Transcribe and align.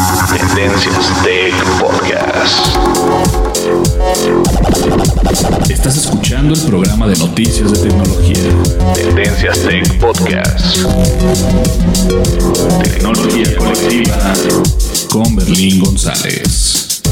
Tendencias 0.00 1.22
Tech 1.22 1.54
Podcast. 1.78 2.76
Estás 5.70 5.98
escuchando 5.98 6.54
el 6.54 6.60
programa 6.62 7.06
de 7.06 7.18
noticias 7.18 7.70
de 7.70 7.88
tecnología. 7.90 8.50
Tendencias 8.94 9.60
Tech 9.60 10.00
Podcast. 10.00 10.78
Tecnología 12.82 13.56
colectiva 13.58 14.16
con 15.12 15.36
Berlín 15.36 15.80
González. 15.84 17.02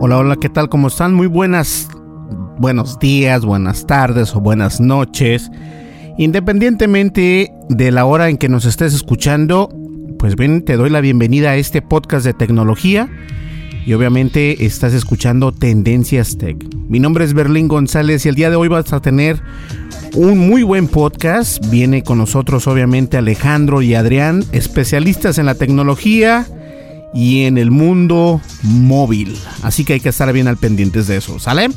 Hola, 0.00 0.18
hola, 0.18 0.36
¿qué 0.36 0.48
tal? 0.48 0.68
¿Cómo 0.68 0.88
están? 0.88 1.14
Muy 1.14 1.28
buenas, 1.28 1.88
buenos 2.58 2.98
días, 2.98 3.44
buenas 3.44 3.86
tardes 3.86 4.34
o 4.34 4.40
buenas 4.40 4.80
noches. 4.80 5.48
Independientemente 6.18 7.52
de 7.68 7.92
la 7.92 8.04
hora 8.04 8.28
en 8.28 8.38
que 8.38 8.48
nos 8.48 8.64
estés 8.64 8.92
escuchando, 8.92 9.68
pues 10.18 10.34
bien, 10.34 10.64
te 10.64 10.76
doy 10.76 10.90
la 10.90 11.00
bienvenida 11.00 11.50
a 11.50 11.56
este 11.56 11.80
podcast 11.80 12.26
de 12.26 12.34
tecnología 12.34 13.08
y 13.86 13.92
obviamente 13.92 14.66
estás 14.66 14.94
escuchando 14.94 15.52
Tendencias 15.52 16.36
Tech. 16.36 16.56
Mi 16.88 16.98
nombre 16.98 17.24
es 17.24 17.34
Berlín 17.34 17.68
González 17.68 18.26
y 18.26 18.30
el 18.30 18.34
día 18.34 18.50
de 18.50 18.56
hoy 18.56 18.66
vas 18.66 18.92
a 18.92 19.00
tener 19.00 19.40
un 20.16 20.38
muy 20.38 20.64
buen 20.64 20.88
podcast. 20.88 21.64
Viene 21.70 22.02
con 22.02 22.18
nosotros 22.18 22.66
obviamente 22.66 23.16
Alejandro 23.16 23.80
y 23.80 23.94
Adrián, 23.94 24.42
especialistas 24.50 25.38
en 25.38 25.46
la 25.46 25.54
tecnología 25.54 26.46
y 27.14 27.44
en 27.44 27.58
el 27.58 27.70
mundo 27.70 28.40
móvil. 28.62 29.36
Así 29.62 29.84
que 29.84 29.94
hay 29.94 30.00
que 30.00 30.08
estar 30.08 30.32
bien 30.32 30.48
al 30.48 30.56
pendientes 30.56 31.06
de 31.06 31.16
eso, 31.16 31.38
¿sale? 31.38 31.68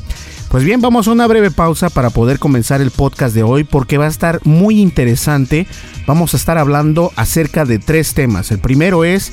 Pues 0.48 0.64
bien, 0.64 0.82
vamos 0.82 1.08
a 1.08 1.12
una 1.12 1.26
breve 1.26 1.50
pausa 1.50 1.88
para 1.88 2.10
poder 2.10 2.38
comenzar 2.38 2.82
el 2.82 2.90
podcast 2.90 3.34
de 3.34 3.42
hoy 3.42 3.64
porque 3.64 3.96
va 3.96 4.04
a 4.04 4.08
estar 4.08 4.40
muy 4.44 4.80
interesante. 4.80 5.66
Vamos 6.06 6.34
a 6.34 6.36
estar 6.36 6.58
hablando 6.58 7.10
acerca 7.16 7.64
de 7.64 7.78
tres 7.78 8.12
temas. 8.12 8.50
El 8.50 8.58
primero 8.58 9.04
es 9.04 9.32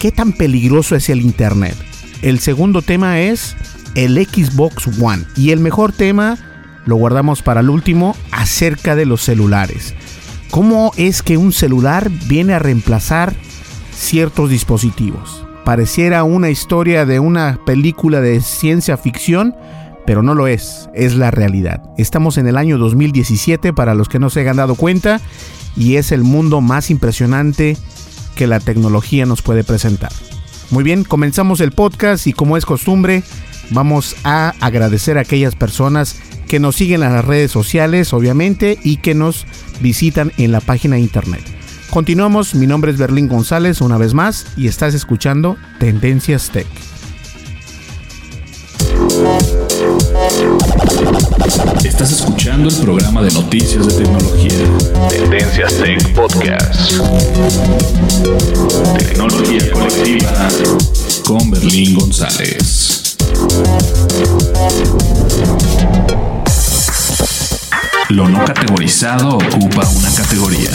¿qué 0.00 0.10
tan 0.10 0.32
peligroso 0.32 0.96
es 0.96 1.08
el 1.08 1.20
Internet? 1.20 1.76
El 2.22 2.40
segundo 2.40 2.82
tema 2.82 3.20
es 3.20 3.54
el 3.94 4.16
Xbox 4.16 4.88
One. 5.00 5.24
Y 5.36 5.50
el 5.50 5.60
mejor 5.60 5.92
tema 5.92 6.36
lo 6.84 6.96
guardamos 6.96 7.42
para 7.42 7.60
el 7.60 7.70
último 7.70 8.16
acerca 8.32 8.96
de 8.96 9.06
los 9.06 9.22
celulares. 9.22 9.94
¿Cómo 10.50 10.92
es 10.96 11.22
que 11.22 11.36
un 11.36 11.52
celular 11.52 12.10
viene 12.26 12.54
a 12.54 12.58
reemplazar 12.58 13.34
ciertos 13.96 14.50
dispositivos? 14.50 15.44
Pareciera 15.64 16.22
una 16.22 16.50
historia 16.50 17.06
de 17.06 17.18
una 17.18 17.58
película 17.66 18.20
de 18.20 18.40
ciencia 18.40 18.96
ficción, 18.96 19.56
pero 20.06 20.22
no 20.22 20.34
lo 20.34 20.46
es, 20.46 20.88
es 20.94 21.16
la 21.16 21.30
realidad. 21.32 21.82
Estamos 21.98 22.38
en 22.38 22.46
el 22.46 22.56
año 22.56 22.78
2017 22.78 23.72
para 23.72 23.94
los 23.94 24.08
que 24.08 24.20
no 24.20 24.30
se 24.30 24.40
hayan 24.40 24.56
dado 24.56 24.76
cuenta 24.76 25.20
y 25.76 25.96
es 25.96 26.12
el 26.12 26.22
mundo 26.22 26.60
más 26.60 26.90
impresionante 26.90 27.76
que 28.36 28.46
la 28.46 28.60
tecnología 28.60 29.26
nos 29.26 29.42
puede 29.42 29.64
presentar. 29.64 30.12
Muy 30.70 30.84
bien, 30.84 31.02
comenzamos 31.02 31.60
el 31.60 31.72
podcast 31.72 32.26
y 32.26 32.32
como 32.32 32.56
es 32.56 32.66
costumbre, 32.66 33.22
vamos 33.70 34.14
a 34.24 34.54
agradecer 34.60 35.18
a 35.18 35.22
aquellas 35.22 35.56
personas 35.56 36.16
que 36.46 36.60
nos 36.60 36.76
siguen 36.76 37.02
en 37.02 37.12
las 37.12 37.24
redes 37.24 37.50
sociales, 37.50 38.12
obviamente, 38.12 38.78
y 38.84 38.98
que 38.98 39.14
nos 39.14 39.46
visitan 39.80 40.32
en 40.38 40.52
la 40.52 40.60
página 40.60 40.96
de 40.96 41.02
internet. 41.02 41.55
Continuamos, 41.90 42.54
mi 42.54 42.66
nombre 42.66 42.90
es 42.90 42.98
Berlín 42.98 43.28
González 43.28 43.80
una 43.80 43.96
vez 43.96 44.12
más 44.12 44.46
y 44.56 44.68
estás 44.68 44.94
escuchando 44.94 45.56
Tendencias 45.78 46.50
Tech. 46.50 46.66
Estás 51.84 52.12
escuchando 52.12 52.68
el 52.68 52.76
programa 52.76 53.22
de 53.22 53.30
noticias 53.32 53.86
de 53.86 54.04
tecnología. 54.04 55.08
Tendencias 55.08 55.74
Tech 55.78 56.14
Podcast. 56.14 56.92
Tecnología 58.98 59.70
colectiva 59.72 60.48
con 61.24 61.50
Berlín 61.50 61.94
González. 61.94 63.16
Lo 68.10 68.28
no 68.28 68.44
categorizado 68.44 69.36
ocupa 69.36 69.88
una 69.88 70.14
categoría. 70.14 70.70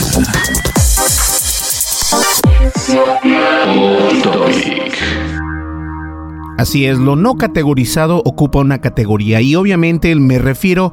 Así 6.58 6.86
es, 6.86 6.98
lo 6.98 7.16
no 7.16 7.36
categorizado 7.36 8.22
ocupa 8.24 8.60
una 8.60 8.80
categoría 8.80 9.40
y 9.40 9.56
obviamente 9.56 10.14
me 10.14 10.38
refiero 10.38 10.92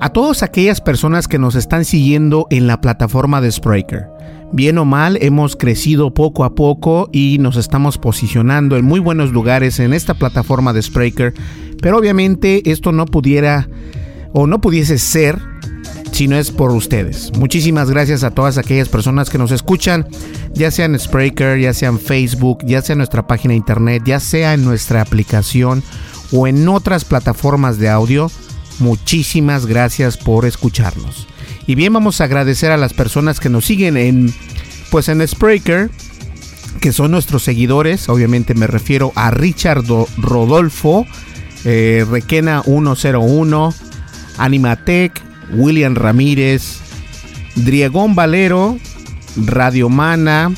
a 0.00 0.10
todas 0.10 0.42
aquellas 0.42 0.80
personas 0.80 1.28
que 1.28 1.38
nos 1.38 1.54
están 1.54 1.84
siguiendo 1.84 2.46
en 2.50 2.66
la 2.66 2.80
plataforma 2.80 3.40
de 3.40 3.50
Spreaker. 3.50 4.06
Bien 4.52 4.76
o 4.78 4.84
mal, 4.84 5.18
hemos 5.20 5.56
crecido 5.56 6.12
poco 6.12 6.44
a 6.44 6.54
poco 6.54 7.08
y 7.12 7.38
nos 7.40 7.56
estamos 7.56 7.98
posicionando 7.98 8.76
en 8.76 8.84
muy 8.84 9.00
buenos 9.00 9.32
lugares 9.32 9.80
en 9.80 9.92
esta 9.92 10.14
plataforma 10.14 10.72
de 10.72 10.82
Spreaker, 10.82 11.34
pero 11.80 11.98
obviamente 11.98 12.70
esto 12.70 12.92
no 12.92 13.06
pudiera 13.06 13.68
o 14.32 14.46
no 14.46 14.60
pudiese 14.60 14.98
ser 14.98 15.40
si 16.12 16.28
no 16.28 16.36
es 16.36 16.50
por 16.50 16.70
ustedes. 16.70 17.32
Muchísimas 17.36 17.90
gracias 17.90 18.22
a 18.22 18.30
todas 18.30 18.58
aquellas 18.58 18.88
personas 18.88 19.30
que 19.30 19.38
nos 19.38 19.50
escuchan, 19.50 20.06
ya 20.52 20.70
sea 20.70 20.84
en 20.84 20.98
Spreaker, 20.98 21.58
ya 21.58 21.74
sea 21.74 21.88
en 21.88 21.98
Facebook, 21.98 22.58
ya 22.64 22.82
sea 22.82 22.92
en 22.92 22.98
nuestra 22.98 23.26
página 23.26 23.52
de 23.52 23.58
internet, 23.58 24.02
ya 24.06 24.20
sea 24.20 24.54
en 24.54 24.64
nuestra 24.64 25.00
aplicación 25.00 25.82
o 26.30 26.46
en 26.46 26.68
otras 26.68 27.04
plataformas 27.04 27.78
de 27.78 27.88
audio. 27.88 28.30
Muchísimas 28.78 29.66
gracias 29.66 30.16
por 30.16 30.44
escucharnos. 30.44 31.26
Y 31.66 31.74
bien, 31.74 31.92
vamos 31.92 32.20
a 32.20 32.24
agradecer 32.24 32.70
a 32.72 32.76
las 32.76 32.92
personas 32.92 33.40
que 33.40 33.48
nos 33.48 33.64
siguen 33.64 33.96
en 33.96 34.32
pues 34.90 35.08
en 35.08 35.26
Spreaker, 35.26 35.90
que 36.80 36.92
son 36.92 37.10
nuestros 37.10 37.42
seguidores. 37.42 38.08
Obviamente 38.10 38.54
me 38.54 38.66
refiero 38.66 39.12
a 39.14 39.30
Richard 39.30 39.84
Rodolfo, 40.18 41.06
eh, 41.64 42.04
Requena 42.10 42.62
101, 42.62 43.74
Animatec, 44.36 45.31
William 45.52 45.94
Ramírez, 45.94 46.80
Driegón 47.54 48.14
Valero, 48.14 48.78
Radio 49.36 49.88
Mana 49.88 50.52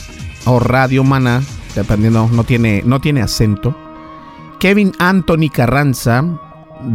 o 0.44 0.58
Radio 0.58 1.04
Mana, 1.04 1.42
dependiendo, 1.74 2.28
no 2.30 2.44
tiene, 2.44 2.82
no 2.84 3.00
tiene 3.00 3.22
acento. 3.22 3.76
Kevin 4.60 4.92
Anthony 4.98 5.50
Carranza, 5.50 6.24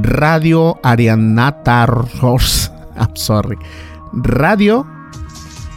Radio 0.01 0.79
Arianatars, 0.83 2.71
I'm 2.99 3.15
sorry, 3.15 3.57
Radio 4.13 4.85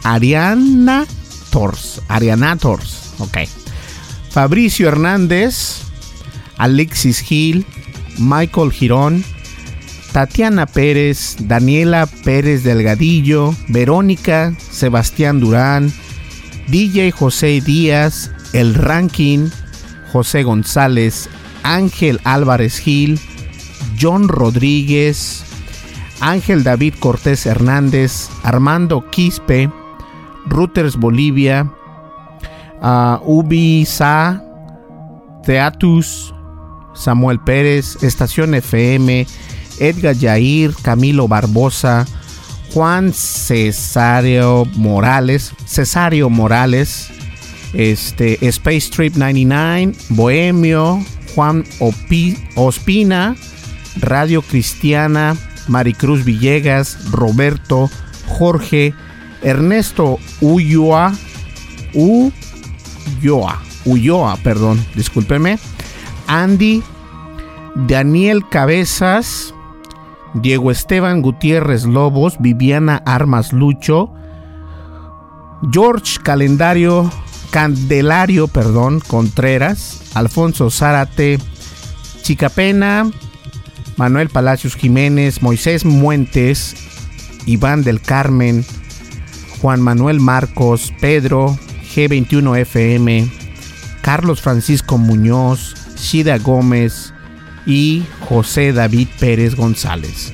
Ariana 0.03 1.05
Tors, 1.51 2.01
Arianators, 2.07 3.13
ok. 3.19 3.37
Fabricio 4.29 4.87
Hernández, 4.87 5.83
Alexis 6.57 7.19
Gil, 7.19 7.65
Michael 8.17 8.71
Girón, 8.71 9.23
Tatiana 10.13 10.67
Pérez, 10.67 11.35
Daniela 11.39 12.05
Pérez 12.05 12.63
Delgadillo, 12.63 13.55
Verónica, 13.67 14.53
Sebastián 14.59 15.39
Durán, 15.39 15.91
DJ 16.67 17.09
José 17.09 17.61
Díaz, 17.61 18.31
El 18.53 18.75
Ranking, 18.75 19.49
José 20.11 20.43
González, 20.43 21.31
Ángel 21.63 22.21
Álvarez 22.25 22.77
Gil, 22.77 23.19
John 23.99 24.27
Rodríguez, 24.27 25.43
Ángel 26.21 26.63
David 26.63 26.93
Cortés 26.99 27.47
Hernández, 27.47 28.29
Armando 28.43 29.09
Quispe, 29.09 29.71
Reuters 30.45 30.95
Bolivia, 30.95 31.73
uh, 32.83 33.17
Ubi 33.25 33.83
Sa, 33.85 34.43
Teatus, 35.43 36.35
Samuel 36.93 37.39
Pérez, 37.39 38.03
Estación 38.03 38.53
FM, 38.53 39.25
Edgar 39.79 40.15
Yair, 40.15 40.73
Camilo 40.81 41.27
Barbosa, 41.27 42.05
Juan 42.73 43.13
Cesario 43.13 44.65
Morales, 44.75 45.53
Cesario 45.65 46.29
Morales, 46.29 47.09
este, 47.73 48.37
Space 48.47 48.89
Trip 48.89 49.15
99, 49.15 49.93
Bohemio, 50.09 51.03
Juan 51.35 51.63
Ospina, 52.55 53.35
Radio 53.97 54.41
Cristiana, 54.41 55.35
Maricruz 55.67 56.23
Villegas, 56.23 57.11
Roberto, 57.11 57.89
Jorge, 58.27 58.93
Ernesto 59.41 60.19
Ulloa, 60.41 61.13
Ulloa, 61.93 63.61
Ulloa, 63.85 64.37
perdón, 64.37 64.83
discúlpeme, 64.95 65.59
Andy, 66.27 66.81
Daniel 67.75 68.47
Cabezas, 68.49 69.53
Diego 70.33 70.71
Esteban 70.71 71.21
Gutiérrez 71.21 71.85
Lobos, 71.85 72.37
Viviana 72.39 73.01
Armas 73.05 73.53
Lucho, 73.53 74.11
George 75.71 76.19
Calendario, 76.23 77.09
Candelario, 77.51 78.47
perdón, 78.47 78.99
Contreras, 78.99 80.11
Alfonso 80.15 80.69
Zárate, 80.69 81.39
Chicapena, 82.23 83.09
Manuel 83.95 84.29
Palacios 84.29 84.75
Jiménez, 84.75 85.41
Moisés 85.41 85.85
Muentes, 85.85 86.75
Iván 87.45 87.83
del 87.83 88.01
Carmen, 88.01 88.65
Juan 89.61 89.81
Manuel 89.81 90.19
Marcos, 90.19 90.91
Pedro, 90.99 91.57
G21FM, 91.93 93.31
Carlos 94.01 94.41
Francisco 94.41 94.97
Muñoz, 94.97 95.75
Shida 95.95 96.37
Gómez 96.39 97.12
y 97.65 98.03
José 98.27 98.73
David 98.73 99.07
Pérez 99.19 99.55
González. 99.55 100.33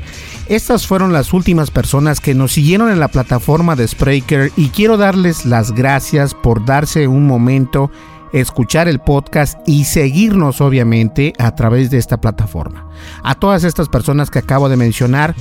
Estas 0.49 0.87
fueron 0.87 1.13
las 1.13 1.31
últimas 1.31 1.69
personas 1.69 2.19
que 2.19 2.33
nos 2.33 2.53
siguieron 2.53 2.89
en 2.91 2.99
la 2.99 3.09
plataforma 3.09 3.75
de 3.75 3.87
Spreaker 3.87 4.51
y 4.57 4.69
quiero 4.69 4.97
darles 4.97 5.45
las 5.45 5.73
gracias 5.73 6.33
por 6.33 6.65
darse 6.65 7.07
un 7.07 7.27
momento, 7.27 7.91
escuchar 8.33 8.87
el 8.87 8.99
podcast 8.99 9.59
y 9.67 9.83
seguirnos 9.83 10.59
obviamente 10.59 11.33
a 11.37 11.53
través 11.53 11.91
de 11.91 11.99
esta 11.99 12.19
plataforma. 12.19 12.87
A 13.23 13.35
todas 13.35 13.63
estas 13.63 13.89
personas 13.89 14.31
que 14.31 14.39
acabo 14.39 14.69
de 14.69 14.77
mencionar, 14.77 15.35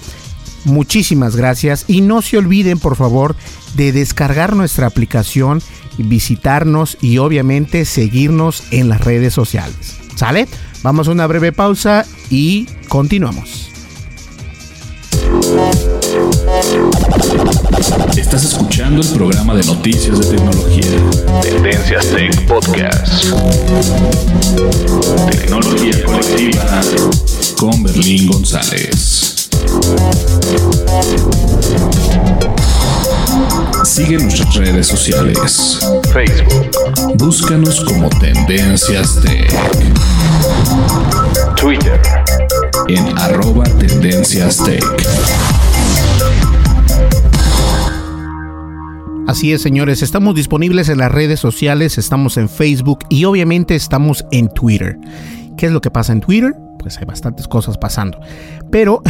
muchísimas 0.66 1.36
gracias 1.36 1.86
y 1.88 2.02
no 2.02 2.20
se 2.20 2.36
olviden 2.36 2.78
por 2.78 2.94
favor 2.94 3.34
de 3.76 3.92
descargar 3.92 4.54
nuestra 4.56 4.86
aplicación, 4.86 5.62
visitarnos 5.96 6.98
y 7.00 7.16
obviamente 7.16 7.86
seguirnos 7.86 8.62
en 8.72 8.90
las 8.90 9.00
redes 9.00 9.32
sociales. 9.32 9.98
¿Sale? 10.16 10.48
Vamos 10.82 11.08
a 11.08 11.10
una 11.10 11.26
breve 11.26 11.52
pausa 11.52 12.06
y 12.30 12.66
continuamos. 12.88 13.70
Estás 18.16 18.44
escuchando 18.44 19.02
el 19.02 19.08
programa 19.08 19.54
de 19.54 19.64
noticias 19.64 20.18
de 20.18 20.36
tecnología. 20.36 21.40
Tendencias 21.42 22.06
Tech 22.06 22.46
Podcast. 22.46 23.24
Tecnología 25.30 26.04
colectiva 26.04 26.80
con 27.58 27.82
Berlín 27.82 28.28
González. 28.28 29.48
Sigue 33.88 34.18
nuestras 34.18 34.54
redes 34.54 34.86
sociales. 34.86 35.80
Facebook. 36.12 36.70
Búscanos 37.16 37.82
como 37.86 38.10
Tendencias 38.10 39.18
Tech. 39.22 39.50
Twitter. 41.56 41.98
En 42.88 43.16
arroba 43.16 43.64
Tendencias 43.64 44.62
Tech. 44.62 44.84
Así 49.26 49.54
es, 49.54 49.62
señores, 49.62 50.02
estamos 50.02 50.34
disponibles 50.34 50.90
en 50.90 50.98
las 50.98 51.10
redes 51.10 51.40
sociales, 51.40 51.96
estamos 51.96 52.36
en 52.36 52.50
Facebook 52.50 53.00
y 53.08 53.24
obviamente 53.24 53.74
estamos 53.74 54.26
en 54.30 54.50
Twitter. 54.50 54.98
¿Qué 55.56 55.64
es 55.64 55.72
lo 55.72 55.80
que 55.80 55.90
pasa 55.90 56.12
en 56.12 56.20
Twitter? 56.20 56.54
Pues 56.78 56.98
hay 56.98 57.04
bastantes 57.04 57.48
cosas 57.48 57.78
pasando. 57.78 58.20
Pero, 58.70 59.02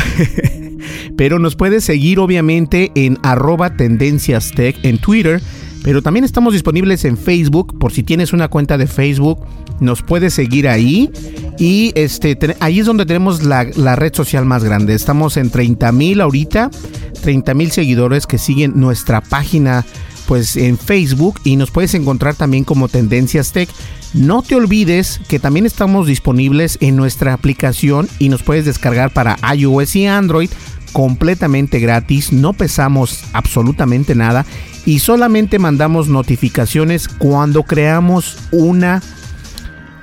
pero 1.16 1.38
nos 1.38 1.56
puedes 1.56 1.84
seguir 1.84 2.18
obviamente 2.18 2.92
en 2.94 3.18
arroba 3.22 3.76
tendencias 3.76 4.50
tech 4.52 4.76
en 4.84 4.98
Twitter. 4.98 5.40
Pero 5.82 6.02
también 6.02 6.24
estamos 6.24 6.52
disponibles 6.52 7.04
en 7.04 7.16
Facebook. 7.16 7.78
Por 7.78 7.92
si 7.92 8.02
tienes 8.02 8.32
una 8.32 8.48
cuenta 8.48 8.76
de 8.76 8.86
Facebook, 8.86 9.44
nos 9.80 10.02
puedes 10.02 10.34
seguir 10.34 10.68
ahí. 10.68 11.10
Y 11.58 11.92
este, 11.94 12.36
ahí 12.60 12.80
es 12.80 12.86
donde 12.86 13.06
tenemos 13.06 13.44
la, 13.44 13.64
la 13.76 13.96
red 13.96 14.14
social 14.14 14.44
más 14.44 14.64
grande. 14.64 14.94
Estamos 14.94 15.36
en 15.36 15.50
30 15.50 15.92
mil 15.92 16.20
ahorita. 16.20 16.70
30 17.22 17.54
mil 17.54 17.70
seguidores 17.70 18.26
que 18.26 18.38
siguen 18.38 18.72
nuestra 18.76 19.20
página 19.20 19.84
pues 20.28 20.56
en 20.56 20.76
Facebook 20.76 21.40
y 21.42 21.56
nos 21.56 21.70
puedes 21.70 21.94
encontrar 21.94 22.34
también 22.34 22.62
como 22.62 22.88
Tendencias 22.88 23.52
Tech. 23.52 23.70
No 24.14 24.42
te 24.42 24.54
olvides 24.54 25.20
que 25.28 25.38
también 25.38 25.66
estamos 25.66 26.06
disponibles 26.06 26.78
en 26.80 26.96
nuestra 26.96 27.34
aplicación 27.34 28.08
y 28.18 28.30
nos 28.30 28.42
puedes 28.42 28.64
descargar 28.64 29.12
para 29.12 29.36
iOS 29.54 29.96
y 29.96 30.06
Android 30.06 30.48
completamente 30.92 31.78
gratis, 31.78 32.32
no 32.32 32.54
pesamos 32.54 33.24
absolutamente 33.32 34.14
nada 34.14 34.46
y 34.86 35.00
solamente 35.00 35.58
mandamos 35.58 36.08
notificaciones 36.08 37.08
cuando 37.08 37.62
creamos 37.62 38.38
una 38.50 39.02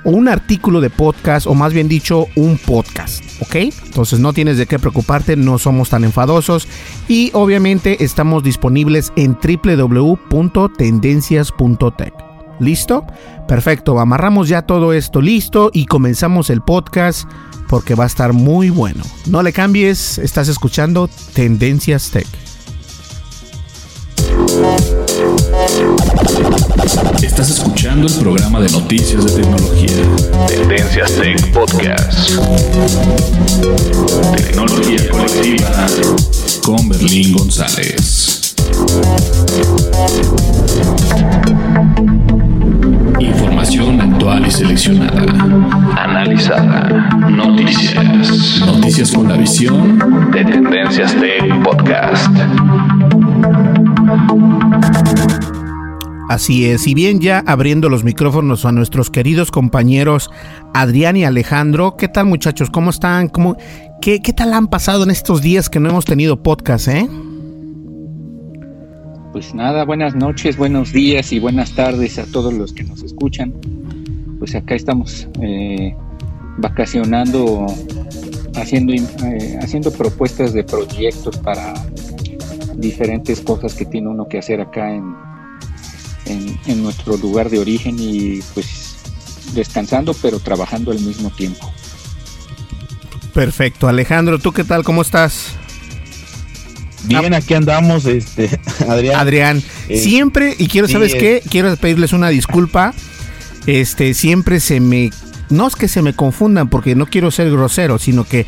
un 0.04 0.28
artículo 0.28 0.80
de 0.80 0.88
podcast 0.88 1.48
o 1.48 1.54
más 1.54 1.72
bien 1.72 1.88
dicho 1.88 2.28
un 2.36 2.58
podcast, 2.58 3.24
¿ok? 3.40 3.56
Entonces 3.86 4.20
no 4.20 4.32
tienes 4.32 4.56
de 4.56 4.66
qué 4.66 4.78
preocuparte, 4.78 5.34
no 5.34 5.58
somos 5.58 5.90
tan 5.90 6.04
enfadosos 6.04 6.68
y 7.08 7.32
obviamente 7.34 8.04
estamos 8.04 8.44
disponibles 8.44 9.12
en 9.16 9.36
www.tendencias.tech. 9.36 12.25
¿Listo? 12.58 13.04
Perfecto, 13.46 14.00
amarramos 14.00 14.48
ya 14.48 14.62
todo 14.62 14.92
esto 14.92 15.20
listo 15.20 15.70
y 15.72 15.86
comenzamos 15.86 16.50
el 16.50 16.62
podcast 16.62 17.28
porque 17.68 17.94
va 17.94 18.04
a 18.04 18.06
estar 18.06 18.32
muy 18.32 18.70
bueno. 18.70 19.04
No 19.26 19.42
le 19.42 19.52
cambies, 19.52 20.18
estás 20.18 20.48
escuchando 20.48 21.08
Tendencias 21.34 22.10
Tech. 22.10 22.26
Estás 27.22 27.50
escuchando 27.50 28.06
el 28.06 28.14
programa 28.14 28.60
de 28.60 28.70
noticias 28.70 29.24
de 29.24 29.42
tecnología. 29.42 30.46
Tendencias 30.48 31.12
Tech 31.12 31.52
Podcast. 31.52 32.30
Tecnología 34.36 35.10
colectiva 35.10 35.86
con 36.62 36.88
Berlín 36.88 37.32
González. 37.36 38.25
Información 43.18 44.00
actual 44.00 44.46
y 44.46 44.50
seleccionada. 44.50 45.22
Analizada. 45.96 47.10
Noticias. 47.30 48.60
Noticias 48.66 49.12
con 49.12 49.28
la 49.28 49.36
visión 49.36 50.30
de 50.30 50.44
Tendencias 50.44 51.14
Tech 51.14 51.62
Podcast. 51.62 52.30
Así 56.28 56.66
es, 56.66 56.86
y 56.86 56.94
bien 56.94 57.20
ya 57.20 57.42
abriendo 57.46 57.88
los 57.88 58.02
micrófonos 58.02 58.64
a 58.64 58.72
nuestros 58.72 59.10
queridos 59.10 59.50
compañeros 59.50 60.28
Adrián 60.74 61.16
y 61.16 61.24
Alejandro. 61.24 61.96
¿Qué 61.96 62.08
tal 62.08 62.26
muchachos? 62.26 62.68
¿Cómo 62.68 62.90
están? 62.90 63.28
¿Cómo, 63.28 63.56
qué, 64.00 64.20
¿Qué 64.20 64.32
tal 64.32 64.52
han 64.52 64.66
pasado 64.66 65.04
en 65.04 65.10
estos 65.10 65.40
días 65.40 65.70
que 65.70 65.78
no 65.78 65.88
hemos 65.88 66.04
tenido 66.04 66.42
podcast, 66.42 66.88
eh? 66.88 67.08
Pues 69.36 69.52
nada, 69.52 69.84
buenas 69.84 70.14
noches, 70.14 70.56
buenos 70.56 70.94
días 70.94 71.30
y 71.30 71.38
buenas 71.38 71.72
tardes 71.72 72.18
a 72.18 72.24
todos 72.24 72.54
los 72.54 72.72
que 72.72 72.84
nos 72.84 73.02
escuchan. 73.02 73.52
Pues 74.38 74.54
acá 74.54 74.74
estamos 74.74 75.28
eh, 75.42 75.94
vacacionando, 76.56 77.66
haciendo, 78.54 78.94
eh, 78.94 79.58
haciendo 79.60 79.92
propuestas 79.92 80.54
de 80.54 80.64
proyectos 80.64 81.36
para 81.36 81.74
diferentes 82.76 83.42
cosas 83.42 83.74
que 83.74 83.84
tiene 83.84 84.08
uno 84.08 84.26
que 84.26 84.38
hacer 84.38 84.62
acá 84.62 84.90
en, 84.90 85.14
en, 86.24 86.82
nuestro 86.82 87.18
lugar 87.18 87.50
de 87.50 87.58
origen 87.58 87.96
y 87.98 88.40
pues 88.54 88.96
descansando 89.52 90.14
pero 90.22 90.40
trabajando 90.40 90.92
al 90.92 91.00
mismo 91.00 91.28
tiempo. 91.28 91.70
Perfecto, 93.34 93.86
Alejandro, 93.86 94.38
¿tú 94.38 94.52
qué 94.52 94.64
tal? 94.64 94.82
¿Cómo 94.82 95.02
estás? 95.02 95.58
Bien, 97.06 97.34
aquí 97.34 97.54
andamos, 97.54 98.06
este, 98.06 98.60
Adrián. 98.88 99.20
Adrián, 99.20 99.62
eh, 99.88 99.98
siempre, 99.98 100.54
y 100.58 100.68
quiero, 100.68 100.88
¿sabes 100.88 101.14
qué? 101.14 101.42
Quiero 101.48 101.74
pedirles 101.76 102.12
una 102.12 102.28
disculpa. 102.28 102.94
Este, 103.66 104.14
siempre 104.14 104.60
se 104.60 104.80
me. 104.80 105.10
No 105.48 105.66
es 105.68 105.76
que 105.76 105.88
se 105.88 106.02
me 106.02 106.14
confundan 106.14 106.68
porque 106.68 106.94
no 106.94 107.06
quiero 107.06 107.30
ser 107.30 107.50
grosero, 107.50 107.98
sino 107.98 108.24
que 108.24 108.46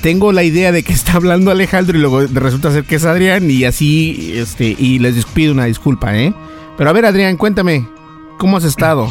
tengo 0.00 0.32
la 0.32 0.42
idea 0.42 0.72
de 0.72 0.82
que 0.82 0.92
está 0.94 1.14
hablando 1.14 1.50
Alejandro 1.50 1.96
y 1.96 2.00
luego 2.00 2.20
resulta 2.20 2.72
ser 2.72 2.84
que 2.84 2.96
es 2.96 3.04
Adrián 3.04 3.50
y 3.50 3.64
así, 3.64 4.32
este, 4.34 4.74
y 4.78 4.98
les 4.98 5.24
pido 5.26 5.52
una 5.52 5.64
disculpa, 5.64 6.16
¿eh? 6.16 6.34
Pero 6.76 6.90
a 6.90 6.92
ver, 6.92 7.04
Adrián, 7.04 7.36
cuéntame, 7.36 7.86
¿cómo 8.38 8.56
has 8.56 8.64
estado? 8.64 9.10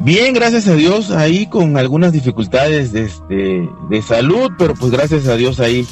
Bien, 0.00 0.32
gracias 0.32 0.68
a 0.68 0.74
Dios, 0.74 1.10
ahí 1.10 1.46
con 1.46 1.76
algunas 1.76 2.12
dificultades 2.12 2.92
de, 2.92 3.06
este, 3.06 3.68
de 3.90 4.02
salud, 4.02 4.52
pero 4.56 4.74
pues 4.74 4.92
gracias 4.92 5.26
a 5.26 5.34
Dios 5.34 5.58
ahí, 5.58 5.84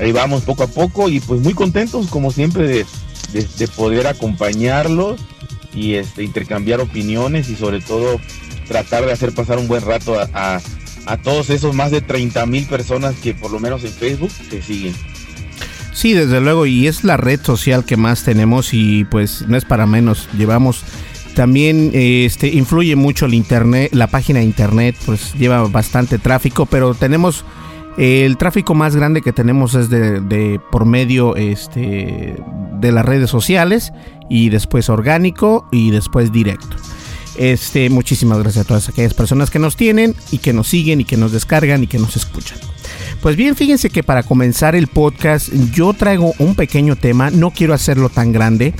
ahí 0.00 0.12
vamos 0.12 0.42
poco 0.42 0.64
a 0.64 0.66
poco 0.66 1.08
y 1.08 1.20
pues 1.20 1.40
muy 1.40 1.54
contentos 1.54 2.06
como 2.08 2.30
siempre 2.30 2.66
de, 2.66 2.86
de, 3.32 3.68
poder 3.68 4.06
acompañarlos 4.06 5.20
y 5.74 5.94
este, 5.94 6.24
intercambiar 6.24 6.80
opiniones 6.80 7.48
y 7.48 7.56
sobre 7.56 7.80
todo 7.80 8.20
tratar 8.66 9.04
de 9.04 9.12
hacer 9.12 9.32
pasar 9.32 9.58
un 9.58 9.68
buen 9.68 9.82
rato 9.82 10.18
a, 10.18 10.60
a, 11.06 11.16
todos 11.18 11.50
esos 11.50 11.74
más 11.74 11.90
de 11.90 12.00
30 12.00 12.46
mil 12.46 12.66
personas 12.66 13.14
que 13.16 13.34
por 13.34 13.50
lo 13.50 13.60
menos 13.60 13.84
en 13.84 13.92
Facebook 13.92 14.32
te 14.48 14.62
siguen. 14.62 14.94
Sí, 15.92 16.12
desde 16.14 16.40
luego, 16.40 16.66
y 16.66 16.86
es 16.86 17.04
la 17.04 17.16
red 17.16 17.40
social 17.42 17.84
que 17.84 17.96
más 17.96 18.24
tenemos 18.24 18.72
y 18.72 19.04
pues 19.04 19.44
no 19.48 19.56
es 19.56 19.64
para 19.64 19.86
menos, 19.86 20.28
llevamos 20.36 20.84
también 21.34 21.90
este 21.94 22.48
influye 22.48 22.96
mucho 22.96 23.26
el 23.26 23.34
internet, 23.34 23.90
la 23.92 24.06
página 24.06 24.40
de 24.40 24.46
internet, 24.46 24.96
pues 25.04 25.34
lleva 25.34 25.66
bastante 25.68 26.18
tráfico, 26.18 26.66
pero 26.66 26.94
tenemos 26.94 27.44
el 28.00 28.38
tráfico 28.38 28.74
más 28.74 28.96
grande 28.96 29.20
que 29.20 29.34
tenemos 29.34 29.74
es 29.74 29.90
de, 29.90 30.58
por 30.72 30.86
medio 30.86 31.36
este, 31.36 32.34
de 32.80 32.92
las 32.92 33.04
redes 33.04 33.28
sociales 33.28 33.92
y 34.30 34.48
después 34.48 34.88
orgánico 34.88 35.68
y 35.70 35.90
después 35.90 36.32
directo. 36.32 36.76
Este, 37.36 37.90
muchísimas 37.90 38.38
gracias 38.38 38.64
a 38.64 38.68
todas 38.68 38.88
aquellas 38.88 39.12
personas 39.12 39.50
que 39.50 39.58
nos 39.58 39.76
tienen 39.76 40.14
y 40.32 40.38
que 40.38 40.54
nos 40.54 40.68
siguen 40.68 41.02
y 41.02 41.04
que 41.04 41.18
nos 41.18 41.32
descargan 41.32 41.82
y 41.82 41.88
que 41.88 41.98
nos 41.98 42.16
escuchan. 42.16 42.56
Pues 43.20 43.36
bien, 43.36 43.54
fíjense 43.54 43.90
que 43.90 44.02
para 44.02 44.22
comenzar 44.22 44.74
el 44.74 44.86
podcast 44.86 45.52
yo 45.70 45.92
traigo 45.92 46.32
un 46.38 46.54
pequeño 46.54 46.96
tema, 46.96 47.28
no 47.28 47.50
quiero 47.50 47.74
hacerlo 47.74 48.08
tan 48.08 48.32
grande, 48.32 48.72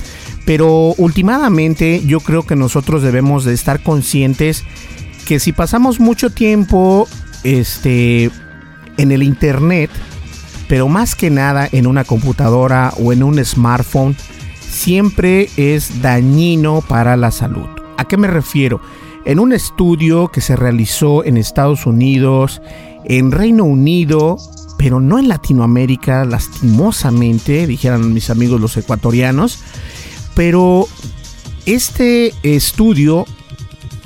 pero 0.47 0.95
últimamente 0.97 2.01
yo 2.07 2.21
creo 2.21 2.41
que 2.41 2.55
nosotros 2.55 3.03
debemos 3.03 3.45
de 3.45 3.53
estar 3.53 3.83
conscientes 3.83 4.63
que 5.27 5.39
si 5.39 5.53
pasamos 5.53 5.99
mucho 5.99 6.31
tiempo 6.31 7.07
este 7.43 8.31
en 8.97 9.11
el 9.11 9.23
internet, 9.23 9.89
pero 10.67 10.87
más 10.87 11.15
que 11.15 11.29
nada 11.29 11.67
en 11.71 11.87
una 11.87 12.03
computadora 12.03 12.93
o 12.97 13.11
en 13.13 13.23
un 13.23 13.43
smartphone, 13.43 14.15
siempre 14.59 15.49
es 15.57 16.01
dañino 16.01 16.81
para 16.81 17.17
la 17.17 17.31
salud. 17.31 17.67
¿A 17.97 18.05
qué 18.05 18.17
me 18.17 18.27
refiero? 18.27 18.81
En 19.25 19.39
un 19.39 19.53
estudio 19.53 20.29
que 20.29 20.41
se 20.41 20.55
realizó 20.55 21.23
en 21.23 21.37
Estados 21.37 21.85
Unidos, 21.85 22.61
en 23.05 23.31
Reino 23.31 23.65
Unido, 23.65 24.37
pero 24.77 24.99
no 24.99 25.19
en 25.19 25.27
Latinoamérica, 25.27 26.25
lastimosamente, 26.25 27.67
dijeran 27.67 28.13
mis 28.13 28.29
amigos 28.31 28.59
los 28.59 28.77
ecuatorianos. 28.77 29.59
Pero 30.33 30.87
este 31.65 32.33
estudio 32.41 33.25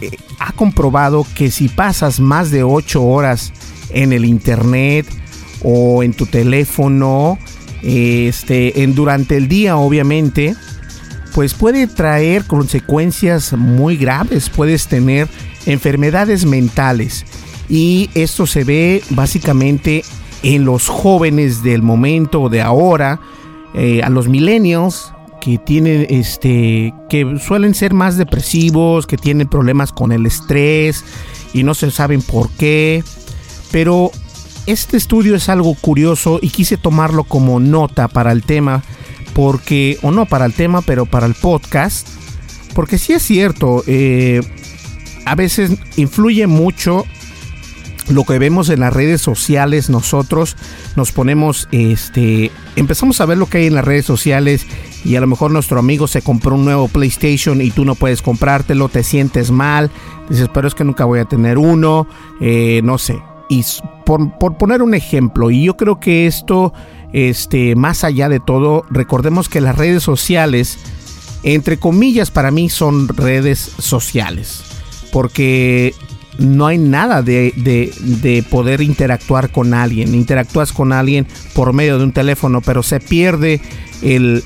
eh, 0.02 0.18
ha 0.40 0.52
comprobado 0.52 1.26
que 1.36 1.52
si 1.52 1.70
pasas 1.70 2.20
más 2.20 2.52
de 2.52 2.64
8 2.64 3.02
horas 3.02 3.54
en 3.90 4.14
el 4.14 4.26
internet 4.26 5.06
o 5.64 6.04
en 6.04 6.14
tu 6.14 6.26
teléfono, 6.26 7.38
este, 7.82 8.84
en, 8.84 8.96
durante 8.96 9.38
el 9.38 9.48
día 9.48 9.78
obviamente, 9.78 10.56
pues 11.34 11.54
puede 11.54 11.88
traer 11.88 12.46
consecuencias 12.46 13.54
muy 13.54 13.98
graves. 13.98 14.50
Puedes 14.50 14.88
tener 14.88 15.28
enfermedades 15.66 16.46
mentales 16.46 17.26
y 17.70 18.10
esto 18.14 18.46
se 18.46 18.64
ve 18.64 19.04
básicamente 19.10 20.04
en 20.44 20.66
los 20.66 20.88
jóvenes 20.88 21.64
del 21.64 21.82
momento 21.82 22.50
de 22.50 22.62
ahora, 22.62 23.20
eh, 23.74 24.02
a 24.04 24.10
los 24.10 24.28
millennials 24.28 25.12
que 25.42 25.58
tienen 25.58 26.08
este 26.10 26.94
que 27.10 27.38
suelen 27.40 27.74
ser 27.74 27.94
más 27.94 28.18
depresivos, 28.18 29.06
que 29.08 29.18
tienen 29.18 29.48
problemas 29.48 29.92
con 29.92 30.12
el 30.12 30.26
estrés 30.26 31.04
y 31.54 31.64
no 31.64 31.74
se 31.74 31.92
saben 31.92 32.22
por 32.22 32.50
qué. 32.52 33.04
Pero 33.76 34.10
este 34.68 34.96
estudio 34.96 35.36
es 35.36 35.50
algo 35.50 35.76
curioso 35.76 36.40
y 36.42 36.48
quise 36.50 36.78
tomarlo 36.78 37.26
como 37.26 37.60
nota 37.60 38.08
para 38.08 38.32
el 38.32 38.42
tema 38.42 38.84
porque 39.34 40.00
o 40.02 40.12
no 40.12 40.26
para 40.28 40.46
el 40.46 40.54
tema, 40.54 40.82
pero 40.82 41.06
para 41.06 41.26
el 41.26 41.34
podcast, 41.34 42.08
porque 42.74 42.98
sí 42.98 43.12
es 43.12 43.22
cierto, 43.22 43.84
eh, 43.86 44.40
a 45.26 45.36
veces 45.36 45.72
influye 45.98 46.48
mucho 46.48 47.04
lo 48.08 48.24
que 48.24 48.40
vemos 48.40 48.70
en 48.70 48.80
las 48.80 48.94
redes 48.94 49.20
sociales, 49.20 49.90
nosotros 49.90 50.56
nos 50.96 51.12
ponemos, 51.12 51.68
este, 51.74 52.52
empezamos 52.78 53.20
a 53.20 53.26
ver 53.26 53.38
lo 53.38 53.48
que 53.48 53.58
hay 53.58 53.66
en 53.66 53.76
las 53.76 53.84
redes 53.84 54.06
sociales 54.06 54.66
y 55.04 55.18
a 55.18 55.20
lo 55.20 55.28
mejor 55.28 55.52
nuestro 55.52 55.80
amigo 55.80 56.08
se 56.08 56.22
compró 56.22 56.56
un 56.56 56.64
nuevo 56.64 56.88
PlayStation 56.88 57.60
y 57.60 57.72
tú 57.72 57.84
no 57.84 57.96
puedes 57.96 58.22
comprártelo, 58.22 58.88
te 58.88 59.04
sientes 59.04 59.52
mal, 59.52 59.92
dices, 60.30 60.50
pero 60.54 60.66
es 60.66 60.76
que 60.76 60.86
nunca 60.86 61.04
voy 61.04 61.20
a 61.20 61.26
tener 61.26 61.58
uno, 61.58 62.08
eh, 62.40 62.80
no 62.82 62.98
sé. 62.98 63.22
Y 63.50 63.64
por, 64.06 64.38
por, 64.38 64.58
poner 64.58 64.82
un 64.82 64.94
ejemplo, 64.94 65.52
y 65.52 65.66
yo 65.66 65.78
creo 65.78 66.00
que 66.00 66.28
esto, 66.28 66.74
este, 67.14 67.76
más 67.76 68.04
allá 68.04 68.30
de 68.30 68.40
todo, 68.40 68.84
recordemos 68.90 69.50
que 69.50 69.62
las 69.62 69.78
redes 69.78 70.04
sociales, 70.04 70.80
entre 71.44 71.78
comillas, 71.78 72.32
para 72.32 72.52
mí 72.52 72.70
son 72.70 73.08
redes 73.08 73.60
sociales. 73.60 74.64
Porque 75.12 75.94
no 76.38 76.68
hay 76.68 76.78
nada 76.78 77.22
de, 77.22 78.46
poder 78.50 78.82
interactuar 78.82 79.52
con 79.52 79.74
alguien. 79.74 80.14
Interactúas 80.16 80.72
con 80.74 80.92
alguien 80.92 81.28
por 81.54 81.74
medio 81.74 81.98
de 81.98 82.04
un 82.04 82.12
teléfono, 82.12 82.62
pero 82.62 82.84
se 82.84 83.00
pierde 83.00 83.62
el, 84.02 84.44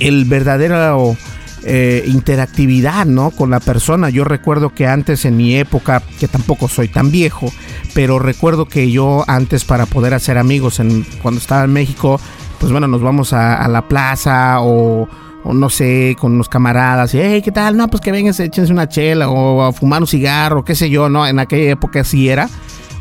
el 0.00 0.24
verdadero 0.24 1.16
eh, 1.64 2.04
interactividad 2.06 3.06
¿no? 3.06 3.30
con 3.30 3.50
la 3.50 3.60
persona. 3.60 4.10
Yo 4.10 4.24
recuerdo 4.24 4.74
que 4.74 4.86
antes 4.86 5.24
en 5.24 5.36
mi 5.36 5.56
época, 5.56 6.02
que 6.18 6.28
tampoco 6.28 6.68
soy 6.68 6.88
tan 6.88 7.10
viejo, 7.10 7.52
pero 7.94 8.18
recuerdo 8.18 8.66
que 8.66 8.90
yo 8.90 9.24
antes 9.26 9.64
para 9.64 9.86
poder 9.86 10.14
hacer 10.14 10.38
amigos 10.38 10.80
en, 10.80 11.04
cuando 11.22 11.40
estaba 11.40 11.64
en 11.64 11.72
México, 11.72 12.20
pues 12.58 12.72
bueno, 12.72 12.88
nos 12.88 13.02
vamos 13.02 13.32
a, 13.32 13.66
la 13.68 13.88
plaza 13.88 14.60
o 14.60 15.08
no 15.44 15.70
sé, 15.70 16.16
con 16.18 16.32
unos 16.32 16.48
camaradas, 16.48 17.14
y, 17.14 17.42
¿qué 17.42 17.50
tal? 17.52 17.76
No, 17.76 17.88
pues 17.88 18.00
que 18.00 18.12
vengan, 18.12 18.34
échense 18.38 18.72
una 18.72 18.88
chela, 18.88 19.28
o 19.28 19.62
a 19.62 19.72
fumar 19.72 20.02
un 20.02 20.06
cigarro, 20.06 20.64
qué 20.64 20.74
sé 20.74 20.90
yo, 20.90 21.08
¿no? 21.08 21.26
En 21.26 21.38
aquella 21.38 21.72
época 21.72 22.00
así 22.00 22.28
era. 22.28 22.48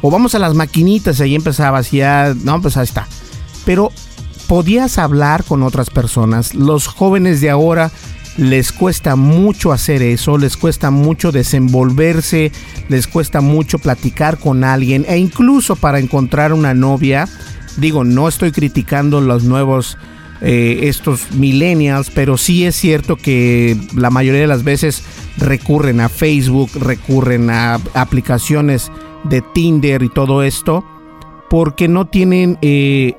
O 0.01 0.09
vamos 0.09 0.35
a 0.35 0.39
las 0.39 0.55
maquinitas, 0.55 1.19
ahí 1.19 1.35
empezaba, 1.35 1.79
así, 1.79 1.97
ya, 1.97 2.33
no, 2.43 2.61
pues 2.61 2.77
ahí 2.77 2.85
está. 2.85 3.07
Pero 3.65 3.91
podías 4.47 4.97
hablar 4.97 5.43
con 5.43 5.63
otras 5.63 5.89
personas. 5.89 6.55
Los 6.55 6.87
jóvenes 6.87 7.41
de 7.41 7.49
ahora 7.49 7.91
les 8.39 8.71
cuesta 8.71 9.15
mucho 9.15 9.71
hacer 9.73 10.01
eso, 10.01 10.37
les 10.37 10.55
cuesta 10.55 10.91
mucho 10.91 11.31
desenvolverse, 11.31 12.51
les 12.87 13.07
cuesta 13.07 13.41
mucho 13.41 13.79
platicar 13.79 14.39
con 14.39 14.63
alguien, 14.63 15.05
e 15.07 15.17
incluso 15.17 15.75
para 15.75 15.99
encontrar 15.99 16.53
una 16.53 16.73
novia, 16.73 17.27
digo, 17.77 18.03
no 18.03 18.27
estoy 18.27 18.51
criticando 18.51 19.19
los 19.19 19.43
nuevos 19.43 19.97
eh, 20.41 20.79
estos 20.83 21.33
millennials, 21.33 22.09
pero 22.11 22.37
sí 22.37 22.65
es 22.65 22.75
cierto 22.75 23.17
que 23.17 23.77
la 23.93 24.09
mayoría 24.09 24.39
de 24.41 24.47
las 24.47 24.63
veces 24.63 25.03
recurren 25.37 25.99
a 25.99 26.07
Facebook, 26.07 26.69
recurren 26.79 27.49
a 27.49 27.73
aplicaciones 27.93 28.89
de 29.25 29.41
Tinder 29.53 30.01
y 30.01 30.09
todo 30.09 30.41
esto, 30.43 30.85
porque 31.49 31.89
no 31.89 32.07
tienen 32.07 32.57
eh, 32.61 33.15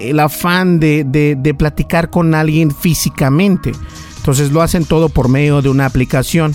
el 0.00 0.18
afán 0.18 0.80
de, 0.80 1.04
de, 1.04 1.54
platicar 1.54 2.10
con 2.10 2.34
alguien 2.34 2.72
físicamente. 2.72 3.72
Entonces 4.26 4.50
lo 4.50 4.60
hacen 4.60 4.84
todo 4.84 5.08
por 5.08 5.28
medio 5.28 5.62
de 5.62 5.68
una 5.68 5.86
aplicación. 5.86 6.52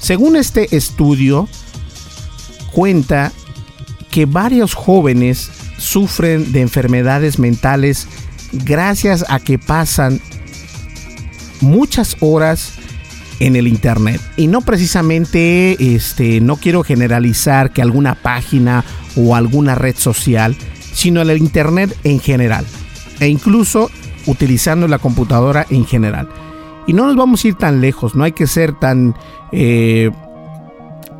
Según 0.00 0.34
este 0.34 0.74
estudio, 0.74 1.46
cuenta 2.72 3.32
que 4.10 4.24
varios 4.24 4.72
jóvenes 4.72 5.50
sufren 5.76 6.52
de 6.52 6.62
enfermedades 6.62 7.38
mentales 7.38 8.08
gracias 8.52 9.26
a 9.28 9.40
que 9.40 9.58
pasan 9.58 10.22
muchas 11.60 12.16
horas 12.20 12.72
en 13.40 13.56
el 13.56 13.68
internet 13.68 14.18
y 14.38 14.46
no 14.46 14.62
precisamente 14.62 15.94
este 15.94 16.40
no 16.40 16.56
quiero 16.56 16.82
generalizar 16.82 17.74
que 17.74 17.82
alguna 17.82 18.14
página 18.14 18.84
o 19.16 19.36
alguna 19.36 19.74
red 19.74 19.96
social 19.96 20.56
sino 20.94 21.20
el 21.20 21.36
internet 21.36 21.94
en 22.04 22.20
general 22.20 22.64
e 23.20 23.28
incluso 23.28 23.90
utilizando 24.26 24.88
la 24.88 24.98
computadora 24.98 25.66
en 25.70 25.84
general 25.86 26.28
y 26.86 26.92
no 26.92 27.06
nos 27.06 27.16
vamos 27.16 27.44
a 27.44 27.48
ir 27.48 27.54
tan 27.54 27.80
lejos 27.80 28.14
no 28.14 28.24
hay 28.24 28.32
que 28.32 28.46
ser 28.46 28.78
tan 28.78 29.14
eh, 29.52 30.10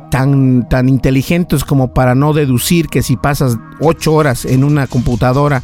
tan, 0.09 0.69
tan 0.69 0.89
inteligentes 0.89 1.63
como 1.63 1.93
para 1.93 2.13
no 2.13 2.33
deducir 2.33 2.87
que 2.87 3.01
si 3.01 3.17
pasas 3.17 3.57
ocho 3.79 4.13
horas 4.13 4.45
en 4.45 4.63
una 4.63 4.85
computadora 4.85 5.63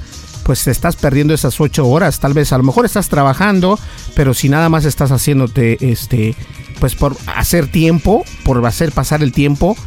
pues 0.49 0.63
te 0.63 0.71
estás 0.71 0.95
perdiendo 0.95 1.35
esas 1.35 1.61
ocho 1.61 1.87
horas. 1.87 2.19
Tal 2.19 2.33
vez 2.33 2.51
a 2.51 2.57
lo 2.57 2.63
mejor 2.63 2.83
estás 2.83 3.07
trabajando, 3.07 3.77
pero 4.15 4.33
si 4.33 4.49
nada 4.49 4.67
más 4.67 4.83
estás 4.83 5.11
haciéndote, 5.11 5.77
este, 5.91 6.33
pues 6.79 6.95
por 6.95 7.15
hacer 7.35 7.67
tiempo, 7.67 8.25
por 8.43 8.65
hacer 8.65 8.91
pasar 8.91 9.21
el 9.21 9.31
tiempo, 9.31 9.77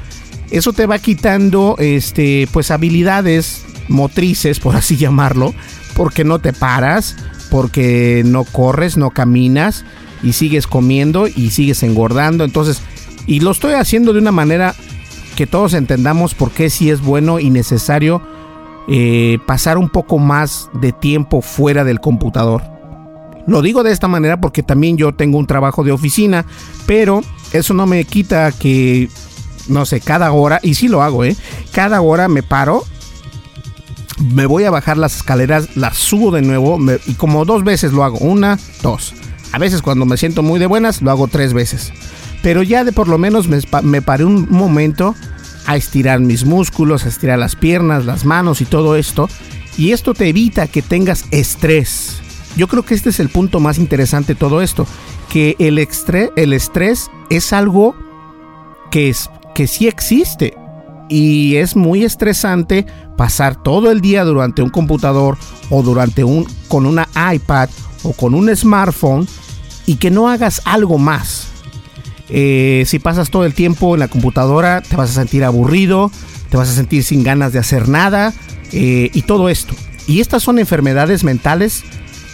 eso 0.52 0.73
te 0.73 0.87
va 0.87 1.00
quitando, 1.00 1.75
este, 1.81 2.49
pues 2.52 2.71
habilidades 2.71 3.64
motrices, 3.88 4.61
por 4.61 4.76
así 4.76 4.97
llamarlo, 4.99 5.52
porque 5.97 6.23
no 6.23 6.38
te 6.38 6.52
paras, 6.52 7.16
porque 7.50 8.23
no 8.25 8.45
corres, 8.45 8.97
no 8.97 9.11
caminas 9.11 9.85
y 10.23 10.33
sigues 10.33 10.67
comiendo 10.67 11.26
y 11.26 11.50
sigues 11.50 11.83
engordando. 11.83 12.45
Entonces, 12.45 12.83
y 13.26 13.41
lo 13.41 13.50
estoy 13.50 13.75
haciendo 13.75 14.12
de 14.12 14.19
una 14.19 14.33
manera 14.33 14.75
que 15.37 15.47
todos 15.47 15.75
entendamos 15.75 16.35
por 16.35 16.50
qué 16.50 16.71
sí 16.71 16.91
es 16.91 17.00
bueno 17.00 17.38
y 17.38 17.50
necesario 17.50 18.23
eh, 18.88 19.38
pasar 19.47 19.79
un 19.79 19.88
poco 19.88 20.19
más 20.19 20.69
de 20.75 20.93
tiempo 20.93 21.41
fuera 21.41 21.85
del 21.85 22.00
computador. 22.00 22.62
Lo 23.47 23.62
digo 23.62 23.83
de 23.83 23.93
esta 23.93 24.09
manera 24.09 24.41
porque 24.41 24.62
también 24.62 24.97
yo 24.97 25.14
tengo 25.14 25.38
un 25.38 25.47
trabajo 25.47 25.85
de 25.85 25.93
oficina, 25.93 26.45
pero 26.87 27.23
eso 27.52 27.75
no 27.75 27.87
me 27.87 28.05
quita 28.05 28.52
que, 28.52 29.09
no 29.69 29.85
sé, 29.85 30.00
cada 30.00 30.33
hora, 30.33 30.61
y 30.62 30.75
sí 30.75 30.88
lo 30.88 31.02
hago, 31.02 31.25
¿eh? 31.25 31.37
Cada 31.73 32.00
hora 32.00 32.29
me 32.29 32.43
paro, 32.43 32.85
me 34.33 34.47
voy 34.47 34.64
a 34.64 34.71
bajar 34.71 34.97
las 34.97 35.17
escaleras, 35.17 35.76
las 35.76 35.97
subo 35.97 36.31
de 36.31 36.43
nuevo, 36.43 36.79
y 37.07 37.14
como 37.14 37.45
dos 37.45 37.64
veces 37.64 37.93
lo 37.93 38.05
hago, 38.05 38.19
una, 38.19 38.59
dos. 38.83 39.14
A 39.52 39.59
veces 39.59 39.82
cuando 39.82 40.06
me 40.06 40.16
siento 40.16 40.42
muy 40.42 40.59
de 40.59 40.66
buenas, 40.66 41.02
lo 41.02 41.11
hago 41.11 41.28
tres 41.28 41.52
veces. 41.52 41.92
Pero 42.42 42.62
ya 42.62 42.85
de 42.85 42.92
por 42.92 43.09
lo 43.09 43.18
menos 43.18 43.49
me, 43.49 43.61
me 43.82 44.02
paré 44.02 44.25
un 44.25 44.49
momento 44.50 45.14
a 45.66 45.76
estirar 45.76 46.21
mis 46.21 46.44
músculos, 46.44 47.04
a 47.04 47.09
estirar 47.09 47.38
las 47.38 47.54
piernas, 47.54 48.04
las 48.04 48.25
manos 48.25 48.61
y 48.61 48.64
todo 48.64 48.97
esto. 48.97 49.28
Y 49.76 49.92
esto 49.92 50.14
te 50.14 50.28
evita 50.28 50.66
que 50.66 50.82
tengas 50.82 51.26
estrés. 51.30 52.21
Yo 52.56 52.68
creo 52.68 52.82
que 52.82 52.94
este 52.94 53.11
es 53.11 53.21
el 53.21 53.28
punto 53.28 53.61
más 53.61 53.78
interesante 53.78 54.35
de 54.35 54.38
todo 54.40 54.61
esto, 54.61 54.87
que 55.30 55.56
el, 55.59 55.78
estrés, 55.78 56.30
el 56.37 56.52
estrés 56.52 57.11
es 57.30 57.52
algo 57.52 57.94
que, 58.90 59.09
es, 59.09 59.30
que 59.54 59.66
sí 59.66 59.88
existe 59.88 60.54
y 61.09 61.56
es 61.56 61.76
muy 61.76 62.04
estresante 62.04 62.87
pasar 63.16 63.62
todo 63.62 63.90
el 63.90 64.00
día 64.00 64.25
durante 64.25 64.62
un 64.62 64.71
computador 64.71 65.38
o 65.71 65.82
durante 65.82 66.25
un 66.25 66.47
con 66.68 66.87
una 66.87 67.09
iPad 67.35 67.68
o 68.02 68.12
con 68.12 68.35
un 68.35 68.54
smartphone 68.54 69.26
y 69.87 69.97
que 69.97 70.11
no 70.11 70.28
hagas 70.28 70.62
algo 70.64 70.99
más. 70.99 71.49
Eh, 72.28 72.85
si 72.87 72.99
pasas 72.99 73.30
todo 73.30 73.44
el 73.44 73.54
tiempo 73.54 73.94
en 73.94 74.00
la 74.00 74.09
computadora, 74.09 74.80
te 74.80 74.97
vas 74.97 75.11
a 75.11 75.14
sentir 75.14 75.44
aburrido, 75.44 76.11
te 76.50 76.56
vas 76.56 76.68
a 76.68 76.73
sentir 76.73 77.04
sin 77.04 77.23
ganas 77.23 77.52
de 77.52 77.59
hacer 77.59 77.88
nada 77.88 78.32
eh, 78.73 79.11
y 79.12 79.23
todo 79.23 79.49
esto. 79.49 79.75
Y 80.06 80.21
estas 80.21 80.42
son 80.42 80.59
enfermedades 80.59 81.25
mentales. 81.25 81.82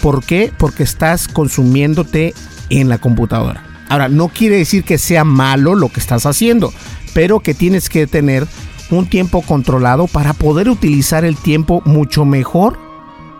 ¿Por 0.00 0.24
qué? 0.24 0.52
Porque 0.56 0.84
estás 0.84 1.26
consumiéndote 1.26 2.32
en 2.70 2.88
la 2.88 2.98
computadora. 2.98 3.64
Ahora, 3.88 4.08
no 4.08 4.28
quiere 4.28 4.56
decir 4.56 4.84
que 4.84 4.98
sea 4.98 5.24
malo 5.24 5.74
lo 5.74 5.88
que 5.88 6.00
estás 6.00 6.26
haciendo, 6.26 6.72
pero 7.14 7.40
que 7.40 7.54
tienes 7.54 7.88
que 7.88 8.06
tener 8.06 8.46
un 8.90 9.08
tiempo 9.08 9.42
controlado 9.42 10.06
para 10.06 10.32
poder 10.32 10.68
utilizar 10.68 11.24
el 11.24 11.36
tiempo 11.36 11.82
mucho 11.84 12.24
mejor 12.24 12.78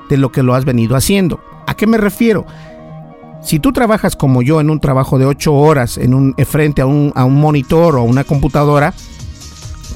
de 0.08 0.16
lo 0.16 0.32
que 0.32 0.42
lo 0.42 0.54
has 0.54 0.64
venido 0.64 0.96
haciendo. 0.96 1.40
¿A 1.68 1.74
qué 1.74 1.87
me 1.87 1.98
refiero? 1.98 2.46
Si 3.42 3.59
tú 3.59 3.72
trabajas 3.72 4.16
como 4.16 4.40
yo 4.40 4.59
en 4.59 4.70
un 4.70 4.81
trabajo 4.81 5.18
de 5.18 5.26
8 5.26 5.52
horas 5.52 5.98
en 5.98 6.14
un, 6.14 6.35
eh, 6.38 6.46
frente 6.46 6.81
a 6.81 6.87
un, 6.87 7.12
a 7.14 7.26
un 7.26 7.38
monitor 7.38 7.96
o 7.96 8.04
una 8.04 8.24
computadora, 8.24 8.94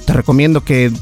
te 0.04 0.12
recomiendo 0.12 0.62
que 0.62 0.92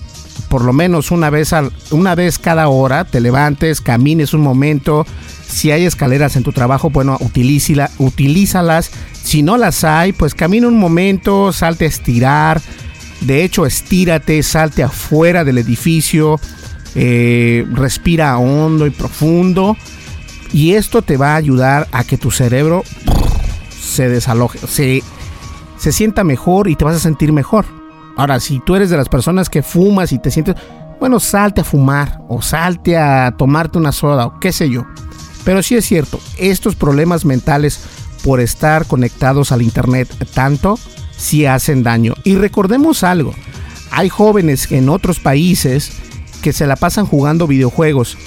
por 0.49 0.63
lo 0.63 0.73
menos 0.73 1.11
una 1.11 1.29
vez, 1.29 1.53
al, 1.53 1.73
una 1.91 2.15
vez 2.15 2.39
cada 2.39 2.69
hora 2.69 3.05
te 3.05 3.21
levantes, 3.21 3.81
camines 3.81 4.33
un 4.33 4.43
momento. 4.43 5.05
Si 5.45 5.73
hay 5.73 5.87
escaleras 5.87 6.37
en 6.37 6.45
tu 6.45 6.53
trabajo, 6.53 6.89
bueno, 6.89 7.19
utilízala, 7.21 7.91
utilízalas. 7.99 8.93
Si 9.25 9.43
no 9.43 9.57
las 9.57 9.83
hay, 9.83 10.13
pues 10.13 10.37
camina 10.37 10.69
un 10.69 10.79
momento, 10.79 11.53
salte 11.53 11.87
a 11.87 11.89
estirar. 11.89 12.63
De 13.23 13.43
hecho, 13.43 13.67
estírate, 13.67 14.41
salte 14.45 14.85
afuera 14.85 15.43
del 15.43 15.59
edificio, 15.59 16.39
eh, 16.95 17.67
respira 17.73 18.39
hondo 18.39 18.87
y 18.87 18.91
profundo 18.91 19.77
y 20.53 20.75
esto 20.75 21.03
te 21.03 21.17
va 21.17 21.33
a 21.33 21.37
ayudar 21.37 21.89
a 21.93 22.05
que 22.05 22.19
tu 22.19 22.31
cerebro 22.31 22.83
se 23.81 24.09
desaloje, 24.09 24.59
se, 24.67 25.03
se 25.79 25.93
sienta 25.93 26.25
mejor 26.25 26.69
y 26.69 26.77
te 26.77 26.85
vas 26.85 26.97
a 26.97 27.01
sentir 27.01 27.33
mejor. 27.33 27.65
Ahora, 28.17 28.41
si 28.41 28.61
tú 28.61 28.77
eres 28.77 28.91
de 28.91 28.97
las 28.97 29.09
personas 29.09 29.49
que 29.49 29.63
fumas 29.63 30.13
y 30.13 30.19
te 30.19 30.31
sientes, 30.31 30.57
bueno, 30.99 31.21
salte 31.21 31.63
a 31.63 31.65
fumar 31.65 32.21
o 32.29 32.43
salte 32.43 32.97
a 32.99 33.35
tomarte 33.37 33.79
una 33.79 33.93
soda 33.93 34.27
o 34.27 34.41
qué 34.41 34.53
sé 34.53 34.69
yo. 34.69 34.85
Pero 35.45 35.63
sí 35.63 35.77
es 35.77 35.87
cierto, 35.87 36.21
estos 36.39 36.77
problemas 36.77 37.25
mentales 37.25 37.81
por 38.23 38.41
estar 38.41 38.87
conectados 38.87 39.53
al 39.53 39.63
Internet 39.63 40.09
tanto, 40.35 40.79
sí 41.17 41.47
hacen 41.47 41.83
daño. 41.83 42.15
Y 42.25 42.35
recordemos 42.35 43.03
algo, 43.03 43.35
hay 43.91 44.09
jóvenes 44.09 44.71
en 44.71 44.89
otros 44.89 45.19
países 45.21 45.93
que 46.43 46.53
se 46.53 46.67
la 46.67 46.77
pasan 46.77 47.07
jugando 47.07 47.47
videojuegos 47.47 48.19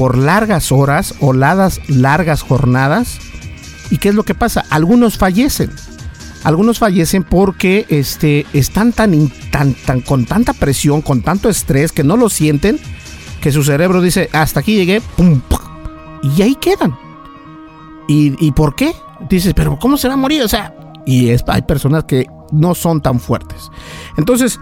por 0.00 0.16
largas 0.16 0.72
horas 0.72 1.14
o 1.20 1.34
largas 1.34 2.40
jornadas. 2.40 3.18
¿Y 3.90 3.98
qué 3.98 4.08
es 4.08 4.14
lo 4.14 4.22
que 4.22 4.34
pasa? 4.34 4.64
Algunos 4.70 5.18
fallecen. 5.18 5.70
Algunos 6.42 6.78
fallecen 6.78 7.22
porque 7.22 7.84
este, 7.90 8.46
están 8.54 8.94
tan, 8.94 9.30
tan, 9.50 9.74
tan, 9.74 10.00
con 10.00 10.24
tanta 10.24 10.54
presión, 10.54 11.02
con 11.02 11.20
tanto 11.20 11.50
estrés 11.50 11.92
que 11.92 12.02
no 12.02 12.16
lo 12.16 12.30
sienten, 12.30 12.80
que 13.42 13.52
su 13.52 13.62
cerebro 13.62 14.00
dice, 14.00 14.30
hasta 14.32 14.60
aquí 14.60 14.74
llegué, 14.74 15.02
pum, 15.02 15.42
y 16.22 16.40
ahí 16.40 16.54
quedan. 16.54 16.96
¿Y, 18.08 18.52
por 18.52 18.74
qué? 18.74 18.94
Dices, 19.28 19.52
pero 19.52 19.78
¿cómo 19.78 19.98
se 19.98 20.08
va 20.08 20.14
a 20.14 20.16
morir? 20.16 20.42
O 20.44 20.48
sea, 20.48 20.74
y 21.04 21.28
hay 21.28 21.62
personas 21.68 22.04
que 22.04 22.24
no 22.52 22.74
son 22.74 23.00
tan 23.00 23.20
fuertes. 23.20 23.70
Entonces, 24.16 24.58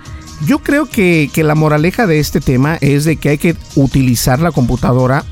yo 0.46 0.58
creo 0.60 0.86
que, 0.86 1.30
la 1.36 1.54
moraleja 1.54 2.06
de 2.06 2.20
este 2.20 2.40
tema 2.40 2.76
es 2.80 3.04
de 3.04 3.16
que 3.16 3.30
hay 3.30 3.38
que 3.38 3.56
utilizar 3.74 4.40
la 4.40 4.52
computadora 4.52 5.24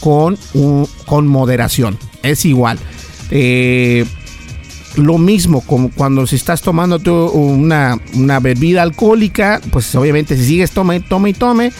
con, 0.00 0.36
con 1.06 1.26
moderación. 1.26 1.98
Es 2.22 2.44
igual. 2.44 2.78
Eh, 3.30 4.04
lo 4.96 5.16
mismo 5.16 5.62
como 5.62 5.90
cuando 5.90 6.26
si 6.26 6.36
estás 6.36 6.60
tomando 6.60 6.98
una, 7.32 7.98
una, 8.14 8.40
bebida 8.40 8.82
alcohólica, 8.82 9.60
pues 9.70 9.94
obviamente 9.94 10.36
si 10.36 10.44
sigues 10.44 10.72
tome, 10.72 11.00
tome 11.00 11.30
y 11.30 11.32
tome, 11.32 11.72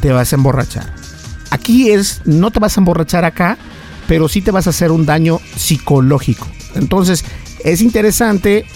te 0.00 0.12
vas 0.12 0.32
a 0.32 0.36
emborrachar. 0.36 0.94
Aquí 1.50 1.90
es, 1.90 2.20
no 2.26 2.50
te 2.50 2.60
vas 2.60 2.76
a 2.76 2.80
emborrachar 2.80 3.24
acá, 3.24 3.56
pero 4.06 4.28
sí 4.28 4.42
te 4.42 4.50
vas 4.50 4.66
a 4.66 4.70
hacer 4.70 4.90
un 4.90 5.06
daño 5.06 5.40
psicológico. 5.56 6.46
Entonces, 6.74 7.24
es 7.64 7.80
interesante 7.80 8.66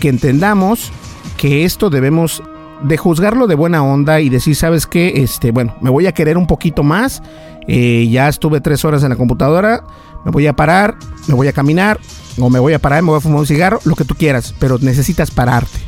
que 0.00 0.08
entendamos 0.08 0.92
que 1.36 1.64
esto 1.64 1.90
debemos 1.90 2.42
de 2.82 2.96
juzgarlo 2.96 3.46
de 3.46 3.54
buena 3.54 3.82
onda 3.82 4.20
y 4.20 4.28
decir, 4.28 4.54
¿sabes 4.54 4.86
qué? 4.86 5.14
Este, 5.16 5.50
bueno, 5.50 5.74
me 5.80 5.90
voy 5.90 6.06
a 6.06 6.12
querer 6.12 6.36
un 6.36 6.46
poquito 6.46 6.82
más. 6.82 7.22
Eh, 7.68 8.08
ya 8.10 8.28
estuve 8.28 8.60
tres 8.60 8.84
horas 8.84 9.02
en 9.02 9.10
la 9.10 9.16
computadora. 9.16 9.84
Me 10.24 10.30
voy 10.30 10.46
a 10.46 10.54
parar, 10.54 10.96
me 11.28 11.34
voy 11.34 11.48
a 11.48 11.52
caminar, 11.52 12.00
o 12.38 12.50
me 12.50 12.58
voy 12.58 12.72
a 12.72 12.78
parar, 12.78 13.02
me 13.02 13.10
voy 13.10 13.18
a 13.18 13.20
fumar 13.20 13.40
un 13.40 13.46
cigarro, 13.46 13.80
lo 13.84 13.94
que 13.94 14.04
tú 14.04 14.14
quieras, 14.14 14.54
pero 14.58 14.78
necesitas 14.80 15.30
pararte. 15.30 15.78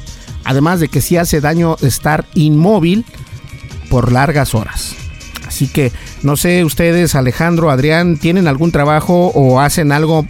Además 0.45 0.81
de 0.81 0.89
que 0.89 1.01
si 1.01 1.17
hace 1.17 1.41
daño 1.41 1.77
estar 1.83 2.25
inmóvil 2.35 3.05
por 3.91 4.13
largas 4.13 4.55
horas. 4.55 4.95
Así 5.47 5.67
que 5.67 5.93
no 6.23 6.37
sé, 6.37 6.65
ustedes, 6.65 7.15
Alejandro, 7.15 7.71
Adrián, 7.71 8.17
¿tienen 8.17 8.49
algún 8.49 8.71
trabajo 8.71 9.33
o 9.35 9.61
hacen 9.61 9.93
algo 9.93 10.27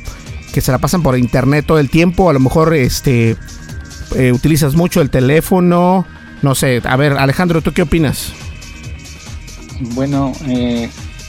que 0.52 0.60
se 0.60 0.72
la 0.72 0.78
pasan 0.78 1.02
por 1.02 1.18
internet 1.18 1.66
todo 1.66 1.78
el 1.78 1.90
tiempo? 1.90 2.30
A 2.30 2.32
lo 2.32 2.40
mejor 2.40 2.74
este 2.74 3.36
eh, 4.16 4.32
utilizas 4.32 4.74
mucho 4.74 5.00
el 5.00 5.10
teléfono 5.10 6.06
no 6.42 6.54
sé, 6.54 6.80
a 6.84 6.96
ver, 6.96 7.14
Alejandro, 7.14 7.62
¿tú 7.62 7.72
qué 7.72 7.82
opinas? 7.82 8.32
Bueno, 9.94 10.32
eh, 10.46 10.88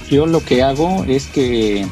yo 0.09 0.25
lo 0.25 0.43
que 0.43 0.61
hago 0.61 1.03
es 1.05 1.27
que 1.27 1.87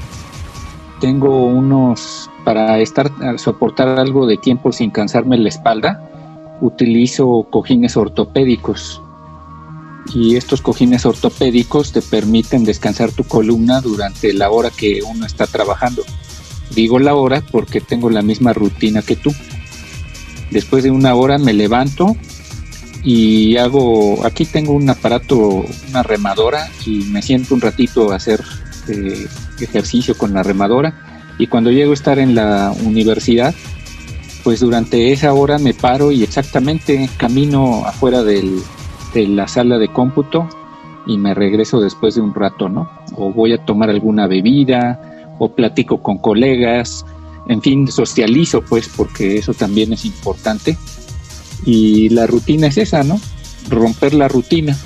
tengo 1.02 1.46
unos 1.46 2.30
para 2.44 2.80
estar 2.80 3.12
soportar 3.38 4.00
algo 4.00 4.26
de 4.26 4.38
tiempo 4.38 4.72
sin 4.72 4.92
cansarme 4.92 5.38
la 5.38 5.50
espalda, 5.50 6.02
utilizo 6.62 7.48
cojines 7.50 7.98
ortopédicos. 7.98 9.02
Y 10.14 10.38
estos 10.38 10.62
cojines 10.62 11.06
ortopédicos 11.06 11.92
te 11.92 12.02
permiten 12.02 12.64
descansar 12.64 13.12
tu 13.12 13.24
columna 13.26 13.82
durante 13.82 14.32
la 14.32 14.50
hora 14.50 14.70
que 14.70 15.02
uno 15.04 15.26
está 15.26 15.48
trabajando. 15.48 16.04
Digo 16.74 17.00
la 17.00 17.16
hora 17.16 17.44
porque 17.52 17.82
tengo 17.82 18.10
la 18.10 18.22
misma 18.22 18.54
rutina 18.54 19.02
que 19.02 19.18
tú. 19.18 19.34
Después 20.52 20.84
de 20.84 20.92
una 20.92 21.16
hora 21.16 21.38
me 21.38 21.54
levanto 21.54 22.16
y 23.04 23.58
hago, 23.58 24.26
aquí 24.26 24.46
tengo 24.46 24.74
un 24.74 24.90
aparato, 24.90 25.66
una 25.90 26.04
remadora 26.04 26.70
y 26.86 27.04
me 27.06 27.22
siento 27.22 27.54
un 27.54 27.62
ratito 27.62 28.12
a 28.12 28.16
hacer 28.16 28.42
eh, 28.88 29.28
ejercicio 29.60 30.18
con 30.18 30.34
la 30.34 30.44
remadora 30.44 31.26
y 31.38 31.48
cuando 31.48 31.72
llego 31.72 31.92
a 31.92 31.94
estar 31.94 32.20
en 32.20 32.36
la 32.36 32.74
universidad, 32.84 33.54
pues 34.44 34.60
durante 34.62 35.12
esa 35.12 35.34
hora 35.34 35.60
me 35.60 35.74
paro 35.74 36.12
y 36.12 36.24
exactamente 36.24 37.10
camino 37.18 37.86
afuera 37.86 38.24
de 38.24 38.62
la 39.14 39.48
sala 39.48 39.78
de 39.78 39.90
cómputo 39.90 40.48
y 41.06 41.18
me 41.18 41.34
regreso 41.34 41.80
después 41.80 42.16
de 42.16 42.22
un 42.22 42.34
rato, 42.34 42.70
¿no? 42.70 42.90
O 43.16 43.32
voy 43.32 43.54
a 43.54 43.66
tomar 43.66 43.90
alguna 43.90 44.28
bebida, 44.28 45.00
o 45.40 45.50
platico 45.50 46.02
con 46.02 46.18
colegas, 46.18 47.06
en 47.48 47.62
fin, 47.62 47.88
socializo, 47.88 48.62
pues, 48.62 48.90
porque 48.96 49.38
eso 49.38 49.54
también 49.54 49.94
es 49.94 50.06
importante. 50.06 50.78
Y 51.66 52.10
la 52.10 52.28
rutina 52.28 52.68
es 52.68 52.78
esa, 52.78 53.04
¿no? 53.04 53.20
Romper 53.70 54.14
la 54.14 54.28
rutina 54.28 54.78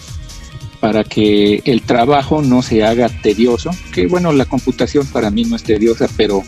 para 0.79 1.03
que 1.03 1.61
el 1.65 1.83
trabajo 1.83 2.41
no 2.41 2.63
se 2.63 2.83
haga 2.83 3.07
tedioso, 3.21 3.69
que 3.93 4.07
bueno, 4.07 4.33
la 4.33 4.45
computación 4.45 5.05
para 5.05 5.29
mí 5.29 5.43
no 5.43 5.55
es 5.55 5.63
tediosa, 5.63 6.07
pero 6.17 6.43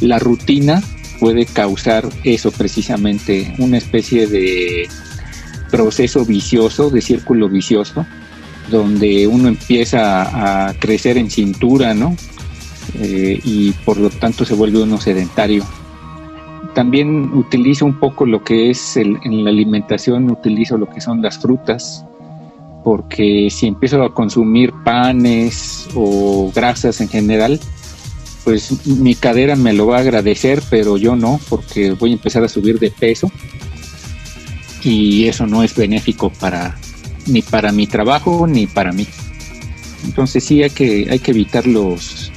la 0.00 0.18
rutina 0.18 0.82
puede 1.20 1.44
causar 1.44 2.08
eso 2.24 2.50
precisamente, 2.50 3.54
una 3.58 3.76
especie 3.76 4.26
de 4.26 4.88
proceso 5.70 6.24
vicioso, 6.24 6.88
de 6.88 7.02
círculo 7.02 7.48
vicioso, 7.48 8.06
donde 8.70 9.26
uno 9.26 9.48
empieza 9.48 10.68
a 10.68 10.74
crecer 10.74 11.18
en 11.18 11.30
cintura, 11.30 11.92
¿no? 11.92 12.16
Eh, 12.94 13.40
y 13.44 13.72
por 13.84 13.96
lo 13.98 14.10
tanto 14.10 14.44
se 14.44 14.54
vuelve 14.54 14.82
uno 14.82 15.00
sedentario. 15.00 15.64
También 16.74 17.32
utilizo 17.34 17.84
un 17.86 17.98
poco 18.00 18.26
lo 18.26 18.42
que 18.42 18.70
es 18.70 18.96
en 18.96 19.44
la 19.44 19.50
alimentación, 19.50 20.30
utilizo 20.30 20.76
lo 20.76 20.88
que 20.88 21.00
son 21.00 21.22
las 21.22 21.38
frutas, 21.38 22.04
porque 22.82 23.48
si 23.50 23.66
empiezo 23.66 24.02
a 24.02 24.12
consumir 24.12 24.72
panes 24.84 25.88
o 25.94 26.52
grasas 26.54 27.00
en 27.00 27.08
general, 27.08 27.60
pues 28.44 28.86
mi 28.86 29.14
cadera 29.14 29.56
me 29.56 29.72
lo 29.72 29.86
va 29.86 29.96
a 29.96 30.00
agradecer, 30.00 30.62
pero 30.68 30.98
yo 30.98 31.16
no, 31.16 31.40
porque 31.48 31.92
voy 31.92 32.10
a 32.10 32.14
empezar 32.14 32.44
a 32.44 32.48
subir 32.48 32.78
de 32.78 32.90
peso 32.90 33.32
y 34.82 35.26
eso 35.26 35.46
no 35.46 35.62
es 35.62 35.74
benéfico 35.74 36.30
para 36.30 36.76
ni 37.26 37.40
para 37.40 37.72
mi 37.72 37.86
trabajo 37.86 38.46
ni 38.46 38.66
para 38.66 38.92
mí. 38.92 39.06
Entonces 40.04 40.44
sí 40.44 40.62
hay 40.62 40.68
que, 40.68 41.08
hay 41.10 41.18
que 41.18 41.30
evitar 41.30 41.66
los, 41.66 42.30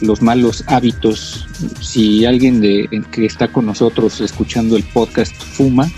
los 0.00 0.22
malos 0.22 0.64
hábitos. 0.66 1.46
Si 1.80 2.24
alguien 2.24 2.60
que 3.10 3.26
está 3.26 3.48
con 3.48 3.66
nosotros 3.66 4.20
escuchando 4.20 4.76
el 4.76 4.82
podcast 4.82 5.34
fuma, 5.34 5.90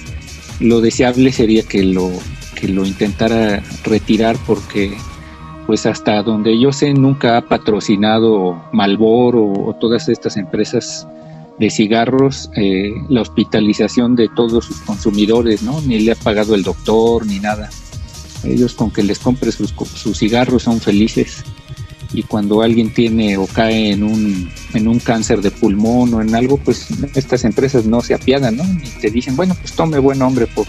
lo 0.60 0.80
deseable 0.80 1.32
sería 1.32 1.62
que 1.62 1.82
lo, 1.84 2.10
que 2.54 2.68
lo 2.68 2.84
intentara 2.84 3.62
retirar 3.84 4.36
porque 4.46 4.96
pues 5.66 5.84
hasta 5.84 6.22
donde 6.22 6.58
yo 6.58 6.72
sé 6.72 6.94
nunca 6.94 7.36
ha 7.36 7.42
patrocinado 7.42 8.62
Malboro 8.72 9.44
o, 9.44 9.74
todas 9.74 10.08
estas 10.08 10.36
empresas 10.36 11.06
de 11.58 11.70
cigarros 11.70 12.50
eh, 12.54 12.92
la 13.08 13.22
hospitalización 13.22 14.14
de 14.14 14.28
todos 14.28 14.66
sus 14.66 14.76
consumidores, 14.82 15.62
¿no? 15.62 15.80
Ni 15.80 15.98
le 16.00 16.12
ha 16.12 16.14
pagado 16.14 16.54
el 16.54 16.62
doctor 16.62 17.26
ni 17.26 17.40
nada. 17.40 17.68
Ellos 18.44 18.74
con 18.74 18.92
que 18.92 19.02
les 19.02 19.18
compre 19.18 19.50
sus, 19.50 19.74
sus 19.94 20.18
cigarros 20.18 20.62
son 20.62 20.80
felices 20.80 21.44
y 22.12 22.22
cuando 22.22 22.62
alguien 22.62 22.92
tiene 22.92 23.36
o 23.36 23.46
cae 23.46 23.92
en 23.92 24.02
un, 24.02 24.50
en 24.74 24.88
un 24.88 24.98
cáncer 24.98 25.40
de 25.40 25.50
pulmón 25.50 26.14
o 26.14 26.22
en 26.22 26.34
algo, 26.34 26.56
pues 26.58 26.88
estas 27.14 27.44
empresas 27.44 27.86
no 27.86 28.00
se 28.00 28.14
apiadan, 28.14 28.56
¿no? 28.56 28.64
Y 28.64 29.00
te 29.00 29.10
dicen, 29.10 29.36
bueno, 29.36 29.54
pues 29.60 29.72
tome 29.72 29.98
buen 29.98 30.22
hombre 30.22 30.46
por 30.46 30.66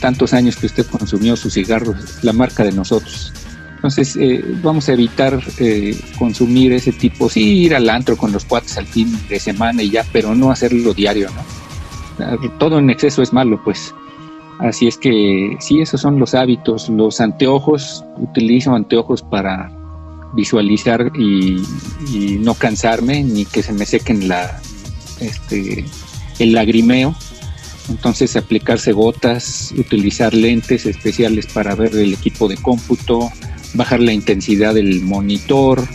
tantos 0.00 0.32
años 0.32 0.56
que 0.56 0.66
usted 0.66 0.86
consumió 0.86 1.36
sus 1.36 1.54
cigarros, 1.54 2.22
la 2.22 2.32
marca 2.32 2.64
de 2.64 2.72
nosotros. 2.72 3.32
Entonces, 3.76 4.16
eh, 4.16 4.42
vamos 4.62 4.88
a 4.88 4.94
evitar 4.94 5.40
eh, 5.58 5.96
consumir 6.18 6.72
ese 6.72 6.92
tipo, 6.92 7.28
sí, 7.28 7.64
ir 7.64 7.74
al 7.74 7.88
antro 7.88 8.16
con 8.16 8.32
los 8.32 8.44
cuates 8.44 8.78
al 8.78 8.86
fin 8.86 9.16
de 9.28 9.38
semana 9.38 9.82
y 9.82 9.90
ya, 9.90 10.04
pero 10.12 10.34
no 10.34 10.50
hacerlo 10.50 10.94
diario, 10.94 11.28
¿no? 11.30 11.56
Todo 12.58 12.78
en 12.78 12.90
exceso 12.90 13.22
es 13.22 13.32
malo, 13.32 13.60
pues. 13.62 13.94
Así 14.58 14.86
es 14.86 14.96
que 14.96 15.56
sí, 15.60 15.80
esos 15.82 16.00
son 16.00 16.18
los 16.18 16.34
hábitos. 16.34 16.88
Los 16.88 17.20
anteojos, 17.20 18.02
utilizo 18.16 18.74
anteojos 18.74 19.22
para 19.22 19.70
visualizar 20.36 21.10
y, 21.16 21.62
no 22.40 22.54
cansarme, 22.54 23.24
ni 23.24 23.44
que 23.44 23.62
se 23.62 23.72
me 23.72 23.86
sequen 23.86 24.28
la, 24.28 24.60
este, 25.20 25.84
el 26.38 26.52
lagrimeo 26.52 27.16
entonces 27.88 28.36
aplicarse 28.36 28.92
gotas, 28.92 29.72
utilizar 29.76 30.34
lentes 30.34 30.86
especiales 30.86 31.46
para 31.46 31.74
ver 31.74 31.94
el 31.94 32.12
equipo 32.12 32.48
de 32.48 32.56
cómputo, 32.56 33.30
bajar 33.74 34.00
la 34.00 34.12
intensidad 34.12 34.74
del 34.74 35.02
monitor. 35.02 35.86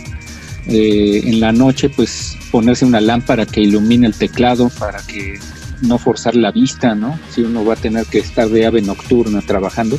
Eh, 0.66 1.22
en 1.24 1.40
la 1.40 1.52
noche 1.52 1.90
pues 1.90 2.38
ponerse 2.52 2.84
una 2.84 3.00
lámpara 3.00 3.46
que 3.46 3.60
ilumine 3.60 4.06
el 4.06 4.14
teclado 4.14 4.70
para 4.78 5.02
que 5.02 5.40
no 5.80 5.98
forzar 5.98 6.36
la 6.36 6.52
vista, 6.52 6.94
¿no? 6.94 7.18
Si 7.34 7.42
uno 7.42 7.64
va 7.64 7.74
a 7.74 7.76
tener 7.76 8.06
que 8.06 8.18
estar 8.18 8.48
de 8.48 8.64
ave 8.64 8.80
nocturna 8.80 9.40
trabajando, 9.42 9.98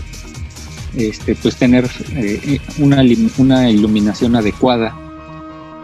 este, 0.96 1.36
pues 1.36 1.56
tener 1.56 1.90
eh, 2.16 2.60
una, 2.80 3.04
una 3.38 3.70
iluminación 3.70 4.36
adecuada 4.36 4.96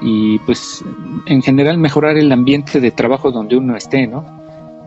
y 0.01 0.39
pues 0.39 0.83
en 1.25 1.41
general 1.41 1.77
mejorar 1.77 2.17
el 2.17 2.31
ambiente 2.31 2.79
de 2.79 2.91
trabajo 2.91 3.31
donde 3.31 3.57
uno 3.57 3.75
esté, 3.75 4.07
¿no? 4.07 4.39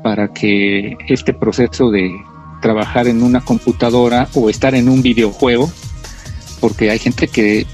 para 0.03 0.29
que 0.29 0.97
este 1.09 1.33
proceso 1.33 1.91
de 1.91 2.13
trabajar 2.61 3.09
en 3.09 3.23
una 3.23 3.41
computadora 3.41 4.29
o 4.35 4.51
estar 4.51 4.75
en 4.75 4.89
un 4.89 5.03
videojuego, 5.03 5.71
porque 6.61 6.91
hay 6.91 6.99
gente 6.99 7.29
que, 7.29 7.67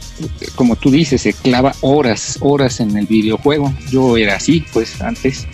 como 0.54 0.76
tú 0.76 0.90
dices, 0.90 1.22
se 1.22 1.32
clava 1.32 1.74
horas, 1.80 2.38
horas 2.40 2.80
en 2.80 2.96
el 2.96 3.06
videojuego. 3.06 3.72
Yo 3.90 4.16
era 4.16 4.36
así, 4.36 4.64
pues 4.72 5.00
antes, 5.02 5.46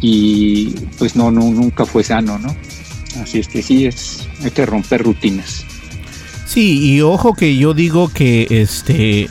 y 0.00 0.70
pues 0.98 1.16
no, 1.16 1.30
no 1.30 1.42
nunca 1.42 1.84
fue 1.84 2.02
sano, 2.04 2.38
¿no? 2.38 2.54
Así 3.20 3.40
es 3.40 3.48
que 3.48 3.62
sí, 3.62 3.86
es, 3.86 4.26
hay 4.42 4.50
que 4.50 4.64
romper 4.64 5.02
rutinas. 5.02 5.64
Sí, 6.46 6.94
y 6.94 7.00
ojo 7.02 7.34
que 7.34 7.56
yo 7.56 7.74
digo 7.74 8.08
que 8.08 8.46
este 8.50 9.28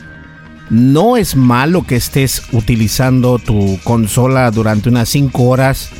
no 0.69 1.17
es 1.17 1.36
malo 1.36 1.84
que 1.84 1.95
estés 1.95 2.43
utilizando 2.51 3.39
tu 3.39 3.80
consola 3.84 4.51
durante 4.51 4.89
unas 4.89 5.10
5 5.10 5.43
horas 5.43 5.91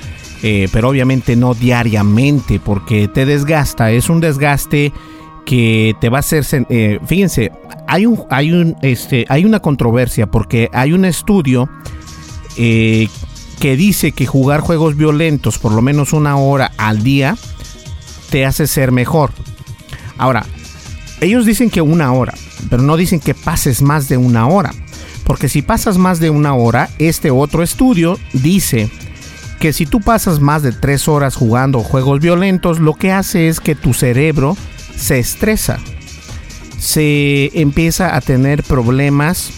eh, 0.48 0.68
pero 0.72 0.90
obviamente 0.90 1.36
no 1.36 1.56
diariamente 1.56 2.60
porque 2.60 3.08
te 3.08 3.26
desgasta, 3.26 3.90
es 3.90 4.10
un 4.10 4.20
desgaste 4.20 4.94
que 5.44 5.96
te 6.00 6.10
va 6.10 6.18
a 6.18 6.20
hacer, 6.20 6.46
eh, 6.70 7.00
fíjense, 7.04 7.52
hay 7.88 8.06
un, 8.06 8.24
hay 8.30 8.52
un, 8.52 8.76
este, 8.84 9.26
hay 9.28 9.44
una 9.44 9.60
controversia 9.60 10.28
porque 10.28 10.70
hay 10.72 10.94
un 10.94 11.04
estudio 11.04 11.68
eh, 12.58 13.08
que 13.60 13.76
dice 13.76 14.12
que 14.12 14.28
jugar 14.28 14.60
juegos 14.60 14.96
violentos 14.96 15.58
por 15.58 15.72
lo 15.72 15.82
menos 15.82 16.14
una 16.14 16.38
hora 16.38 16.72
al 16.78 17.02
día 17.02 17.36
te 18.30 18.46
hace 18.46 18.68
ser 18.68 18.92
mejor. 18.92 19.32
Ahora, 20.18 20.46
ellos 21.22 21.46
dicen 21.46 21.70
que 21.70 21.82
una 21.82 22.12
hora, 22.14 22.34
pero 22.70 22.84
no 22.84 22.98
dicen 22.98 23.20
que 23.20 23.34
pases 23.34 23.82
más 23.82 24.08
de 24.08 24.18
una 24.18 24.48
hora. 24.48 24.72
Porque 25.24 25.50
si 25.50 25.62
pasas 25.62 25.98
más 25.98 26.20
de 26.20 26.30
una 26.30 26.54
hora, 26.54 26.90
este 27.00 27.32
otro 27.32 27.64
estudio 27.64 28.20
dice 28.34 28.90
que 29.60 29.74
si 29.74 29.86
tú 29.86 30.02
pasas 30.02 30.40
más 30.40 30.62
de 30.62 30.72
tres 30.72 31.08
horas 31.08 31.36
jugando 31.36 31.80
juegos 31.80 32.20
violentos, 32.20 32.80
lo 32.80 32.94
que 32.94 33.12
hace 33.12 33.48
es 33.48 33.60
que 33.60 33.74
tu 33.74 33.94
cerebro 33.94 34.56
se 34.96 35.18
estresa, 35.18 35.80
se 36.78 37.60
empieza 37.60 38.16
a 38.16 38.22
tener 38.22 38.64
problemas 38.64 39.52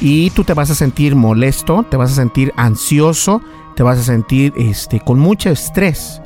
y 0.00 0.30
tú 0.30 0.44
te 0.44 0.54
vas 0.54 0.70
a 0.70 0.76
sentir 0.76 1.16
molesto, 1.16 1.84
te 1.90 1.96
vas 1.96 2.12
a 2.12 2.14
sentir 2.14 2.52
ansioso, 2.56 3.42
te 3.74 3.82
vas 3.82 3.98
a 3.98 4.04
sentir 4.04 4.52
este, 4.56 5.00
con 5.00 5.18
mucho 5.18 5.50
estrés. 5.50 6.20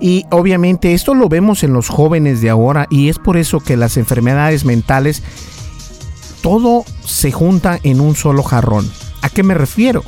Y 0.00 0.26
obviamente 0.30 0.94
esto 0.94 1.14
lo 1.14 1.28
vemos 1.28 1.64
en 1.64 1.72
los 1.72 1.88
jóvenes 1.88 2.40
de 2.40 2.50
ahora 2.50 2.86
y 2.90 3.08
es 3.08 3.18
por 3.18 3.36
eso 3.36 3.60
que 3.60 3.76
las 3.76 3.96
enfermedades 3.96 4.64
mentales, 4.64 5.22
todo 6.42 6.84
se 7.04 7.32
junta 7.32 7.80
en 7.82 8.00
un 8.00 8.14
solo 8.14 8.42
jarrón. 8.42 8.90
¿A 9.22 9.28
qué 9.28 9.42
me 9.42 9.54
refiero? 9.54 10.04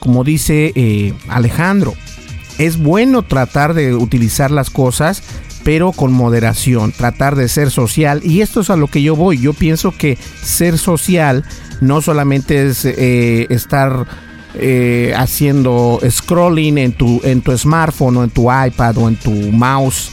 como 0.00 0.24
dice 0.24 0.72
eh, 0.74 1.14
Alejandro, 1.28 1.94
es 2.58 2.82
bueno 2.82 3.22
tratar 3.22 3.74
de 3.74 3.94
utilizar 3.94 4.50
las 4.50 4.70
cosas, 4.70 5.22
pero 5.62 5.92
con 5.92 6.12
moderación, 6.12 6.92
tratar 6.92 7.36
de 7.36 7.48
ser 7.48 7.70
social. 7.70 8.22
Y 8.24 8.40
esto 8.40 8.60
es 8.60 8.70
a 8.70 8.76
lo 8.76 8.88
que 8.88 9.02
yo 9.02 9.14
voy. 9.14 9.38
Yo 9.38 9.52
pienso 9.52 9.92
que 9.92 10.18
ser 10.42 10.78
social 10.78 11.44
no 11.80 12.00
solamente 12.00 12.66
es 12.66 12.84
eh, 12.84 13.46
estar 13.50 14.06
eh, 14.54 15.14
haciendo 15.16 16.00
scrolling 16.08 16.78
en 16.78 16.92
tu, 16.92 17.20
en 17.24 17.40
tu 17.40 17.56
smartphone 17.56 18.16
o 18.16 18.24
en 18.24 18.30
tu 18.30 18.48
iPad 18.52 18.98
o 18.98 19.08
en 19.08 19.16
tu 19.16 19.30
mouse 19.30 20.10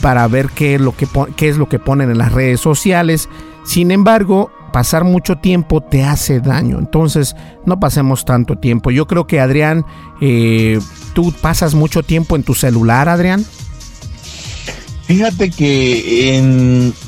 para 0.00 0.26
ver 0.28 0.48
qué 0.54 0.76
es, 0.76 0.80
lo 0.80 0.96
que, 0.96 1.06
qué 1.36 1.48
es 1.48 1.56
lo 1.56 1.68
que 1.68 1.78
ponen 1.78 2.10
en 2.10 2.18
las 2.18 2.32
redes 2.32 2.60
sociales. 2.60 3.28
Sin 3.64 3.90
embargo, 3.90 4.50
pasar 4.72 5.04
mucho 5.04 5.36
tiempo 5.38 5.80
te 5.80 6.04
hace 6.04 6.40
daño. 6.40 6.78
Entonces, 6.78 7.34
no 7.64 7.80
pasemos 7.80 8.24
tanto 8.24 8.56
tiempo. 8.58 8.90
Yo 8.90 9.06
creo 9.06 9.26
que 9.26 9.40
Adrián, 9.40 9.84
eh, 10.20 10.78
tú 11.14 11.32
pasas 11.40 11.74
mucho 11.74 12.02
tiempo 12.02 12.36
en 12.36 12.42
tu 12.42 12.54
celular, 12.54 13.08
Adrián. 13.08 13.44
Fíjate 15.06 15.50
que 15.50 16.42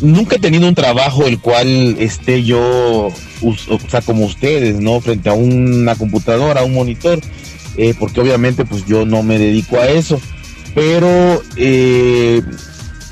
nunca 0.00 0.36
he 0.36 0.38
tenido 0.38 0.68
un 0.68 0.74
trabajo 0.76 1.24
el 1.26 1.40
cual 1.40 1.96
esté 1.98 2.44
yo, 2.44 3.08
o 3.42 3.78
sea, 3.88 4.02
como 4.02 4.24
ustedes, 4.24 4.76
¿no? 4.76 5.00
Frente 5.00 5.28
a 5.28 5.32
una 5.32 5.96
computadora, 5.96 6.60
a 6.60 6.64
un 6.64 6.74
monitor, 6.74 7.18
eh, 7.76 7.94
porque 7.98 8.20
obviamente 8.20 8.64
pues 8.64 8.86
yo 8.86 9.04
no 9.04 9.24
me 9.24 9.36
dedico 9.36 9.78
a 9.78 9.88
eso. 9.88 10.20
Pero 10.76 11.42
eh, 11.56 12.40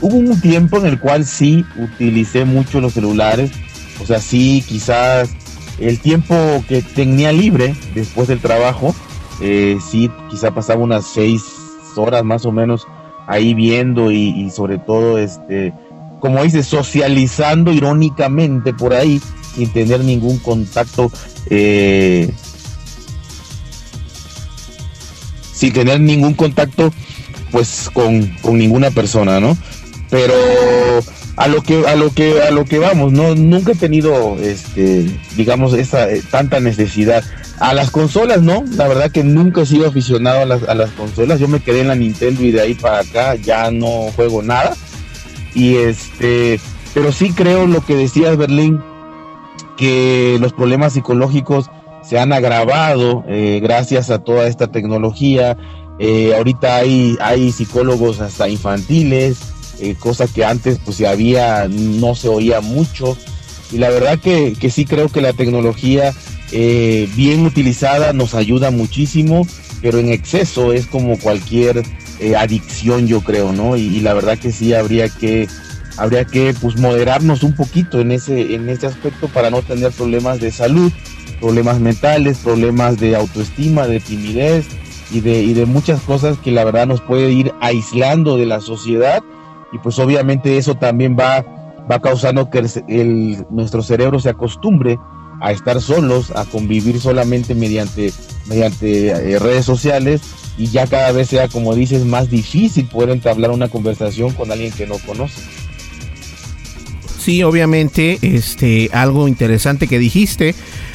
hubo 0.01 0.17
un 0.17 0.41
tiempo 0.41 0.79
en 0.79 0.87
el 0.87 1.01
cual 1.01 1.27
sí 1.27 1.65
utilicé 1.77 2.45
mucho 2.45 2.81
los 2.81 2.93
celulares, 2.93 3.51
o 4.01 4.07
sea, 4.07 4.21
sí, 4.21 4.63
quizás 4.69 5.31
el 5.81 5.99
tiempo 5.99 6.63
que 6.69 6.83
tenía 6.83 7.33
libre 7.33 7.75
después 7.93 8.29
del 8.29 8.39
trabajo, 8.39 8.95
eh, 9.41 9.79
sí, 9.91 10.09
quizá 10.31 10.55
pasaba 10.55 10.81
unas 10.81 11.07
seis 11.07 11.43
horas 11.97 12.23
más 12.23 12.47
o 12.47 12.53
menos 12.53 12.87
ahí 13.27 13.55
viendo 13.55 14.11
y, 14.11 14.51
sobre 14.51 14.79
todo, 14.79 15.19
este, 15.19 15.73
como 16.21 16.43
dice, 16.43 16.63
socializando 16.63 17.73
irónicamente 17.73 18.73
por 18.73 18.95
ahí, 18.95 19.21
sin 19.55 19.73
tener 19.73 20.05
ningún 20.05 20.39
contacto, 20.39 21.11
eh, 21.51 22.31
sin 25.53 25.73
tener 25.73 26.01
ningún 26.01 26.35
contacto, 26.35 26.93
pues 27.51 27.91
con, 27.93 28.29
con 28.43 28.59
ninguna 28.59 28.91
persona, 28.91 29.41
¿no? 29.41 29.57
Pero 30.11 30.35
a 31.37 31.49
lo 31.49 31.63
que 31.63 31.87
a 31.87 31.95
lo 31.95 32.11
que 32.11 32.41
a 32.41 32.51
lo 32.51 32.65
que 32.65 32.79
vamos 32.79 33.13
no 33.13 33.35
nunca 33.35 33.73
he 33.73 33.77
tenido 33.77 34.39
este 34.41 35.07
digamos 35.37 35.75
esa 35.75 36.11
eh, 36.11 36.23
tanta 36.31 36.61
necesidad 36.61 37.23
a 37.59 37.75
las 37.75 37.91
consolas 37.91 38.43
no. 38.43 38.65
La 38.77 38.89
verdad 38.89 39.11
que 39.11 39.25
nunca 39.25 39.63
he 39.63 39.67
sido 39.67 39.89
aficionado 39.89 40.41
a 40.41 40.45
las, 40.45 40.63
a 40.65 40.75
las 40.75 40.91
consolas. 40.91 41.41
Yo 41.41 41.49
me 41.49 41.61
quedé 41.61 41.81
en 41.81 41.89
la 41.89 41.95
Nintendo 41.95 42.43
y 42.43 42.53
de 42.53 42.61
ahí 42.61 42.75
para 42.75 43.01
acá 43.01 43.35
ya 43.37 43.71
no 43.71 44.11
juego 44.15 44.43
nada. 44.43 44.77
Y 45.55 45.77
este 45.77 46.61
pero 46.95 47.13
sí 47.13 47.31
creo 47.31 47.67
lo 47.67 47.85
que 47.85 47.95
decías 47.95 48.37
Berlín 48.37 48.81
que 49.77 50.39
los 50.41 50.53
problemas 50.53 50.95
psicológicos 50.95 51.71
se 52.03 52.19
han 52.19 52.33
agravado 52.33 53.25
eh, 53.29 53.61
gracias 53.63 54.11
a 54.11 54.19
toda 54.19 54.47
esta 54.47 54.69
tecnología. 54.69 55.57
Eh, 55.99 56.35
ahorita 56.37 56.77
hay 56.77 57.17
hay 57.21 57.53
psicólogos 57.53 58.21
hasta 58.21 58.49
infantiles 58.49 59.39
eh, 59.81 59.95
cosa 59.99 60.27
que 60.27 60.45
antes 60.45 60.79
pues 60.85 60.97
si 60.97 61.05
había 61.05 61.69
no 61.69 62.15
se 62.15 62.29
oía 62.29 62.61
mucho. 62.61 63.17
Y 63.73 63.79
la 63.79 63.91
verdad 63.91 64.19
que, 64.19 64.55
que 64.59 64.71
sí 64.71 64.85
creo 64.85 65.09
que 65.09 65.21
la 65.21 65.33
tecnología 65.33 66.15
eh, 66.53 67.09
bien 67.17 67.45
utilizada 67.45 68.13
nos 68.13 68.35
ayuda 68.35 68.71
muchísimo 68.71 69.47
pero 69.83 69.99
en 69.99 70.09
exceso 70.09 70.73
es 70.73 70.87
como 70.87 71.19
cualquier 71.19 71.83
eh, 72.21 72.37
adicción 72.37 73.07
yo 73.07 73.21
creo 73.21 73.53
no 73.53 73.77
y, 73.77 74.01
la 74.01 74.15
verdad 74.15 74.39
que 74.39 74.53
sí 74.53 74.75
habría 74.75 75.09
que 75.09 75.49
habría 75.97 76.25
que 76.25 76.55
pues 76.61 76.77
moderarnos 76.79 77.43
un 77.43 77.55
poquito 77.55 78.01
en 78.01 78.13
ese 78.13 78.55
en 78.55 78.69
ese 78.69 78.87
aspecto 78.87 79.29
para 79.29 79.51
no 79.51 79.63
tener 79.63 79.93
problemas 79.93 80.41
de 80.41 80.51
salud 80.51 80.93
problemas 81.41 81.81
mentales 81.81 82.39
problemas 82.39 82.99
de 82.99 83.17
autoestima 83.17 83.87
de 83.87 84.01
timidez 84.01 84.67
y 85.11 85.21
de, 85.21 85.43
y 85.43 85.55
de 85.55 85.67
muchas 85.67 86.01
cosas 86.03 86.39
que 86.39 86.51
la 86.51 86.65
verdad 86.65 86.87
nos 86.87 87.01
puede 87.01 87.31
ir 87.31 87.53
aislando 87.61 88.37
de 88.37 88.47
la 88.47 88.61
sociedad. 88.61 89.23
Y 89.73 89.79
pues 89.79 89.99
obviamente 89.99 90.57
eso 90.59 90.75
también 90.77 91.17
va, 91.19 91.45
va 91.91 92.01
causando 92.01 92.51
que 92.51 92.65
el, 92.89 93.47
nuestro 93.51 93.83
cerebro 93.83 94.19
se 94.21 94.31
acostumbre 94.31 94.99
a 95.41 95.53
estar 95.53 95.81
solos, 95.81 96.31
a 96.35 96.45
convivir 96.45 97.01
solamente 97.01 97.55
mediante, 97.55 98.13
mediante 98.47 99.09
eh, 99.09 99.39
redes 99.39 99.65
sociales 99.65 100.21
y 100.59 100.67
ya 100.69 100.87
cada 100.87 101.13
vez 101.13 101.29
sea, 101.29 101.49
como 101.49 101.75
dices, 101.75 102.05
más 102.05 102.31
difícil 102.31 102.87
poder 102.87 103.11
entablar 103.11 103.51
una 103.51 103.69
conversación 103.69 104.33
con 104.33 104.51
alguien 104.51 104.73
que 104.73 104.87
no 104.87 104.99
conoce. 104.99 105.43
Sí, 107.19 107.43
obviamente, 107.43 108.19
este, 108.23 108.89
algo 108.93 109.29
interesante 109.29 109.89
que 109.89 109.99
dijiste 109.99 110.55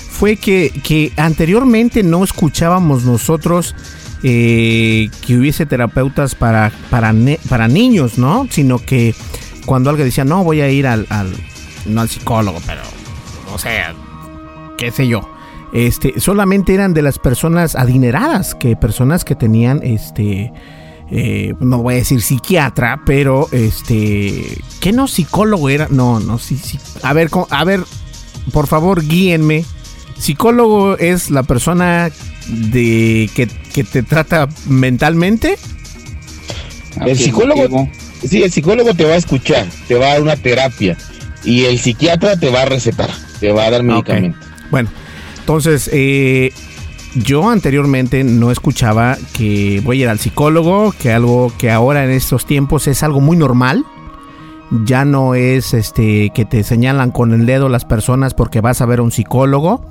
fue 0.09 0.37
que, 0.37 0.71
que 0.83 1.11
anteriormente 1.17 2.03
no 2.03 2.23
escuchábamos 2.23 3.03
nosotros 3.03 3.75
eh, 4.23 5.09
que 5.25 5.35
hubiese 5.35 5.65
terapeutas 5.65 6.35
para, 6.35 6.71
para, 6.89 7.13
para 7.49 7.67
niños, 7.67 8.17
¿no? 8.17 8.47
Sino 8.49 8.79
que 8.79 9.15
cuando 9.65 9.89
alguien 9.89 10.07
decía, 10.07 10.23
no, 10.23 10.43
voy 10.43 10.61
a 10.61 10.69
ir 10.69 10.87
al, 10.87 11.07
no 11.85 12.01
al 12.01 12.09
psicólogo, 12.09 12.61
pero, 12.65 12.81
o 13.53 13.57
sea, 13.57 13.95
qué 14.81 14.91
sé 14.91 15.07
yo. 15.07 15.21
Este, 15.73 16.19
solamente 16.19 16.73
eran 16.73 16.93
de 16.93 17.01
las 17.01 17.19
personas 17.19 17.75
adineradas, 17.75 18.55
que 18.55 18.75
personas 18.75 19.23
que 19.23 19.35
tenían, 19.35 19.81
este, 19.83 20.51
eh, 21.11 21.53
no 21.59 21.83
voy 21.83 21.93
a 21.93 21.97
decir 21.97 22.21
psiquiatra, 22.21 23.01
pero, 23.05 23.47
este, 23.51 24.57
¿qué 24.81 24.91
no 24.91 25.07
psicólogo 25.07 25.69
era? 25.69 25.87
No, 25.89 26.19
no, 26.19 26.39
sí, 26.39 26.57
sí. 26.57 26.79
A 27.03 27.13
ver, 27.13 27.29
a 27.49 27.63
ver, 27.63 27.81
por 28.51 28.67
favor, 28.67 29.05
guíenme. 29.05 29.63
Psicólogo 30.17 30.97
es 30.97 31.29
la 31.29 31.43
persona 31.43 32.11
de 32.47 33.29
que, 33.33 33.47
te 33.83 34.03
trata 34.03 34.49
mentalmente? 34.67 35.57
El 37.05 37.17
psicólogo, 37.17 37.89
sí, 38.27 38.43
el 38.43 38.51
psicólogo 38.51 38.93
te 38.93 39.05
va 39.05 39.13
a 39.13 39.17
escuchar, 39.17 39.67
te 39.87 39.95
va 39.95 40.07
a 40.07 40.09
dar 40.09 40.21
una 40.21 40.35
terapia 40.35 40.97
y 41.43 41.63
el 41.63 41.79
psiquiatra 41.79 42.37
te 42.37 42.49
va 42.49 42.63
a 42.63 42.65
recetar, 42.65 43.09
te 43.39 43.51
va 43.51 43.65
a 43.65 43.71
dar 43.71 43.83
medicamento. 43.83 44.50
Bueno, 44.71 44.89
entonces 45.39 45.89
eh, 45.93 46.51
yo 47.15 47.49
anteriormente 47.49 48.23
no 48.23 48.51
escuchaba 48.51 49.17
que 49.33 49.81
voy 49.83 49.99
a 49.99 50.03
ir 50.03 50.09
al 50.09 50.19
psicólogo, 50.19 50.93
que 50.99 51.11
algo 51.11 51.51
que 51.57 51.69
ahora 51.69 52.05
en 52.05 52.11
estos 52.11 52.45
tiempos 52.45 52.87
es 52.87 53.03
algo 53.03 53.19
muy 53.19 53.37
normal. 53.37 53.85
Ya 54.85 55.03
no 55.03 55.35
es 55.35 55.73
este 55.73 56.31
que 56.33 56.45
te 56.45 56.63
señalan 56.63 57.11
con 57.11 57.33
el 57.33 57.45
dedo 57.45 57.67
las 57.67 57.83
personas 57.83 58.33
porque 58.33 58.61
vas 58.61 58.79
a 58.81 58.85
ver 58.85 58.99
a 58.99 59.03
un 59.03 59.11
psicólogo 59.11 59.85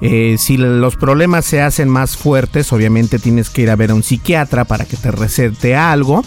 eh, 0.00 0.36
si 0.38 0.56
los 0.56 0.96
problemas 0.96 1.44
se 1.44 1.62
hacen 1.62 1.88
más 1.88 2.16
fuertes, 2.16 2.72
obviamente 2.72 3.18
tienes 3.18 3.50
que 3.50 3.62
ir 3.62 3.70
a 3.70 3.76
ver 3.76 3.90
a 3.90 3.94
un 3.94 4.02
psiquiatra 4.02 4.64
para 4.64 4.84
que 4.84 4.96
te 4.96 5.10
recete 5.10 5.76
algo. 5.76 6.22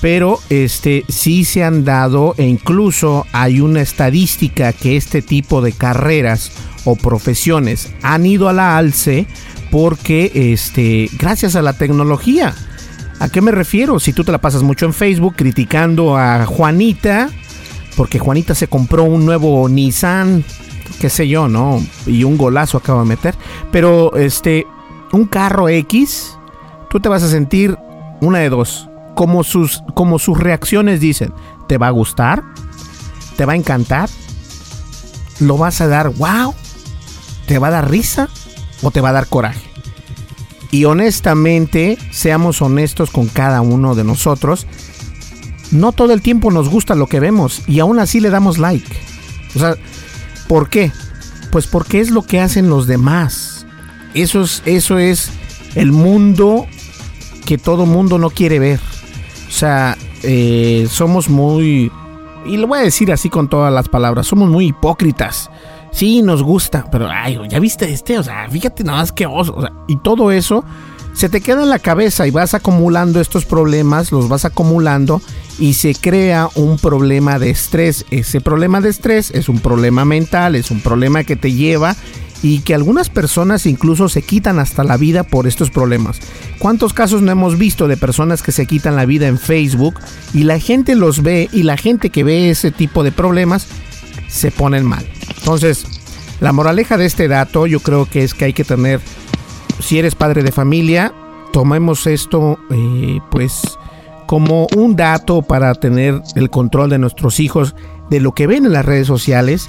Pero 0.00 0.38
este 0.48 1.04
sí 1.08 1.44
se 1.44 1.64
han 1.64 1.84
dado 1.84 2.34
e 2.36 2.44
incluso 2.44 3.26
hay 3.32 3.60
una 3.60 3.80
estadística 3.80 4.72
que 4.72 4.96
este 4.96 5.22
tipo 5.22 5.60
de 5.60 5.72
carreras 5.72 6.52
o 6.84 6.94
profesiones 6.94 7.92
han 8.02 8.24
ido 8.24 8.48
a 8.48 8.52
la 8.52 8.76
alce 8.76 9.26
porque 9.70 10.30
este 10.52 11.10
gracias 11.18 11.56
a 11.56 11.62
la 11.62 11.72
tecnología. 11.72 12.54
¿A 13.18 13.28
qué 13.28 13.40
me 13.40 13.50
refiero? 13.50 13.98
Si 13.98 14.12
tú 14.12 14.22
te 14.22 14.30
la 14.30 14.40
pasas 14.40 14.62
mucho 14.62 14.86
en 14.86 14.94
Facebook 14.94 15.34
criticando 15.36 16.16
a 16.16 16.46
Juanita 16.46 17.30
porque 17.96 18.20
Juanita 18.20 18.54
se 18.54 18.68
compró 18.68 19.02
un 19.02 19.26
nuevo 19.26 19.68
Nissan 19.68 20.44
qué 21.00 21.08
sé 21.08 21.28
yo, 21.28 21.48
¿no? 21.48 21.82
Y 22.06 22.24
un 22.24 22.36
golazo 22.36 22.78
acaba 22.78 23.02
de 23.02 23.08
meter. 23.08 23.34
Pero 23.70 24.14
este, 24.16 24.66
un 25.12 25.26
carro 25.26 25.68
X, 25.68 26.38
tú 26.90 27.00
te 27.00 27.08
vas 27.08 27.22
a 27.22 27.28
sentir 27.28 27.76
una 28.20 28.38
de 28.38 28.50
dos. 28.50 28.88
Como 29.14 29.44
sus, 29.44 29.82
como 29.94 30.18
sus 30.18 30.38
reacciones 30.38 31.00
dicen, 31.00 31.32
¿te 31.66 31.78
va 31.78 31.88
a 31.88 31.90
gustar? 31.92 32.42
¿Te 33.36 33.44
va 33.44 33.52
a 33.54 33.56
encantar? 33.56 34.08
¿Lo 35.40 35.56
vas 35.56 35.80
a 35.80 35.88
dar 35.88 36.10
wow? 36.10 36.54
¿Te 37.46 37.58
va 37.58 37.68
a 37.68 37.72
dar 37.72 37.90
risa? 37.90 38.28
¿O 38.82 38.90
te 38.90 39.00
va 39.00 39.10
a 39.10 39.12
dar 39.12 39.26
coraje? 39.26 39.68
Y 40.70 40.84
honestamente, 40.84 41.98
seamos 42.10 42.60
honestos 42.60 43.10
con 43.10 43.26
cada 43.26 43.60
uno 43.60 43.94
de 43.94 44.04
nosotros. 44.04 44.66
No 45.70 45.92
todo 45.92 46.12
el 46.12 46.22
tiempo 46.22 46.50
nos 46.50 46.68
gusta 46.68 46.94
lo 46.94 47.06
que 47.06 47.20
vemos 47.20 47.62
y 47.66 47.80
aún 47.80 47.98
así 47.98 48.20
le 48.20 48.30
damos 48.30 48.58
like. 48.58 48.96
O 49.54 49.58
sea, 49.58 49.76
¿Por 50.48 50.68
qué? 50.68 50.90
Pues 51.50 51.66
porque 51.66 52.00
es 52.00 52.10
lo 52.10 52.22
que 52.22 52.40
hacen 52.40 52.68
los 52.68 52.86
demás. 52.86 53.66
Eso 54.14 54.42
es, 54.42 54.62
eso 54.66 54.98
es 54.98 55.30
el 55.74 55.92
mundo 55.92 56.66
que 57.46 57.58
todo 57.58 57.86
mundo 57.86 58.18
no 58.18 58.30
quiere 58.30 58.58
ver. 58.58 58.80
O 59.48 59.52
sea, 59.52 59.96
eh, 60.22 60.86
somos 60.90 61.28
muy... 61.28 61.92
Y 62.46 62.56
lo 62.56 62.66
voy 62.66 62.78
a 62.78 62.82
decir 62.82 63.12
así 63.12 63.28
con 63.28 63.48
todas 63.48 63.72
las 63.72 63.88
palabras. 63.88 64.26
Somos 64.26 64.48
muy 64.48 64.68
hipócritas. 64.68 65.50
Sí, 65.92 66.22
nos 66.22 66.42
gusta, 66.42 66.86
pero 66.90 67.08
ay, 67.10 67.38
ya 67.48 67.58
viste 67.58 67.90
este, 67.90 68.18
o 68.18 68.22
sea, 68.22 68.48
fíjate 68.50 68.84
nada 68.84 68.98
más 68.98 69.12
que 69.12 69.26
oso. 69.26 69.56
Y 69.86 69.96
todo 69.96 70.30
eso 70.30 70.64
se 71.18 71.28
te 71.28 71.40
queda 71.40 71.64
en 71.64 71.68
la 71.68 71.80
cabeza 71.80 72.28
y 72.28 72.30
vas 72.30 72.54
acumulando 72.54 73.20
estos 73.20 73.44
problemas, 73.44 74.12
los 74.12 74.28
vas 74.28 74.44
acumulando 74.44 75.20
y 75.58 75.74
se 75.74 75.96
crea 75.96 76.48
un 76.54 76.78
problema 76.78 77.40
de 77.40 77.50
estrés. 77.50 78.06
Ese 78.12 78.40
problema 78.40 78.80
de 78.80 78.90
estrés 78.90 79.32
es 79.32 79.48
un 79.48 79.58
problema 79.58 80.04
mental, 80.04 80.54
es 80.54 80.70
un 80.70 80.80
problema 80.80 81.24
que 81.24 81.34
te 81.34 81.50
lleva 81.50 81.96
y 82.40 82.60
que 82.60 82.72
algunas 82.72 83.10
personas 83.10 83.66
incluso 83.66 84.08
se 84.08 84.22
quitan 84.22 84.60
hasta 84.60 84.84
la 84.84 84.96
vida 84.96 85.24
por 85.24 85.48
estos 85.48 85.70
problemas. 85.70 86.20
¿Cuántos 86.60 86.92
casos 86.92 87.20
no 87.20 87.32
hemos 87.32 87.58
visto 87.58 87.88
de 87.88 87.96
personas 87.96 88.40
que 88.40 88.52
se 88.52 88.66
quitan 88.66 88.94
la 88.94 89.04
vida 89.04 89.26
en 89.26 89.40
Facebook 89.40 89.98
y 90.32 90.44
la 90.44 90.60
gente 90.60 90.94
los 90.94 91.24
ve 91.24 91.48
y 91.52 91.64
la 91.64 91.76
gente 91.76 92.10
que 92.10 92.22
ve 92.22 92.48
ese 92.48 92.70
tipo 92.70 93.02
de 93.02 93.10
problemas 93.10 93.66
se 94.28 94.52
ponen 94.52 94.86
mal? 94.86 95.04
Entonces, 95.36 95.84
la 96.38 96.52
moraleja 96.52 96.96
de 96.96 97.06
este 97.06 97.26
dato 97.26 97.66
yo 97.66 97.80
creo 97.80 98.06
que 98.06 98.22
es 98.22 98.34
que 98.34 98.44
hay 98.44 98.52
que 98.52 98.62
tener, 98.62 99.00
si 99.80 99.98
eres 99.98 100.14
padre 100.14 100.42
de 100.42 100.52
familia, 100.52 101.12
tomemos 101.52 102.06
esto 102.06 102.58
eh, 102.70 103.20
pues 103.30 103.78
como 104.26 104.66
un 104.76 104.96
dato 104.96 105.42
para 105.42 105.74
tener 105.74 106.20
el 106.34 106.50
control 106.50 106.90
de 106.90 106.98
nuestros 106.98 107.40
hijos 107.40 107.74
de 108.10 108.20
lo 108.20 108.32
que 108.32 108.46
ven 108.46 108.66
en 108.66 108.72
las 108.72 108.84
redes 108.84 109.06
sociales. 109.06 109.66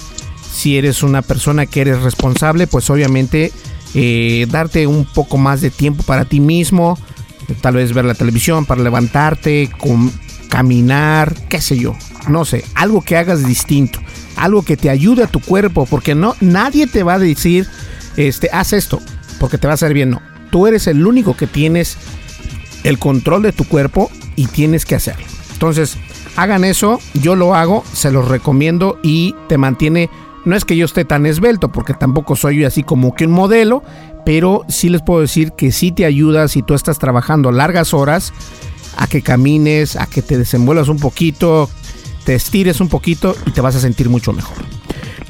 Si 0.52 0.76
eres 0.76 1.02
una 1.02 1.22
persona 1.22 1.66
que 1.66 1.80
eres 1.80 2.02
responsable, 2.02 2.66
pues 2.66 2.90
obviamente 2.90 3.52
eh, 3.94 4.46
darte 4.50 4.86
un 4.86 5.04
poco 5.04 5.38
más 5.38 5.60
de 5.60 5.70
tiempo 5.70 6.02
para 6.02 6.24
ti 6.24 6.40
mismo, 6.40 6.98
tal 7.60 7.74
vez 7.74 7.92
ver 7.94 8.04
la 8.04 8.14
televisión, 8.14 8.66
para 8.66 8.82
levantarte, 8.82 9.70
caminar, 10.48 11.34
qué 11.48 11.60
sé 11.60 11.78
yo, 11.78 11.96
no 12.28 12.44
sé, 12.44 12.64
algo 12.74 13.00
que 13.00 13.16
hagas 13.16 13.46
distinto, 13.46 13.98
algo 14.36 14.62
que 14.62 14.76
te 14.76 14.90
ayude 14.90 15.24
a 15.24 15.28
tu 15.28 15.40
cuerpo, 15.40 15.86
porque 15.86 16.14
no, 16.14 16.36
nadie 16.40 16.86
te 16.86 17.02
va 17.02 17.14
a 17.14 17.18
decir, 17.18 17.66
este, 18.16 18.50
haz 18.52 18.72
esto, 18.72 19.00
porque 19.40 19.58
te 19.58 19.66
va 19.66 19.72
a 19.72 19.74
hacer 19.74 19.92
bien, 19.92 20.10
no, 20.10 20.22
tú 20.52 20.68
eres 20.68 20.86
el 20.86 21.04
único 21.04 21.36
que 21.36 21.48
tienes 21.48 21.96
el 22.84 23.00
control 23.00 23.42
de 23.42 23.52
tu 23.52 23.64
cuerpo 23.64 24.10
y 24.36 24.46
tienes 24.46 24.84
que 24.84 24.94
hacerlo. 24.94 25.26
Entonces, 25.52 25.96
hagan 26.36 26.64
eso, 26.64 27.00
yo 27.14 27.34
lo 27.34 27.56
hago, 27.56 27.82
se 27.92 28.12
los 28.12 28.28
recomiendo 28.28 29.00
y 29.02 29.34
te 29.48 29.58
mantiene 29.58 30.08
no 30.44 30.56
es 30.56 30.64
que 30.64 30.76
yo 30.76 30.86
esté 30.86 31.04
tan 31.04 31.26
esbelto, 31.26 31.70
porque 31.70 31.92
tampoco 31.92 32.34
soy 32.34 32.64
así 32.64 32.82
como 32.82 33.14
que 33.14 33.26
un 33.26 33.32
modelo, 33.32 33.82
pero 34.24 34.64
sí 34.68 34.88
les 34.88 35.02
puedo 35.02 35.20
decir 35.20 35.52
que 35.52 35.70
sí 35.70 35.92
te 35.92 36.06
ayuda 36.06 36.48
si 36.48 36.62
tú 36.62 36.74
estás 36.74 36.98
trabajando 36.98 37.52
largas 37.52 37.92
horas 37.92 38.32
a 38.96 39.06
que 39.06 39.22
camines, 39.22 39.96
a 39.96 40.06
que 40.06 40.22
te 40.22 40.38
desenvuelvas 40.38 40.88
un 40.88 40.98
poquito, 40.98 41.68
te 42.24 42.34
estires 42.34 42.80
un 42.80 42.88
poquito 42.88 43.36
y 43.46 43.50
te 43.50 43.60
vas 43.60 43.76
a 43.76 43.80
sentir 43.80 44.08
mucho 44.08 44.32
mejor. 44.32 44.79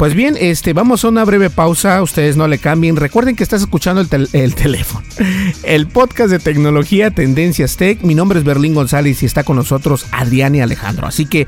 Pues 0.01 0.15
bien, 0.15 0.35
este, 0.41 0.73
vamos 0.73 1.05
a 1.05 1.09
una 1.09 1.25
breve 1.27 1.51
pausa, 1.51 2.03
ustedes 2.03 2.37
no 2.37 2.49
le 2.49 2.57
cambien. 2.57 2.97
Recuerden 2.97 3.37
que 3.37 3.43
estás 3.43 3.61
escuchando 3.61 4.01
el, 4.01 4.29
el, 4.33 4.55
teléfono, 4.55 5.07
el 5.63 5.87
podcast 5.87 6.31
de 6.31 6.39
tecnología 6.39 7.11
Tendencias 7.11 7.77
Tech. 7.77 8.03
Mi 8.03 8.15
nombre 8.15 8.39
es 8.39 8.45
Berlín 8.45 8.75
González 8.75 9.23
y 9.23 9.27
está 9.27 9.45
con 9.45 9.57
nosotros 9.57 10.07
Adrián 10.11 10.55
y 10.55 10.63
Alejandro. 10.63 11.07
Así 11.07 11.27
que 11.27 11.47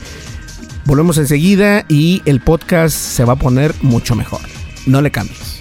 Volvemos 0.84 1.16
enseguida 1.18 1.84
y 1.88 2.22
el 2.24 2.40
podcast 2.40 2.96
se 2.96 3.24
va 3.24 3.34
a 3.34 3.36
poner 3.36 3.72
mucho 3.82 4.16
mejor. 4.16 4.40
No 4.84 5.00
le 5.00 5.12
cambies. 5.12 5.60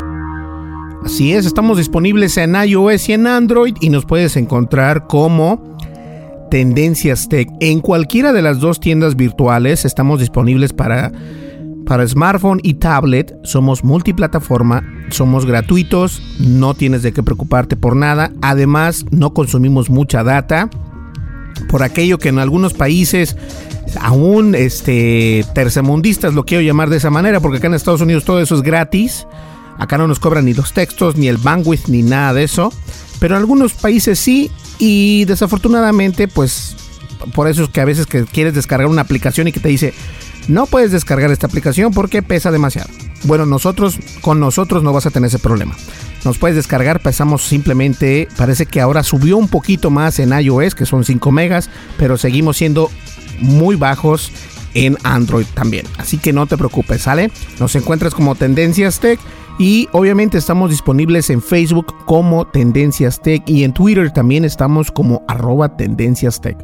Así 1.03 1.33
es, 1.33 1.47
estamos 1.47 1.77
disponibles 1.77 2.37
en 2.37 2.55
iOS 2.55 3.09
y 3.09 3.13
en 3.13 3.25
Android 3.25 3.75
y 3.81 3.89
nos 3.89 4.05
puedes 4.05 4.37
encontrar 4.37 5.07
como 5.07 5.77
Tendencias 6.51 7.27
Tech. 7.27 7.49
En 7.59 7.79
cualquiera 7.79 8.31
de 8.33 8.43
las 8.43 8.59
dos 8.59 8.79
tiendas 8.79 9.15
virtuales 9.15 9.83
estamos 9.83 10.19
disponibles 10.19 10.73
para, 10.73 11.11
para 11.87 12.07
smartphone 12.07 12.59
y 12.61 12.75
tablet. 12.75 13.35
Somos 13.43 13.83
multiplataforma, 13.83 14.83
somos 15.09 15.47
gratuitos, 15.47 16.21
no 16.39 16.75
tienes 16.75 17.01
de 17.01 17.13
qué 17.13 17.23
preocuparte 17.23 17.75
por 17.75 17.95
nada. 17.95 18.31
Además, 18.43 19.05
no 19.09 19.33
consumimos 19.33 19.89
mucha 19.89 20.23
data. 20.23 20.69
Por 21.67 21.81
aquello 21.81 22.19
que 22.19 22.29
en 22.29 22.37
algunos 22.37 22.73
países 22.75 23.35
aún 23.99 24.53
este, 24.53 25.45
tercermundistas, 25.55 26.35
lo 26.35 26.45
quiero 26.45 26.63
llamar 26.63 26.89
de 26.89 26.97
esa 26.97 27.09
manera, 27.09 27.39
porque 27.39 27.57
acá 27.57 27.67
en 27.67 27.73
Estados 27.73 28.01
Unidos 28.01 28.23
todo 28.23 28.39
eso 28.39 28.53
es 28.53 28.61
gratis. 28.61 29.25
Acá 29.81 29.97
no 29.97 30.07
nos 30.07 30.19
cobran 30.19 30.45
ni 30.45 30.53
los 30.53 30.73
textos, 30.73 31.15
ni 31.15 31.27
el 31.27 31.37
bandwidth, 31.37 31.87
ni 31.87 32.03
nada 32.03 32.35
de 32.35 32.43
eso. 32.43 32.71
Pero 33.19 33.33
en 33.33 33.39
algunos 33.39 33.73
países 33.73 34.19
sí, 34.19 34.51
y 34.77 35.25
desafortunadamente, 35.25 36.27
pues 36.27 36.75
por 37.33 37.47
eso 37.47 37.63
es 37.63 37.69
que 37.69 37.81
a 37.81 37.85
veces 37.85 38.05
que 38.05 38.25
quieres 38.25 38.53
descargar 38.53 38.87
una 38.87 39.01
aplicación 39.01 39.47
y 39.47 39.51
que 39.51 39.59
te 39.59 39.69
dice, 39.69 39.95
no 40.47 40.67
puedes 40.67 40.91
descargar 40.91 41.31
esta 41.31 41.47
aplicación 41.47 41.91
porque 41.93 42.21
pesa 42.21 42.51
demasiado. 42.51 42.91
Bueno, 43.23 43.47
nosotros, 43.47 43.97
con 44.21 44.39
nosotros 44.39 44.83
no 44.83 44.93
vas 44.93 45.07
a 45.07 45.09
tener 45.09 45.29
ese 45.29 45.39
problema. 45.39 45.75
Nos 46.25 46.37
puedes 46.37 46.55
descargar, 46.55 47.01
pesamos 47.01 47.41
simplemente, 47.41 48.27
parece 48.37 48.67
que 48.67 48.81
ahora 48.81 49.01
subió 49.01 49.35
un 49.37 49.47
poquito 49.47 49.89
más 49.89 50.19
en 50.19 50.31
iOS, 50.31 50.75
que 50.75 50.85
son 50.85 51.05
5 51.05 51.31
megas, 51.31 51.71
pero 51.97 52.17
seguimos 52.17 52.57
siendo 52.57 52.91
muy 53.39 53.75
bajos 53.75 54.31
en 54.75 54.95
Android 55.01 55.47
también. 55.55 55.87
Así 55.97 56.19
que 56.19 56.33
no 56.33 56.45
te 56.45 56.55
preocupes, 56.55 57.01
¿sale? 57.01 57.31
Nos 57.59 57.75
encuentras 57.75 58.13
como 58.13 58.35
Tendencias 58.35 58.99
Tech 58.99 59.19
y 59.61 59.87
obviamente 59.91 60.39
estamos 60.39 60.71
disponibles 60.71 61.29
en 61.29 61.39
Facebook 61.39 61.93
como 62.05 62.47
Tendencias 62.47 63.21
Tech 63.21 63.47
y 63.47 63.63
en 63.63 63.73
Twitter 63.73 64.09
también 64.09 64.43
estamos 64.43 64.89
como 64.89 65.21
arroba 65.27 65.77
Tendencias 65.77 66.41
Tech. 66.41 66.57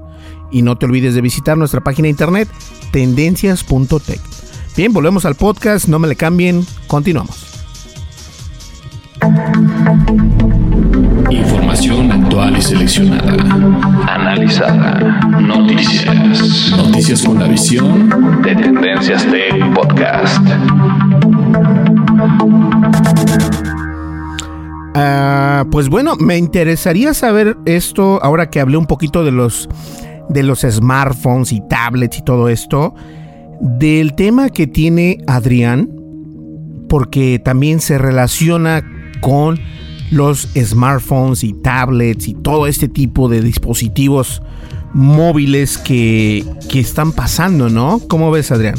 Y 0.50 0.64
no 0.64 0.78
te 0.78 0.88
olvides 0.88 1.14
de 1.14 1.22
visitar 1.22 1.60
nuestra 1.60 1.82
página 1.82 2.08
de 2.08 2.10
internet 2.10 2.50
tendencias.tech. 2.92 4.20
Bien, 4.76 4.94
volvemos 4.94 5.26
al 5.26 5.36
podcast, 5.36 5.88
no 5.88 6.00
me 6.00 6.08
le 6.08 6.16
cambien, 6.16 6.66
continuamos. 6.88 7.46
Información 11.30 12.12
actual 12.12 12.58
y 12.58 12.62
seleccionada. 12.64 13.34
Analizada. 14.08 15.22
Noticias. 15.40 16.72
Noticias 16.76 17.22
con 17.22 17.38
la 17.38 17.48
visión 17.48 18.42
de 18.42 18.56
Tendencias 18.56 19.24
Tech 19.28 19.74
Podcast. 19.76 20.42
Ah, 24.96 25.66
pues 25.72 25.90
bueno, 25.90 26.16
me 26.16 26.38
interesaría 26.38 27.14
saber 27.14 27.58
esto 27.66 28.20
ahora 28.24 28.50
que 28.50 28.60
hablé 28.60 28.78
un 28.78 28.88
poquito 28.88 29.24
de 29.24 29.32
los 29.32 29.70
de 30.30 30.44
los 30.44 30.62
smartphones 30.62 31.52
y 31.54 31.62
tablets 31.62 32.18
y 32.18 32.22
todo 32.22 32.50
esto, 32.50 32.94
del 33.62 34.14
tema 34.14 34.50
que 34.50 34.68
tiene 34.68 35.20
Adrián, 35.28 35.90
porque 36.90 37.40
también 37.40 37.80
se 37.80 37.98
relaciona 37.98 38.84
con 39.22 39.60
los 40.12 40.48
smartphones 40.56 41.44
y 41.44 41.54
tablets 41.54 42.28
y 42.28 42.34
todo 42.34 42.68
este 42.68 42.88
tipo 42.88 43.30
de 43.30 43.42
dispositivos 43.42 44.42
móviles 44.94 45.78
que, 45.78 46.46
están 46.74 47.12
pasando, 47.12 47.70
¿no? 47.70 48.00
¿Cómo 48.08 48.32
ves, 48.32 48.52
Adrián? 48.52 48.76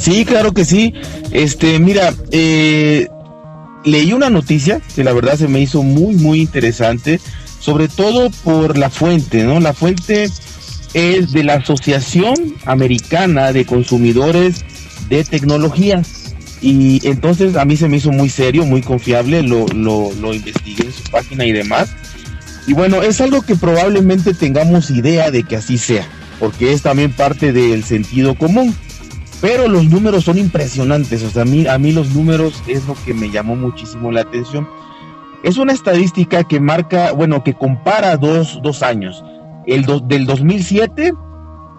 Sí, 0.00 0.24
claro 0.24 0.52
que 0.52 0.64
sí. 0.64 0.94
Este, 1.30 1.78
mira, 1.78 2.14
eh, 2.30 3.08
leí 3.84 4.12
una 4.12 4.30
noticia 4.30 4.80
que 4.94 5.04
la 5.04 5.12
verdad 5.12 5.36
se 5.36 5.46
me 5.46 5.60
hizo 5.60 5.82
muy, 5.82 6.14
muy 6.14 6.40
interesante, 6.40 7.20
sobre 7.58 7.88
todo 7.88 8.30
por 8.42 8.78
la 8.78 8.88
fuente, 8.88 9.44
¿no? 9.44 9.60
La 9.60 9.74
fuente 9.74 10.30
es 10.94 11.32
de 11.32 11.44
la 11.44 11.54
Asociación 11.54 12.34
Americana 12.64 13.52
de 13.52 13.66
Consumidores 13.66 14.64
de 15.10 15.22
Tecnología. 15.24 16.02
Y 16.62 17.06
entonces 17.06 17.56
a 17.56 17.64
mí 17.66 17.76
se 17.76 17.88
me 17.88 17.98
hizo 17.98 18.10
muy 18.10 18.30
serio, 18.30 18.64
muy 18.64 18.80
confiable, 18.80 19.42
lo, 19.42 19.66
lo, 19.68 20.12
lo 20.14 20.34
investigué 20.34 20.84
en 20.84 20.92
su 20.92 21.02
página 21.10 21.44
y 21.44 21.52
demás. 21.52 21.90
Y 22.66 22.72
bueno, 22.72 23.02
es 23.02 23.20
algo 23.20 23.42
que 23.42 23.56
probablemente 23.56 24.32
tengamos 24.32 24.90
idea 24.90 25.30
de 25.30 25.42
que 25.42 25.56
así 25.56 25.76
sea, 25.76 26.06
porque 26.38 26.72
es 26.72 26.82
también 26.82 27.12
parte 27.12 27.52
del 27.52 27.84
sentido 27.84 28.34
común. 28.34 28.74
Pero 29.40 29.68
los 29.68 29.84
números 29.84 30.24
son 30.24 30.38
impresionantes, 30.38 31.22
o 31.22 31.30
sea, 31.30 31.42
a 31.42 31.78
mí, 31.78 31.92
los 31.92 32.10
números 32.10 32.62
es 32.66 32.86
lo 32.86 32.94
que 33.04 33.14
me 33.14 33.30
llamó 33.30 33.56
muchísimo 33.56 34.12
la 34.12 34.20
atención. 34.22 34.68
Es 35.42 35.56
una 35.56 35.72
estadística 35.72 36.44
que 36.44 36.60
marca, 36.60 37.12
bueno, 37.12 37.42
que 37.42 37.54
compara 37.54 38.18
dos, 38.18 38.60
dos 38.62 38.82
años, 38.82 39.24
el 39.66 39.86
del 40.06 40.26
2007 40.26 41.14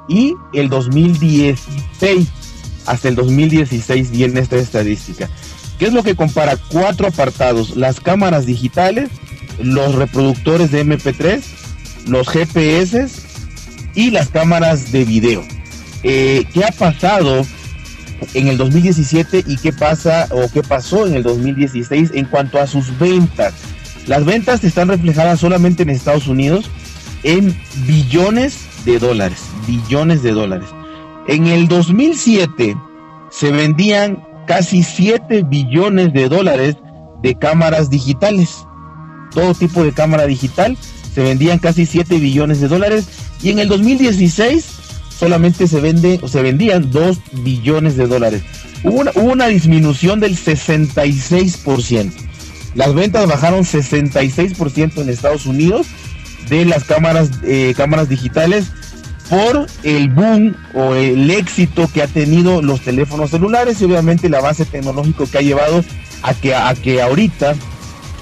y 0.10 0.34
el 0.54 0.70
2016 0.70 2.28
hasta 2.88 3.10
el 3.10 3.16
2016 3.16 4.12
viene 4.12 4.40
esta 4.40 4.58
estadística. 4.58 5.30
¿Qué 5.78 5.86
es 5.86 5.94
lo 5.94 6.04
que 6.04 6.16
compara? 6.16 6.58
Cuatro 6.70 7.08
apartados, 7.08 7.76
las 7.76 8.00
cámaras 8.00 8.46
digitales, 8.46 9.10
los 9.60 9.96
reproductores 9.96 10.72
de 10.72 10.86
MP3, 10.86 11.42
los 12.08 12.28
GPS 12.28 13.08
y 13.96 14.12
las 14.12 14.30
cámaras 14.30 14.92
de 14.92 15.06
video. 15.06 15.44
Eh, 16.04 16.46
¿Qué 16.54 16.64
ha 16.64 16.72
pasado 16.72 17.46
en 18.34 18.48
el 18.48 18.58
2017 18.58 19.44
y 19.48 19.58
qué 19.58 19.74
pasa 19.74 20.28
o 20.32 20.50
qué 20.52 20.62
pasó 20.62 21.08
en 21.08 21.16
el 21.16 21.24
2016 21.24 22.12
en 22.14 22.26
cuanto 22.26 22.60
a 22.60 22.68
sus 22.68 22.98
ventas. 23.00 23.54
Las 24.08 24.26
ventas 24.26 24.64
están 24.64 24.88
reflejadas 24.88 25.40
solamente 25.40 25.84
en 25.84 25.90
Estados 25.90 26.28
Unidos 26.28 26.70
en 27.24 27.56
billones 27.88 28.68
de 28.86 29.00
dólares, 29.00 29.40
billones 29.68 30.24
de 30.24 30.32
dólares. 30.32 30.68
En 31.28 31.48
el 31.48 31.68
2007 31.68 32.76
se 33.30 33.52
vendían 33.52 34.24
casi 34.48 34.84
7 34.84 35.44
billones 35.44 36.14
de 36.14 36.30
dólares 36.30 36.78
de 37.22 37.36
cámaras 37.36 37.90
digitales. 37.90 38.66
Todo 39.32 39.54
tipo 39.54 39.84
de 39.84 39.94
cámara 39.94 40.26
digital 40.26 40.78
se 41.14 41.22
vendían 41.22 41.60
casi 41.60 41.86
7 41.86 42.18
billones 42.18 42.60
de 42.60 42.68
dólares 42.68 43.08
y 43.42 43.52
en 43.52 43.60
el 43.60 43.68
2016 43.68 44.81
solamente 45.22 45.68
se 45.68 45.80
vende 45.80 46.20
o 46.24 46.28
se 46.28 46.42
vendían 46.42 46.90
2 46.90 47.20
billones 47.44 47.96
de 47.96 48.08
dólares. 48.08 48.42
Hubo 48.84 49.04
una, 49.22 49.46
disminución 49.46 50.20
del 50.20 50.36
66%. 50.36 52.12
Las 52.74 52.96
ventas 52.96 53.28
bajaron 53.28 53.64
66% 53.64 55.00
en 55.00 55.10
Estados 55.10 55.46
Unidos 55.46 55.86
de 56.50 56.66
las 56.66 56.86
cámaras, 56.86 57.30
eh, 57.44 57.76
cámaras 57.78 58.10
digitales 58.10 58.72
por 59.30 59.68
el 59.84 60.10
boom 60.10 60.56
o 60.74 60.96
el 60.96 61.30
éxito 61.30 61.88
que 61.94 62.02
ha 62.02 62.08
tenido 62.08 62.64
los 62.64 62.82
teléfonos 62.82 63.30
celulares 63.30 63.80
y 63.80 63.86
obviamente 63.86 64.26
el 64.26 64.34
avance 64.34 64.66
tecnológico 64.66 65.30
que 65.30 65.38
ha 65.38 65.42
llevado 65.42 65.86
a 66.24 66.34
que, 66.34 66.56
a 66.56 66.74
que 66.74 67.00
ahorita 67.00 67.54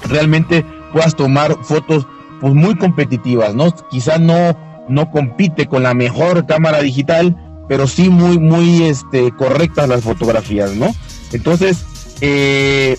realmente 0.06 0.66
puedas 0.92 1.16
tomar 1.16 1.56
fotos 1.62 2.06
pues 2.42 2.52
muy 2.52 2.76
competitivas, 2.76 3.54
¿no? 3.54 3.74
Quizá 3.90 4.18
no, 4.18 4.69
no 4.90 5.10
compite 5.10 5.66
con 5.66 5.82
la 5.82 5.94
mejor 5.94 6.46
cámara 6.46 6.80
digital, 6.80 7.36
pero 7.68 7.86
sí 7.86 8.10
muy, 8.10 8.38
muy 8.38 8.82
este, 8.84 9.30
correctas 9.32 9.88
las 9.88 10.02
fotografías, 10.02 10.74
¿no? 10.74 10.94
Entonces, 11.32 11.84
eh, 12.20 12.98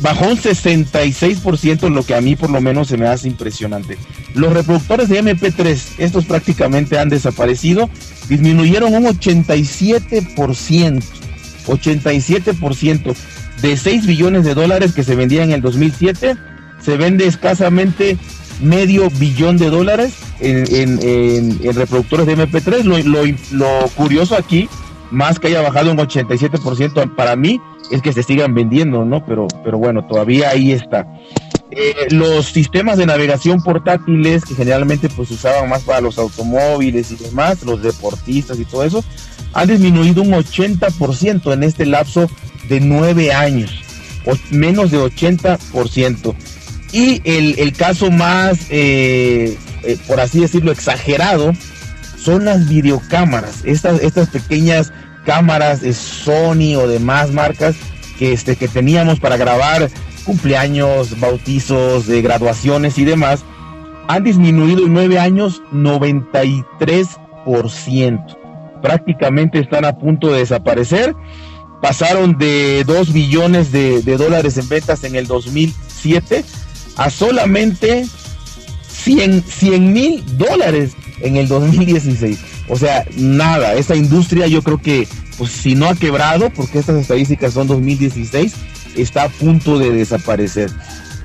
bajó 0.00 0.26
un 0.26 0.36
66%, 0.36 1.90
lo 1.90 2.04
que 2.04 2.14
a 2.14 2.20
mí 2.20 2.36
por 2.36 2.50
lo 2.50 2.60
menos 2.60 2.88
se 2.88 2.96
me 2.96 3.06
hace 3.06 3.28
impresionante. 3.28 3.98
Los 4.34 4.52
reproductores 4.52 5.08
de 5.08 5.22
MP3, 5.22 5.94
estos 5.98 6.24
prácticamente 6.24 6.98
han 6.98 7.08
desaparecido, 7.08 7.90
disminuyeron 8.28 8.94
un 8.94 9.04
87%, 9.04 11.02
87% 11.66 13.14
de 13.60 13.76
6 13.76 14.06
billones 14.06 14.44
de 14.44 14.54
dólares 14.54 14.92
que 14.92 15.04
se 15.04 15.14
vendían 15.14 15.48
en 15.48 15.56
el 15.56 15.60
2007, 15.60 16.36
se 16.82 16.96
vende 16.96 17.26
escasamente 17.26 18.16
medio 18.60 19.10
billón 19.10 19.56
de 19.56 19.70
dólares 19.70 20.14
en, 20.40 21.58
reproductores 21.74 22.26
de 22.26 22.36
MP3. 22.36 22.84
Lo, 23.52 23.68
curioso 23.96 24.36
aquí, 24.36 24.68
más 25.10 25.38
que 25.38 25.48
haya 25.48 25.62
bajado 25.62 25.90
un 25.90 25.98
87% 25.98 27.14
para 27.14 27.36
mí, 27.36 27.60
es 27.90 28.02
que 28.02 28.12
se 28.12 28.22
sigan 28.22 28.54
vendiendo, 28.54 29.04
¿no? 29.04 29.24
Pero, 29.24 29.48
pero 29.64 29.78
bueno, 29.78 30.06
todavía 30.06 30.50
ahí 30.50 30.72
está. 30.72 31.06
Eh, 31.72 32.08
los 32.10 32.46
sistemas 32.46 32.98
de 32.98 33.06
navegación 33.06 33.62
portátiles 33.62 34.44
que 34.44 34.56
generalmente 34.56 35.08
pues 35.08 35.30
usaban 35.30 35.68
más 35.68 35.82
para 35.82 36.00
los 36.00 36.18
automóviles 36.18 37.12
y 37.12 37.16
demás, 37.16 37.62
los 37.62 37.80
deportistas 37.82 38.58
y 38.58 38.64
todo 38.64 38.82
eso, 38.82 39.04
han 39.52 39.68
disminuido 39.68 40.22
un 40.22 40.32
80% 40.32 41.52
en 41.52 41.62
este 41.62 41.86
lapso 41.86 42.28
de 42.68 42.80
nueve 42.80 43.32
años, 43.32 43.70
o 44.26 44.34
menos 44.50 44.90
de 44.90 44.98
80%. 44.98 46.34
Y 46.92 47.22
el, 47.24 47.72
caso 47.72 48.10
más, 48.10 48.66
eh, 48.68 49.56
eh, 49.84 49.96
por 50.08 50.18
así 50.20 50.40
decirlo, 50.40 50.72
exagerado, 50.72 51.52
son 52.18 52.44
las 52.44 52.68
videocámaras, 52.68 53.60
estas, 53.64 54.02
estas 54.02 54.28
pequeñas 54.28 54.92
cámaras 55.24 55.80
de 55.82 55.94
Sony 55.94 56.74
o 56.76 56.88
de 56.88 56.98
más 56.98 57.30
marcas 57.32 57.76
que, 58.18 58.32
este, 58.32 58.56
que 58.56 58.66
teníamos 58.68 59.20
para 59.20 59.36
grabar 59.36 59.88
cumpleaños, 60.24 61.20
bautizos, 61.20 62.06
de 62.06 62.22
graduaciones 62.22 62.98
y 62.98 63.04
demás, 63.04 63.44
han 64.08 64.24
disminuido 64.24 64.86
en 64.86 64.92
nueve 64.92 65.20
años 65.20 65.62
93%. 65.72 68.36
Prácticamente 68.82 69.60
están 69.60 69.84
a 69.84 69.96
punto 69.96 70.32
de 70.32 70.40
desaparecer. 70.40 71.14
Pasaron 71.80 72.36
de 72.36 72.82
2 72.84 73.12
billones 73.12 73.70
de, 73.72 74.02
de 74.02 74.16
dólares 74.16 74.58
en 74.58 74.68
ventas 74.68 75.04
en 75.04 75.14
el 75.16 75.26
2007 75.26 76.44
a 77.00 77.08
solamente 77.08 78.04
100 78.90 79.42
mil 79.90 80.22
dólares 80.36 80.92
en 81.22 81.36
el 81.36 81.48
2016. 81.48 82.38
O 82.68 82.76
sea, 82.76 83.06
nada, 83.16 83.72
esa 83.72 83.96
industria 83.96 84.46
yo 84.48 84.60
creo 84.60 84.76
que, 84.76 85.08
pues 85.38 85.50
si 85.50 85.74
no 85.74 85.86
ha 85.86 85.94
quebrado, 85.94 86.50
porque 86.50 86.78
estas 86.78 86.96
estadísticas 86.96 87.54
son 87.54 87.68
2016, 87.68 88.52
está 88.96 89.24
a 89.24 89.28
punto 89.30 89.78
de 89.78 89.92
desaparecer. 89.92 90.70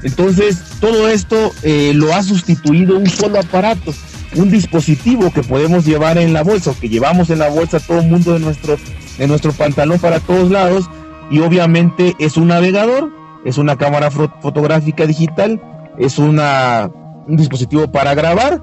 Entonces, 0.03 0.59
todo 0.79 1.09
esto 1.09 1.51
eh, 1.61 1.91
lo 1.93 2.13
ha 2.13 2.23
sustituido 2.23 2.97
un 2.97 3.09
solo 3.09 3.39
aparato, 3.39 3.93
un 4.35 4.49
dispositivo 4.49 5.33
que 5.33 5.43
podemos 5.43 5.85
llevar 5.85 6.17
en 6.17 6.31
la 6.31 6.43
bolsa, 6.43 6.71
o 6.71 6.79
que 6.79 6.87
llevamos 6.87 7.29
en 7.31 7.39
la 7.39 7.49
bolsa 7.49 7.81
todo 7.81 7.99
el 7.99 8.07
mundo 8.07 8.31
de 8.31 8.39
nuestro, 8.39 8.77
de 9.17 9.27
nuestro 9.27 9.51
pantalón 9.51 9.99
para 9.99 10.21
todos 10.21 10.49
lados, 10.49 10.89
y 11.29 11.39
obviamente 11.39 12.15
es 12.17 12.37
un 12.37 12.47
navegador 12.47 13.24
es 13.45 13.57
una 13.57 13.77
cámara 13.77 14.11
fotográfica 14.11 15.05
digital, 15.05 15.61
es 15.97 16.17
una, 16.17 16.89
un 17.27 17.37
dispositivo 17.37 17.89
para 17.91 18.13
grabar 18.15 18.61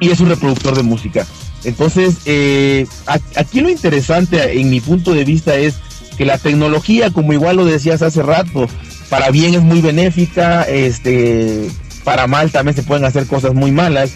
y 0.00 0.10
es 0.10 0.20
un 0.20 0.28
reproductor 0.28 0.76
de 0.76 0.82
música. 0.82 1.26
Entonces, 1.64 2.18
eh, 2.26 2.86
aquí 3.36 3.60
lo 3.60 3.70
interesante 3.70 4.60
en 4.60 4.68
mi 4.68 4.80
punto 4.80 5.14
de 5.14 5.24
vista 5.24 5.54
es 5.56 5.76
que 6.16 6.24
la 6.24 6.38
tecnología, 6.38 7.10
como 7.10 7.32
igual 7.32 7.56
lo 7.56 7.64
decías 7.64 8.02
hace 8.02 8.22
rato, 8.22 8.66
para 9.08 9.30
bien 9.30 9.54
es 9.54 9.62
muy 9.62 9.80
benéfica, 9.80 10.62
este, 10.64 11.68
para 12.04 12.26
mal 12.26 12.50
también 12.50 12.74
se 12.74 12.82
pueden 12.82 13.04
hacer 13.04 13.26
cosas 13.26 13.54
muy 13.54 13.70
malas. 13.70 14.12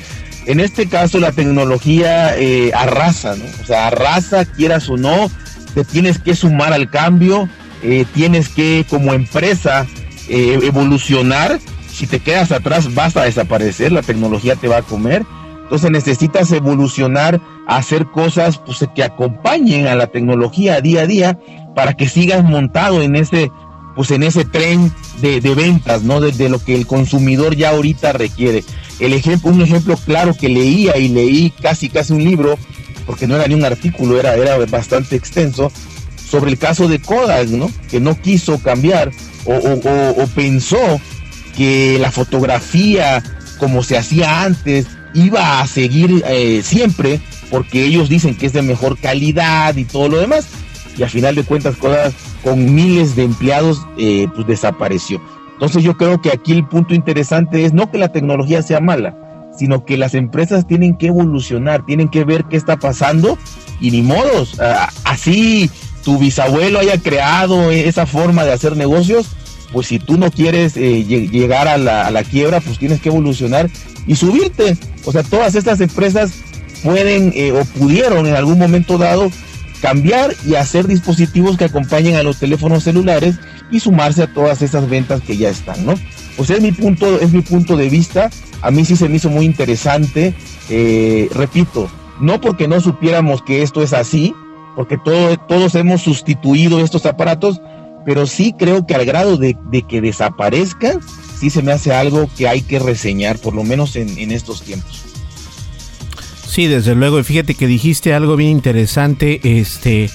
En 0.47 0.59
este 0.59 0.89
caso 0.89 1.21
la 1.21 1.31
tecnología 1.31 2.37
eh, 2.37 2.73
arrasa, 2.75 3.37
¿no? 3.37 3.45
O 3.63 3.65
sea, 3.65 3.87
arrasa, 3.87 4.45
quieras 4.45 4.89
o 4.89 4.97
no, 4.97 5.31
te 5.75 5.85
tienes 5.85 6.19
que 6.19 6.35
sumar 6.35 6.73
al 6.73 6.91
cambio 6.91 7.49
eh, 7.83 8.05
tienes 8.15 8.49
que 8.49 8.85
como 8.89 9.13
empresa 9.13 9.87
eh, 10.29 10.59
evolucionar. 10.63 11.59
Si 11.91 12.07
te 12.07 12.21
quedas 12.21 12.53
atrás 12.53 12.95
vas 12.95 13.17
a 13.17 13.25
desaparecer, 13.25 13.93
la 13.93 14.03
tecnología 14.03 14.57
te 14.57 14.69
va 14.69 14.79
a 14.79 14.83
comer. 14.83 15.25
Entonces 15.63 15.91
necesitas 15.91 16.53
evolucionar, 16.53 17.41
hacer 17.67 18.07
cosas 18.07 18.59
pues, 18.59 18.87
que 18.95 19.03
acompañen 19.03 19.87
a 19.87 19.95
la 19.95 20.07
tecnología 20.07 20.81
día 20.81 21.03
a 21.03 21.07
día 21.07 21.39
para 21.75 21.95
que 21.95 22.09
sigas 22.09 22.45
montado 22.45 23.01
en 23.03 23.17
ese, 23.17 23.51
pues, 23.97 24.11
en 24.11 24.23
ese 24.23 24.45
tren 24.45 24.93
de, 25.21 25.41
ventas, 25.41 26.03
¿no? 26.03 26.21
De, 26.21 26.49
lo 26.49 26.63
que 26.63 26.75
el 26.75 26.87
consumidor 26.87 27.57
ya 27.57 27.71
ahorita 27.71 28.13
requiere. 28.13 28.65
El 29.01 29.15
ejemplo, 29.15 29.51
un 29.51 29.63
ejemplo 29.63 29.97
claro 29.97 30.35
que 30.35 30.49
leía 30.49 30.99
y 30.99 31.09
leí 31.09 31.51
casi 31.51 31.89
casi 31.89 32.13
un 32.13 32.23
libro, 32.23 32.59
porque 33.07 33.27
no 33.27 33.37
era 33.37 33.47
ni 33.47 33.55
un 33.55 33.65
artículo, 33.65 34.21
era, 34.21 34.35
era 34.35 34.59
bastante 34.67 35.17
extenso, 35.17 35.73
sobre 36.33 36.51
el 36.51 36.57
caso 36.57 36.89
de 36.89 36.99
Kodak, 36.99 37.49
¿no? 37.49 37.71
Que 37.91 38.01
no 38.01 38.19
quiso 38.19 38.59
cambiar 38.59 39.11
o, 39.45 40.27
pensó 40.35 40.79
que 41.55 41.99
la 42.01 42.11
fotografía 42.11 43.23
como 43.59 43.83
se 43.83 43.99
hacía 43.99 44.43
antes 44.43 44.87
iba 45.13 45.61
a 45.61 45.67
seguir 45.67 46.25
eh, 46.27 46.63
siempre 46.65 47.21
porque 47.51 47.85
ellos 47.85 48.09
dicen 48.09 48.35
que 48.35 48.47
es 48.47 48.55
de 48.55 48.63
mejor 48.63 48.97
calidad 48.99 49.77
y 49.77 49.85
todo 49.85 50.09
lo 50.09 50.21
demás 50.21 50.49
y 50.97 51.03
al 51.03 51.11
final 51.11 51.35
de 51.35 51.45
cuentas 51.45 51.77
Kodak 51.77 52.15
con 52.43 52.75
miles 52.75 53.15
de 53.15 53.25
empleados 53.25 53.87
eh, 53.99 54.27
pues 54.35 54.47
desapareció. 54.47 55.21
Entonces 55.53 55.83
yo 55.85 55.99
creo 55.99 56.23
que 56.23 56.31
aquí 56.31 56.53
el 56.53 56.67
punto 56.67 56.95
interesante 56.95 57.67
es 57.67 57.75
no 57.75 57.91
que 57.91 57.99
la 57.99 58.09
tecnología 58.09 58.63
sea 58.63 58.81
mala, 58.81 59.15
sino 59.59 59.85
que 59.85 59.99
las 59.99 60.15
empresas 60.15 60.67
tienen 60.67 60.97
que 60.97 61.09
evolucionar, 61.09 61.85
tienen 61.85 62.09
que 62.09 62.25
ver 62.25 62.45
qué 62.45 62.57
está 62.57 62.79
pasando 62.79 63.37
y 63.83 63.91
ni 63.91 64.01
modos, 64.01 64.59
así 65.05 65.71
tu 66.03 66.19
bisabuelo 66.19 66.79
haya 66.79 66.99
creado 66.99 67.71
esa 67.71 68.07
forma 68.07 68.45
de 68.45 68.53
hacer 68.53 68.77
negocios, 68.77 69.29
pues 69.73 69.87
si 69.87 69.99
tú 69.99 70.19
no 70.19 70.31
quieres 70.31 70.77
eh, 70.77 71.05
llegar 71.05 71.69
a 71.69 71.79
la, 71.79 72.25
quiebra, 72.25 72.61
pues 72.61 72.79
tienes 72.79 73.01
que 73.01 73.09
evolucionar 73.09 73.71
y 74.07 74.17
subirte. 74.17 74.77
O 75.05 75.13
sea, 75.13 75.23
todas 75.23 75.55
estas 75.55 75.81
empresas 75.81 76.33
pueden 76.83 77.33
eh, 77.35 77.53
o 77.53 77.65
pudieron 77.65 78.27
en 78.27 78.35
algún 78.35 78.59
momento 78.59 78.99
dado 78.99 79.31
cambiar 79.81 80.35
y 80.47 80.55
hacer 80.55 80.87
dispositivos 80.87 81.57
que 81.57 81.65
acompañen 81.65 82.17
a 82.17 82.23
los 82.23 82.39
teléfonos 82.39 82.85
celulares 82.85 83.37
y 83.71 83.81
sumarse 83.81 84.23
a 84.23 84.33
todas 84.33 84.63
esas 84.63 84.89
ventas 84.89 85.23
que 85.23 85.37
ya 85.37 85.49
están, 85.49 85.85
¿no? 85.85 85.95
Pues 86.37 86.51
es 86.51 86.61
mi 86.61 86.73
punto, 86.73 87.21
es 87.21 87.33
mi 87.33 87.43
punto 87.43 87.77
de 87.77 87.89
vista. 87.89 88.31
A 88.61 88.71
mí 88.71 88.85
sí 88.85 88.95
se 88.95 89.09
me 89.09 89.17
hizo 89.17 89.29
muy 89.29 89.45
interesante. 89.45 90.35
Eh, 90.69 91.29
repito, 91.35 91.91
no 92.21 92.41
porque 92.41 92.69
no 92.69 92.81
supiéramos 92.81 93.43
que 93.43 93.63
esto 93.63 93.83
es 93.83 93.93
así, 93.93 94.35
porque 94.77 94.99
todos 94.99 95.75
hemos 95.75 96.03
sustituido 96.03 96.81
estos 96.81 97.07
aparatos, 97.07 97.61
pero 98.05 98.27
sí 98.27 98.55
creo 98.59 98.87
que 98.87 98.95
al 98.95 99.05
grado 99.05 99.37
de, 99.37 99.57
que 99.89 100.01
desaparezcan, 100.01 101.01
sí 101.39 101.51
se 101.51 101.63
me 101.63 101.73
hace 101.73 101.93
algo 101.93 102.29
que 102.37 102.49
hay 102.49 102.63
que 102.63 102.79
reseñar, 102.79 103.39
por 103.39 103.55
lo 103.55 103.65
menos 103.65 103.97
en, 103.97 104.31
estos 104.31 104.63
tiempos. 104.63 105.03
Sí, 106.47 106.67
desde 106.67 106.95
luego, 106.95 107.19
y 107.19 107.25
fíjate 107.25 107.55
que 107.55 107.67
dijiste 107.67 108.13
algo 108.13 108.37
bien 108.37 108.51
interesante, 108.51 109.41
este, 109.43 110.11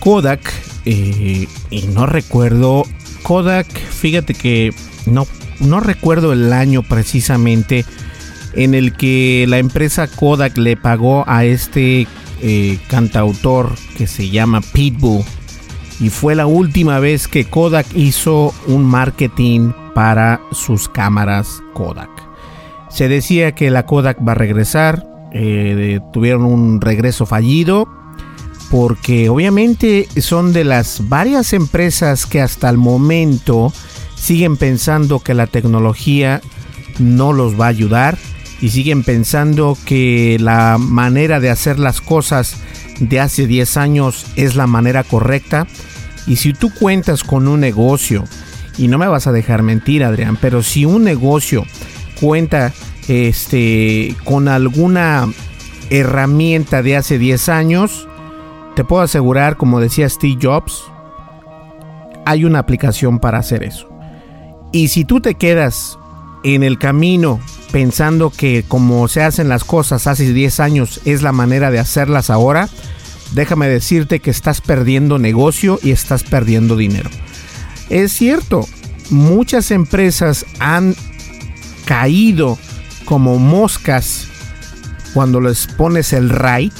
Kodak, 0.00 0.52
eh, 0.84 1.46
y 1.70 1.82
no 1.82 2.06
recuerdo, 2.06 2.84
Kodak, 3.22 3.66
fíjate 3.66 4.34
que 4.34 4.74
no, 5.06 5.26
no 5.60 5.80
recuerdo 5.80 6.32
el 6.32 6.52
año 6.52 6.82
precisamente 6.82 7.84
en 8.54 8.74
el 8.74 8.96
que 8.96 9.46
la 9.48 9.58
empresa 9.58 10.06
Kodak 10.06 10.56
le 10.58 10.76
pagó 10.76 11.24
a 11.26 11.44
este 11.44 12.06
eh, 12.40 12.78
cantautor 12.88 13.74
que 13.96 14.06
se 14.06 14.30
llama 14.30 14.60
Pitbull. 14.60 15.24
Y 16.00 16.10
fue 16.10 16.34
la 16.34 16.46
última 16.46 16.98
vez 16.98 17.28
que 17.28 17.44
Kodak 17.44 17.86
hizo 17.94 18.52
un 18.66 18.84
marketing 18.84 19.72
para 19.94 20.40
sus 20.52 20.88
cámaras 20.88 21.62
Kodak. 21.72 22.10
Se 22.90 23.08
decía 23.08 23.52
que 23.52 23.70
la 23.70 23.86
Kodak 23.86 24.18
va 24.26 24.32
a 24.32 24.36
regresar. 24.36 25.06
Eh, 25.32 26.00
tuvieron 26.12 26.44
un 26.44 26.80
regreso 26.80 27.26
fallido. 27.26 27.88
Porque 28.70 29.28
obviamente 29.28 30.08
son 30.20 30.52
de 30.52 30.64
las 30.64 31.08
varias 31.08 31.52
empresas 31.52 32.26
que 32.26 32.40
hasta 32.40 32.68
el 32.70 32.78
momento 32.78 33.72
siguen 34.16 34.56
pensando 34.56 35.20
que 35.20 35.34
la 35.34 35.46
tecnología 35.46 36.40
no 36.98 37.32
los 37.32 37.60
va 37.60 37.66
a 37.66 37.68
ayudar 37.68 38.18
y 38.64 38.70
siguen 38.70 39.02
pensando 39.02 39.76
que 39.84 40.38
la 40.40 40.78
manera 40.78 41.38
de 41.38 41.50
hacer 41.50 41.78
las 41.78 42.00
cosas 42.00 42.56
de 42.98 43.20
hace 43.20 43.46
10 43.46 43.76
años 43.76 44.24
es 44.36 44.56
la 44.56 44.66
manera 44.66 45.04
correcta. 45.04 45.66
Y 46.26 46.36
si 46.36 46.54
tú 46.54 46.72
cuentas 46.72 47.24
con 47.24 47.46
un 47.46 47.60
negocio, 47.60 48.24
y 48.78 48.88
no 48.88 48.96
me 48.96 49.06
vas 49.06 49.26
a 49.26 49.32
dejar 49.32 49.62
mentir 49.62 50.02
Adrián, 50.02 50.38
pero 50.40 50.62
si 50.62 50.86
un 50.86 51.04
negocio 51.04 51.66
cuenta 52.18 52.72
este, 53.06 54.16
con 54.24 54.48
alguna 54.48 55.28
herramienta 55.90 56.82
de 56.82 56.96
hace 56.96 57.18
10 57.18 57.50
años, 57.50 58.08
te 58.76 58.82
puedo 58.82 59.02
asegurar, 59.02 59.58
como 59.58 59.78
decía 59.78 60.08
Steve 60.08 60.38
Jobs, 60.40 60.84
hay 62.24 62.46
una 62.46 62.60
aplicación 62.60 63.18
para 63.18 63.40
hacer 63.40 63.62
eso. 63.62 63.90
Y 64.72 64.88
si 64.88 65.04
tú 65.04 65.20
te 65.20 65.34
quedas 65.34 65.98
en 66.44 66.62
el 66.62 66.78
camino 66.78 67.40
pensando 67.74 68.30
que 68.30 68.64
como 68.68 69.08
se 69.08 69.24
hacen 69.24 69.48
las 69.48 69.64
cosas 69.64 70.06
hace 70.06 70.32
10 70.32 70.60
años 70.60 71.00
es 71.04 71.22
la 71.22 71.32
manera 71.32 71.72
de 71.72 71.80
hacerlas 71.80 72.30
ahora, 72.30 72.68
déjame 73.32 73.66
decirte 73.66 74.20
que 74.20 74.30
estás 74.30 74.60
perdiendo 74.60 75.18
negocio 75.18 75.80
y 75.82 75.90
estás 75.90 76.22
perdiendo 76.22 76.76
dinero. 76.76 77.10
Es 77.90 78.12
cierto, 78.12 78.64
muchas 79.10 79.72
empresas 79.72 80.46
han 80.60 80.94
caído 81.84 82.60
como 83.06 83.40
moscas 83.40 84.28
cuando 85.12 85.40
les 85.40 85.66
pones 85.66 86.12
el 86.12 86.30
right 86.30 86.72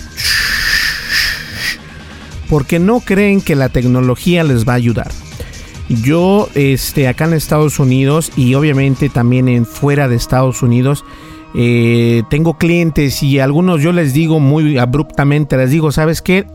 porque 2.48 2.78
no 2.78 3.00
creen 3.00 3.40
que 3.40 3.56
la 3.56 3.68
tecnología 3.68 4.44
les 4.44 4.64
va 4.64 4.74
a 4.74 4.76
ayudar. 4.76 5.10
Yo, 5.88 6.48
este, 6.54 7.08
acá 7.08 7.26
en 7.26 7.34
Estados 7.34 7.78
Unidos 7.78 8.32
y 8.36 8.54
obviamente 8.54 9.08
también 9.08 9.48
en 9.48 9.66
fuera 9.66 10.08
de 10.08 10.16
Estados 10.16 10.62
Unidos, 10.62 11.04
eh, 11.54 12.22
tengo 12.30 12.58
clientes 12.58 13.22
y 13.22 13.38
algunos 13.38 13.82
yo 13.82 13.92
les 13.92 14.12
digo 14.12 14.40
muy 14.40 14.78
abruptamente, 14.78 15.56
les 15.56 15.70
digo, 15.70 15.92
¿sabes 15.92 16.22
qué? 16.22 16.46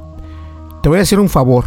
Te 0.82 0.90
voy 0.90 1.00
a 1.00 1.04
hacer 1.04 1.20
un 1.20 1.30
favor. 1.30 1.66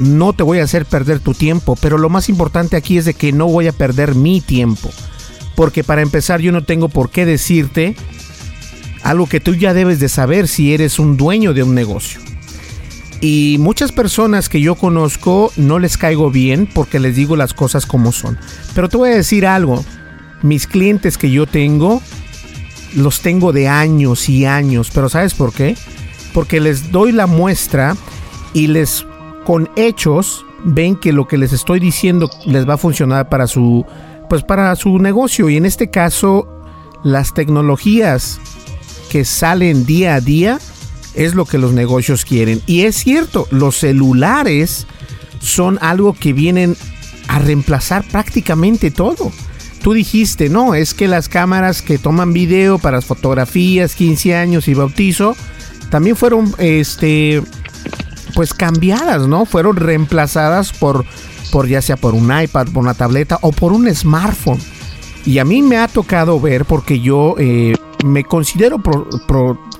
No 0.00 0.32
te 0.32 0.42
voy 0.42 0.58
a 0.58 0.64
hacer 0.64 0.86
perder 0.86 1.20
tu 1.20 1.34
tiempo, 1.34 1.76
pero 1.80 1.98
lo 1.98 2.08
más 2.08 2.28
importante 2.28 2.76
aquí 2.76 2.98
es 2.98 3.04
de 3.04 3.14
que 3.14 3.32
no 3.32 3.46
voy 3.46 3.68
a 3.68 3.72
perder 3.72 4.16
mi 4.16 4.40
tiempo. 4.40 4.90
Porque 5.54 5.84
para 5.84 6.02
empezar 6.02 6.40
yo 6.40 6.50
no 6.50 6.64
tengo 6.64 6.88
por 6.88 7.10
qué 7.10 7.24
decirte 7.24 7.94
algo 9.04 9.28
que 9.28 9.38
tú 9.38 9.54
ya 9.54 9.72
debes 9.72 10.00
de 10.00 10.08
saber 10.08 10.48
si 10.48 10.74
eres 10.74 10.98
un 10.98 11.16
dueño 11.16 11.54
de 11.54 11.62
un 11.62 11.74
negocio. 11.74 12.20
Y 13.26 13.56
muchas 13.58 13.90
personas 13.90 14.50
que 14.50 14.60
yo 14.60 14.74
conozco 14.74 15.50
no 15.56 15.78
les 15.78 15.96
caigo 15.96 16.30
bien 16.30 16.68
porque 16.70 17.00
les 17.00 17.16
digo 17.16 17.36
las 17.36 17.54
cosas 17.54 17.86
como 17.86 18.12
son. 18.12 18.36
Pero 18.74 18.90
te 18.90 18.98
voy 18.98 19.08
a 19.08 19.14
decir 19.14 19.46
algo. 19.46 19.82
Mis 20.42 20.66
clientes 20.66 21.16
que 21.16 21.30
yo 21.30 21.46
tengo, 21.46 22.02
los 22.94 23.22
tengo 23.22 23.54
de 23.54 23.66
años 23.66 24.28
y 24.28 24.44
años. 24.44 24.90
Pero 24.92 25.08
¿sabes 25.08 25.32
por 25.32 25.54
qué? 25.54 25.74
Porque 26.34 26.60
les 26.60 26.92
doy 26.92 27.12
la 27.12 27.26
muestra 27.26 27.96
y 28.52 28.66
les 28.66 29.06
con 29.46 29.70
hechos 29.74 30.44
ven 30.62 30.94
que 30.94 31.14
lo 31.14 31.26
que 31.26 31.38
les 31.38 31.54
estoy 31.54 31.80
diciendo 31.80 32.28
les 32.44 32.68
va 32.68 32.74
a 32.74 32.78
funcionar 32.78 33.30
para 33.30 33.46
su 33.46 33.86
pues 34.28 34.42
para 34.42 34.76
su 34.76 34.98
negocio 34.98 35.48
y 35.48 35.56
en 35.56 35.64
este 35.64 35.88
caso 35.88 36.46
las 37.02 37.32
tecnologías 37.32 38.38
que 39.08 39.24
salen 39.24 39.86
día 39.86 40.16
a 40.16 40.20
día 40.20 40.58
es 41.14 41.34
lo 41.34 41.44
que 41.44 41.58
los 41.58 41.72
negocios 41.72 42.24
quieren. 42.24 42.60
Y 42.66 42.82
es 42.82 42.96
cierto, 42.96 43.46
los 43.50 43.76
celulares 43.76 44.86
son 45.40 45.78
algo 45.80 46.14
que 46.14 46.32
vienen 46.32 46.76
a 47.28 47.38
reemplazar 47.38 48.04
prácticamente 48.04 48.90
todo. 48.90 49.32
Tú 49.82 49.92
dijiste, 49.92 50.48
no, 50.48 50.74
es 50.74 50.94
que 50.94 51.08
las 51.08 51.28
cámaras 51.28 51.82
que 51.82 51.98
toman 51.98 52.32
video 52.32 52.78
para 52.78 53.02
fotografías, 53.02 53.94
15 53.94 54.34
años 54.34 54.68
y 54.68 54.74
bautizo, 54.74 55.36
también 55.90 56.16
fueron, 56.16 56.54
este, 56.58 57.42
pues 58.34 58.54
cambiadas, 58.54 59.28
¿no? 59.28 59.44
Fueron 59.44 59.76
reemplazadas 59.76 60.72
por, 60.72 61.04
por 61.52 61.68
ya 61.68 61.82
sea 61.82 61.96
por 61.96 62.14
un 62.14 62.32
iPad, 62.36 62.68
por 62.68 62.82
una 62.82 62.94
tableta 62.94 63.38
o 63.42 63.52
por 63.52 63.72
un 63.72 63.94
smartphone. 63.94 64.58
Y 65.26 65.38
a 65.38 65.44
mí 65.44 65.62
me 65.62 65.76
ha 65.76 65.88
tocado 65.88 66.40
ver, 66.40 66.64
porque 66.64 67.00
yo 67.00 67.34
eh, 67.38 67.74
me 68.04 68.24
considero 68.24 68.82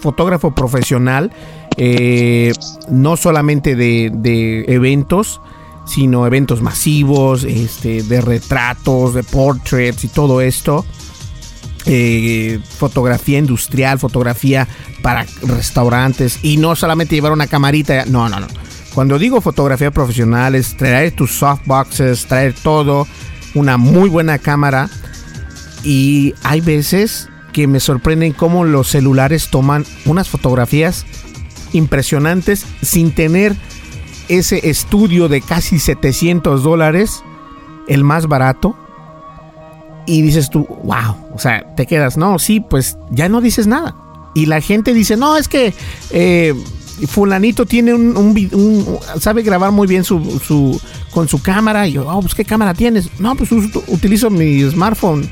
fotógrafo 0.04 0.54
profesional, 0.54 1.32
eh, 1.78 2.52
no 2.90 3.16
solamente 3.16 3.74
de, 3.74 4.64
eventos, 4.68 5.40
sino 5.86 6.26
eventos 6.26 6.60
masivos, 6.60 7.44
este, 7.44 8.02
de 8.02 8.20
retratos, 8.20 9.14
de 9.14 9.22
portraits 9.22 10.04
y 10.04 10.08
todo 10.08 10.42
esto. 10.42 10.84
Eh, 11.86 12.60
fotografía 12.78 13.38
industrial, 13.38 13.98
fotografía 13.98 14.68
para 15.02 15.26
restaurantes 15.42 16.38
y 16.42 16.58
no 16.58 16.76
solamente 16.76 17.14
llevar 17.14 17.32
una 17.32 17.46
camarita, 17.46 18.04
no, 18.04 18.28
no, 18.28 18.40
no. 18.40 18.46
Cuando 18.94 19.18
digo 19.18 19.40
fotografía 19.40 19.90
profesional 19.90 20.54
es 20.54 20.76
traer 20.76 21.12
tus 21.16 21.32
softboxes, 21.32 22.26
traer 22.26 22.54
todo, 22.54 23.06
una 23.54 23.76
muy 23.76 24.08
buena 24.08 24.38
cámara 24.38 24.88
y 25.82 26.34
hay 26.42 26.60
veces 26.60 27.28
que 27.54 27.66
me 27.68 27.80
sorprenden 27.80 28.32
cómo 28.32 28.64
los 28.64 28.88
celulares 28.88 29.48
toman 29.48 29.86
unas 30.04 30.28
fotografías 30.28 31.06
impresionantes 31.72 32.66
sin 32.82 33.14
tener 33.14 33.54
ese 34.28 34.68
estudio 34.68 35.28
de 35.28 35.40
casi 35.40 35.78
700 35.78 36.62
dólares, 36.64 37.22
el 37.88 38.04
más 38.04 38.26
barato. 38.26 38.76
Y 40.06 40.20
dices 40.20 40.50
tú, 40.50 40.66
wow, 40.82 41.16
o 41.32 41.38
sea, 41.38 41.74
te 41.76 41.86
quedas, 41.86 42.16
no, 42.16 42.38
sí, 42.38 42.60
pues 42.60 42.98
ya 43.10 43.28
no 43.28 43.40
dices 43.40 43.66
nada. 43.66 43.94
Y 44.34 44.46
la 44.46 44.60
gente 44.60 44.92
dice, 44.92 45.16
no, 45.16 45.36
es 45.36 45.46
que 45.46 45.72
eh, 46.10 46.54
fulanito 47.06 47.66
tiene 47.66 47.94
un, 47.94 48.98
sabe 49.20 49.42
grabar 49.42 49.70
muy 49.70 49.86
bien 49.86 50.02
su, 50.02 50.80
con 51.12 51.28
su 51.28 51.40
cámara. 51.40 51.86
Y 51.86 51.92
yo, 51.92 52.08
oh, 52.08 52.20
pues 52.20 52.34
qué 52.34 52.44
cámara 52.44 52.74
tienes. 52.74 53.08
No, 53.20 53.36
pues 53.36 53.52
utilizo 53.52 54.28
mi 54.28 54.68
smartphone. 54.68 55.30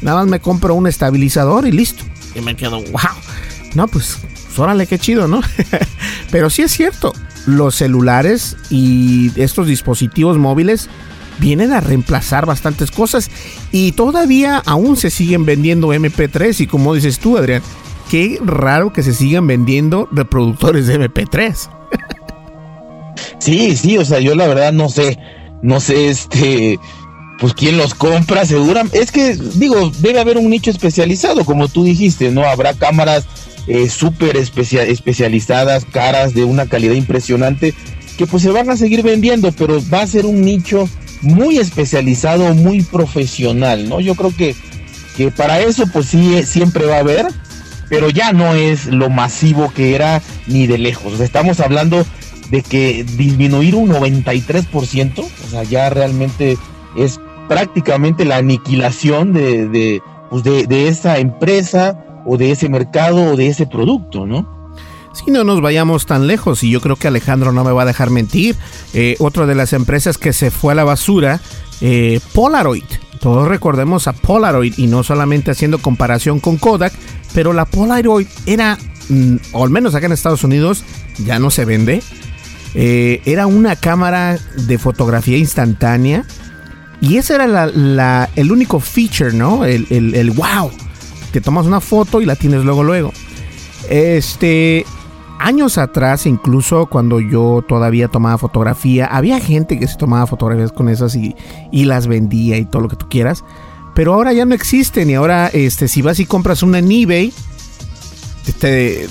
Nada 0.00 0.20
más 0.20 0.26
me 0.26 0.40
compro 0.40 0.74
un 0.74 0.86
estabilizador 0.86 1.66
y 1.66 1.72
listo. 1.72 2.04
Y 2.34 2.40
me 2.40 2.56
quedo, 2.56 2.82
wow. 2.82 3.14
No, 3.74 3.88
pues, 3.88 4.18
pues, 4.22 4.58
órale, 4.58 4.86
qué 4.86 4.98
chido, 4.98 5.28
¿no? 5.28 5.40
Pero 6.30 6.50
sí 6.50 6.62
es 6.62 6.72
cierto, 6.72 7.12
los 7.46 7.74
celulares 7.74 8.56
y 8.70 9.30
estos 9.40 9.66
dispositivos 9.66 10.38
móviles 10.38 10.88
vienen 11.38 11.72
a 11.72 11.80
reemplazar 11.80 12.46
bastantes 12.46 12.90
cosas 12.90 13.30
y 13.72 13.92
todavía 13.92 14.62
aún 14.66 14.96
se 14.96 15.10
siguen 15.10 15.44
vendiendo 15.44 15.88
MP3 15.88 16.60
y 16.60 16.66
como 16.66 16.94
dices 16.94 17.18
tú, 17.18 17.36
Adrián, 17.36 17.62
qué 18.10 18.38
raro 18.44 18.92
que 18.92 19.02
se 19.02 19.12
sigan 19.12 19.46
vendiendo 19.46 20.08
reproductores 20.12 20.86
de 20.86 21.00
MP3. 21.00 21.70
Sí, 23.38 23.76
sí, 23.76 23.98
o 23.98 24.04
sea, 24.06 24.20
yo 24.20 24.34
la 24.34 24.48
verdad 24.48 24.72
no 24.72 24.88
sé, 24.88 25.18
no 25.60 25.78
sé, 25.78 26.08
este, 26.08 26.78
pues 27.38 27.54
quién 27.54 27.76
los 27.76 27.94
compra, 27.94 28.44
seguramente. 28.46 28.98
Es 29.00 29.10
que, 29.10 29.36
digo, 29.54 29.90
debe 30.00 30.20
haber 30.20 30.38
un 30.38 30.50
nicho 30.50 30.70
especializado, 30.70 31.44
como 31.44 31.68
tú 31.68 31.84
dijiste, 31.84 32.30
¿no? 32.30 32.44
Habrá 32.44 32.74
cámaras 32.74 33.26
eh, 33.66 33.88
súper 33.88 34.36
especializadas, 34.36 35.84
caras, 35.84 36.34
de 36.34 36.44
una 36.44 36.66
calidad 36.66 36.94
impresionante, 36.94 37.74
que 38.16 38.26
pues 38.26 38.42
se 38.42 38.50
van 38.50 38.70
a 38.70 38.76
seguir 38.76 39.02
vendiendo, 39.02 39.52
pero 39.52 39.82
va 39.92 40.02
a 40.02 40.06
ser 40.06 40.26
un 40.26 40.42
nicho 40.42 40.88
muy 41.22 41.58
especializado, 41.58 42.54
muy 42.54 42.82
profesional, 42.82 43.88
¿no? 43.88 44.00
Yo 44.00 44.14
creo 44.14 44.34
que, 44.36 44.54
que 45.16 45.30
para 45.30 45.60
eso, 45.60 45.86
pues 45.92 46.06
sí, 46.06 46.42
siempre 46.44 46.86
va 46.86 46.96
a 46.96 47.00
haber, 47.00 47.26
pero 47.88 48.10
ya 48.10 48.32
no 48.32 48.54
es 48.54 48.86
lo 48.86 49.10
masivo 49.10 49.72
que 49.72 49.94
era 49.94 50.22
ni 50.46 50.66
de 50.66 50.78
lejos. 50.78 51.20
estamos 51.20 51.60
hablando 51.60 52.06
de 52.50 52.62
que 52.62 53.04
disminuir 53.04 53.74
un 53.74 53.88
93%, 53.88 55.18
o 55.18 55.50
sea, 55.50 55.62
ya 55.64 55.90
realmente 55.90 56.58
es 56.96 57.20
prácticamente 57.48 58.24
la 58.24 58.36
aniquilación 58.36 59.32
pues 60.30 60.42
de, 60.42 60.66
de, 60.66 60.88
esa 60.88 61.18
empresa 61.18 62.22
o 62.26 62.36
de 62.36 62.50
ese 62.50 62.68
mercado 62.68 63.32
o 63.32 63.36
de 63.36 63.48
ese 63.48 63.66
producto, 63.66 64.26
¿no? 64.26 64.52
Si 65.12 65.30
no 65.30 65.44
nos 65.44 65.60
vayamos 65.60 66.06
tan 66.06 66.26
lejos, 66.26 66.64
y 66.64 66.70
yo 66.70 66.80
creo 66.80 66.96
que 66.96 67.06
Alejandro 67.06 67.52
no 67.52 67.62
me 67.62 67.70
va 67.70 67.82
a 67.82 67.86
dejar 67.86 68.10
mentir, 68.10 68.56
eh, 68.94 69.14
otra 69.20 69.46
de 69.46 69.54
las 69.54 69.72
empresas 69.72 70.18
que 70.18 70.32
se 70.32 70.50
fue 70.50 70.72
a 70.72 70.74
la 70.74 70.82
basura, 70.82 71.40
eh, 71.80 72.18
Polaroid. 72.32 72.82
Todos 73.20 73.46
recordemos 73.46 74.08
a 74.08 74.12
Polaroid 74.12 74.74
y 74.76 74.88
no 74.88 75.04
solamente 75.04 75.52
haciendo 75.52 75.78
comparación 75.78 76.40
con 76.40 76.56
Kodak, 76.56 76.92
pero 77.32 77.52
la 77.52 77.64
Polaroid 77.64 78.26
era, 78.46 78.76
mm, 79.08 79.36
o 79.52 79.64
al 79.64 79.70
menos 79.70 79.94
acá 79.94 80.06
en 80.06 80.12
Estados 80.12 80.42
Unidos, 80.42 80.84
ya 81.24 81.38
no 81.38 81.50
se 81.50 81.64
vende. 81.64 82.02
Eh, 82.74 83.22
era 83.24 83.46
una 83.46 83.76
cámara 83.76 84.36
de 84.56 84.78
fotografía 84.78 85.38
instantánea 85.38 86.24
y 87.04 87.18
ese 87.18 87.34
era 87.34 87.46
la, 87.46 88.30
el 88.34 88.50
único 88.50 88.80
feature, 88.80 89.32
¿no? 89.32 89.66
El, 89.66 90.30
wow. 90.34 90.70
Te 91.32 91.40
tomas 91.42 91.66
una 91.66 91.80
foto 91.80 92.22
y 92.22 92.24
la 92.24 92.34
tienes 92.34 92.64
luego, 92.64 92.82
luego. 92.82 93.12
Este. 93.90 94.86
Años 95.40 95.76
atrás, 95.76 96.24
incluso 96.26 96.86
cuando 96.86 97.20
yo 97.20 97.62
todavía 97.68 98.08
tomaba 98.08 98.38
fotografía, 98.38 99.06
había 99.06 99.40
gente 99.40 99.78
que 99.78 99.86
se 99.86 99.96
tomaba 99.96 100.26
fotografías 100.26 100.72
con 100.72 100.88
esas 100.88 101.16
y, 101.16 101.34
y 101.72 101.84
las 101.84 102.06
vendía 102.06 102.56
y 102.56 102.64
todo 102.64 102.80
lo 102.82 102.88
que 102.88 102.96
tú 102.96 103.08
quieras. 103.10 103.44
Pero 103.94 104.14
ahora 104.14 104.32
ya 104.32 104.46
no 104.46 104.54
existen. 104.54 105.10
Y 105.10 105.14
ahora, 105.14 105.48
este, 105.48 105.88
si 105.88 106.00
vas 106.00 106.18
y 106.20 106.24
compras 106.24 106.62
una 106.62 106.78
en 106.78 106.90
eBay, 106.90 107.32
este, 108.46 109.08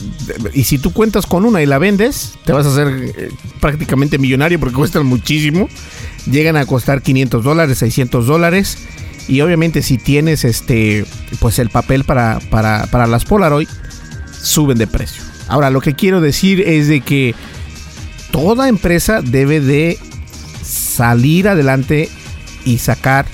y 0.53 0.63
si 0.63 0.77
tú 0.77 0.93
cuentas 0.93 1.25
con 1.25 1.45
una 1.45 1.61
y 1.61 1.65
la 1.65 1.77
vendes, 1.77 2.33
te 2.45 2.53
vas 2.53 2.65
a 2.65 2.69
hacer 2.69 2.87
eh, 3.17 3.29
prácticamente 3.59 4.17
millonario 4.17 4.59
porque 4.59 4.75
cuestan 4.75 5.05
muchísimo. 5.05 5.67
Llegan 6.25 6.55
a 6.55 6.65
costar 6.65 7.01
500 7.01 7.43
dólares, 7.43 7.77
600 7.79 8.25
dólares. 8.25 8.77
Y 9.27 9.41
obviamente 9.41 9.81
si 9.81 9.97
tienes 9.97 10.43
este, 10.43 11.05
pues 11.39 11.59
el 11.59 11.69
papel 11.69 12.03
para, 12.03 12.39
para, 12.49 12.87
para 12.87 13.07
las 13.07 13.25
Polaroid, 13.25 13.69
suben 14.31 14.77
de 14.77 14.87
precio. 14.87 15.23
Ahora, 15.47 15.69
lo 15.69 15.81
que 15.81 15.93
quiero 15.93 16.21
decir 16.21 16.61
es 16.61 16.87
de 16.87 17.01
que 17.01 17.35
toda 18.31 18.69
empresa 18.69 19.21
debe 19.21 19.59
de 19.59 19.97
salir 20.63 21.47
adelante 21.47 22.09
y 22.65 22.77
sacar 22.79 23.25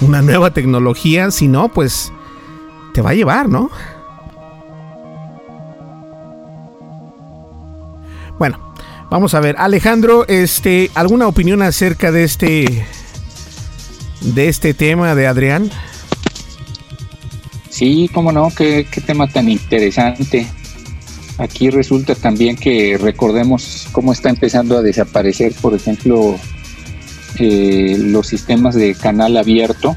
una 0.00 0.22
nueva 0.22 0.52
tecnología. 0.52 1.30
Si 1.30 1.48
no, 1.48 1.72
pues 1.72 2.12
te 2.92 3.02
va 3.02 3.10
a 3.10 3.14
llevar, 3.14 3.48
¿no? 3.48 3.70
Bueno, 8.38 8.65
vamos 9.10 9.34
a 9.34 9.40
ver, 9.40 9.56
Alejandro, 9.58 10.26
este, 10.28 10.90
¿alguna 10.94 11.28
opinión 11.28 11.62
acerca 11.62 12.12
de 12.12 12.24
este 12.24 12.86
de 14.20 14.48
este 14.48 14.74
tema 14.74 15.14
de 15.14 15.26
Adrián? 15.26 15.70
Sí, 17.70 18.10
cómo 18.12 18.32
no, 18.32 18.50
qué, 18.56 18.86
tema 19.06 19.26
tan 19.28 19.48
interesante. 19.48 20.46
Aquí 21.38 21.68
resulta 21.68 22.14
también 22.14 22.56
que 22.56 22.96
recordemos 22.96 23.86
cómo 23.92 24.12
está 24.12 24.30
empezando 24.30 24.78
a 24.78 24.82
desaparecer, 24.82 25.52
por 25.60 25.74
ejemplo, 25.74 26.36
eh, 27.38 27.98
los 27.98 28.28
sistemas 28.28 28.74
de 28.74 28.94
canal 28.94 29.36
abierto 29.36 29.94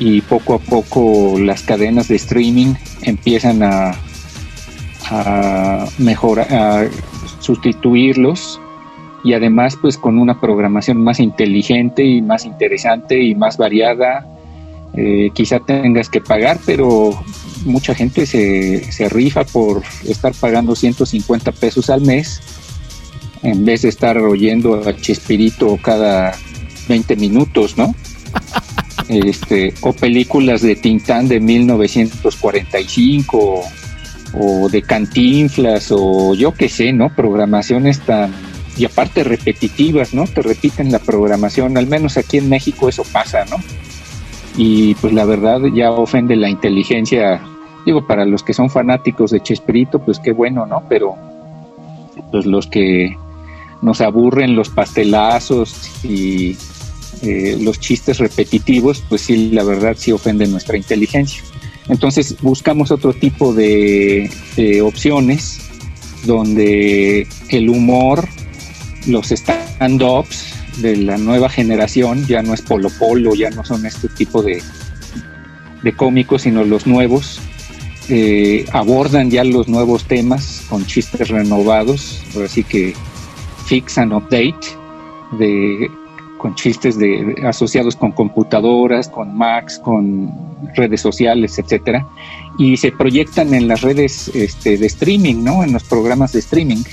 y 0.00 0.20
poco 0.22 0.54
a 0.54 0.58
poco 0.58 1.38
las 1.38 1.62
cadenas 1.62 2.08
de 2.08 2.16
streaming 2.16 2.74
empiezan 3.02 3.62
a, 3.62 3.96
mejorar, 5.98 6.90
sustituirlos 7.40 8.60
y 9.24 9.34
además 9.34 9.76
pues 9.80 9.98
con 9.98 10.18
una 10.18 10.40
programación 10.40 11.02
más 11.02 11.20
inteligente 11.20 12.04
y 12.04 12.22
más 12.22 12.44
interesante 12.44 13.22
y 13.22 13.34
más 13.34 13.56
variada. 13.56 14.26
Eh, 14.94 15.30
quizá 15.34 15.60
tengas 15.60 16.08
que 16.08 16.20
pagar, 16.20 16.58
pero 16.64 17.10
mucha 17.64 17.94
gente 17.94 18.24
se, 18.24 18.90
se 18.92 19.08
rifa 19.08 19.44
por 19.44 19.82
estar 20.06 20.32
pagando 20.40 20.74
150 20.74 21.52
pesos 21.52 21.90
al 21.90 22.02
mes 22.02 22.40
en 23.42 23.64
vez 23.64 23.82
de 23.82 23.90
estar 23.90 24.16
oyendo 24.18 24.82
a 24.86 24.96
Chespirito 24.96 25.78
cada 25.82 26.34
20 26.88 27.16
minutos, 27.16 27.76
¿no? 27.76 27.94
Este, 29.08 29.72
o 29.82 29.92
películas 29.92 30.62
de 30.62 30.74
Tintán 30.74 31.28
de 31.28 31.38
1945 31.38 33.62
o 34.38 34.68
de 34.68 34.82
Cantinflas 34.82 35.88
o 35.90 36.34
yo 36.34 36.52
qué 36.52 36.68
sé, 36.68 36.92
¿no? 36.92 37.10
Programaciones 37.10 38.00
tan 38.00 38.32
y 38.76 38.84
aparte 38.84 39.24
repetitivas, 39.24 40.12
¿no? 40.12 40.24
Te 40.26 40.42
repiten 40.42 40.92
la 40.92 40.98
programación, 40.98 41.78
al 41.78 41.86
menos 41.86 42.16
aquí 42.16 42.38
en 42.38 42.48
México 42.48 42.88
eso 42.88 43.04
pasa, 43.10 43.44
¿no? 43.46 43.56
Y 44.56 44.94
pues 44.96 45.12
la 45.12 45.24
verdad 45.24 45.60
ya 45.74 45.90
ofende 45.90 46.36
la 46.36 46.48
inteligencia, 46.48 47.40
digo, 47.84 48.06
para 48.06 48.24
los 48.24 48.42
que 48.42 48.52
son 48.52 48.68
fanáticos 48.70 49.30
de 49.30 49.42
Chespirito, 49.42 49.98
pues 49.98 50.18
qué 50.18 50.32
bueno, 50.32 50.66
¿no? 50.66 50.82
Pero 50.88 51.14
pues 52.30 52.44
los 52.46 52.66
que 52.66 53.16
nos 53.82 54.00
aburren 54.00 54.56
los 54.56 54.68
pastelazos 54.68 56.04
y 56.04 56.56
eh, 57.22 57.56
los 57.60 57.80
chistes 57.80 58.18
repetitivos, 58.18 59.02
pues 59.08 59.22
sí, 59.22 59.50
la 59.50 59.62
verdad 59.62 59.94
sí 59.96 60.12
ofende 60.12 60.46
nuestra 60.46 60.76
inteligencia. 60.76 61.42
Entonces 61.88 62.36
buscamos 62.42 62.90
otro 62.90 63.12
tipo 63.12 63.54
de, 63.54 64.30
opciones 64.82 65.60
donde 66.24 67.26
el 67.50 67.68
humor, 67.68 68.26
los 69.06 69.30
stand-ups 69.30 70.54
de 70.78 70.96
la 70.96 71.16
nueva 71.16 71.48
generación, 71.48 72.26
ya 72.26 72.42
no 72.42 72.54
es 72.54 72.62
Polo 72.62 72.90
Polo, 72.90 73.34
ya 73.34 73.50
no 73.50 73.64
son 73.64 73.86
este 73.86 74.08
tipo 74.08 74.42
de, 74.42 74.60
de 75.82 75.92
cómicos, 75.94 76.42
sino 76.42 76.64
los 76.64 76.86
nuevos, 76.86 77.40
eh, 78.08 78.66
abordan 78.72 79.30
ya 79.30 79.44
los 79.44 79.68
nuevos 79.68 80.04
temas 80.04 80.62
con 80.68 80.84
chistes 80.86 81.28
renovados, 81.28 82.22
así 82.44 82.64
que 82.64 82.94
fix 83.66 83.98
and 83.98 84.12
update, 84.12 84.66
de 85.38 85.90
con 86.46 86.54
chistes 86.54 86.96
asociados 87.42 87.96
con 87.96 88.12
computadoras, 88.12 89.08
con 89.08 89.36
Macs, 89.36 89.80
con 89.80 90.32
redes 90.76 91.00
sociales, 91.00 91.58
etcétera, 91.58 92.06
y 92.56 92.76
se 92.76 92.92
proyectan 92.92 93.52
en 93.52 93.66
las 93.66 93.80
redes 93.80 94.28
este, 94.32 94.78
de 94.78 94.86
streaming, 94.86 95.42
¿no? 95.42 95.64
En 95.64 95.72
los 95.72 95.82
programas 95.82 96.32
de 96.34 96.38
streaming. 96.38 96.84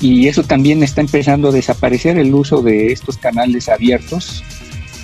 Y 0.00 0.28
eso 0.28 0.44
también 0.44 0.82
está 0.82 1.02
empezando 1.02 1.48
a 1.48 1.52
desaparecer 1.52 2.16
el 2.16 2.34
uso 2.34 2.62
de 2.62 2.90
estos 2.90 3.18
canales 3.18 3.68
abiertos 3.68 4.42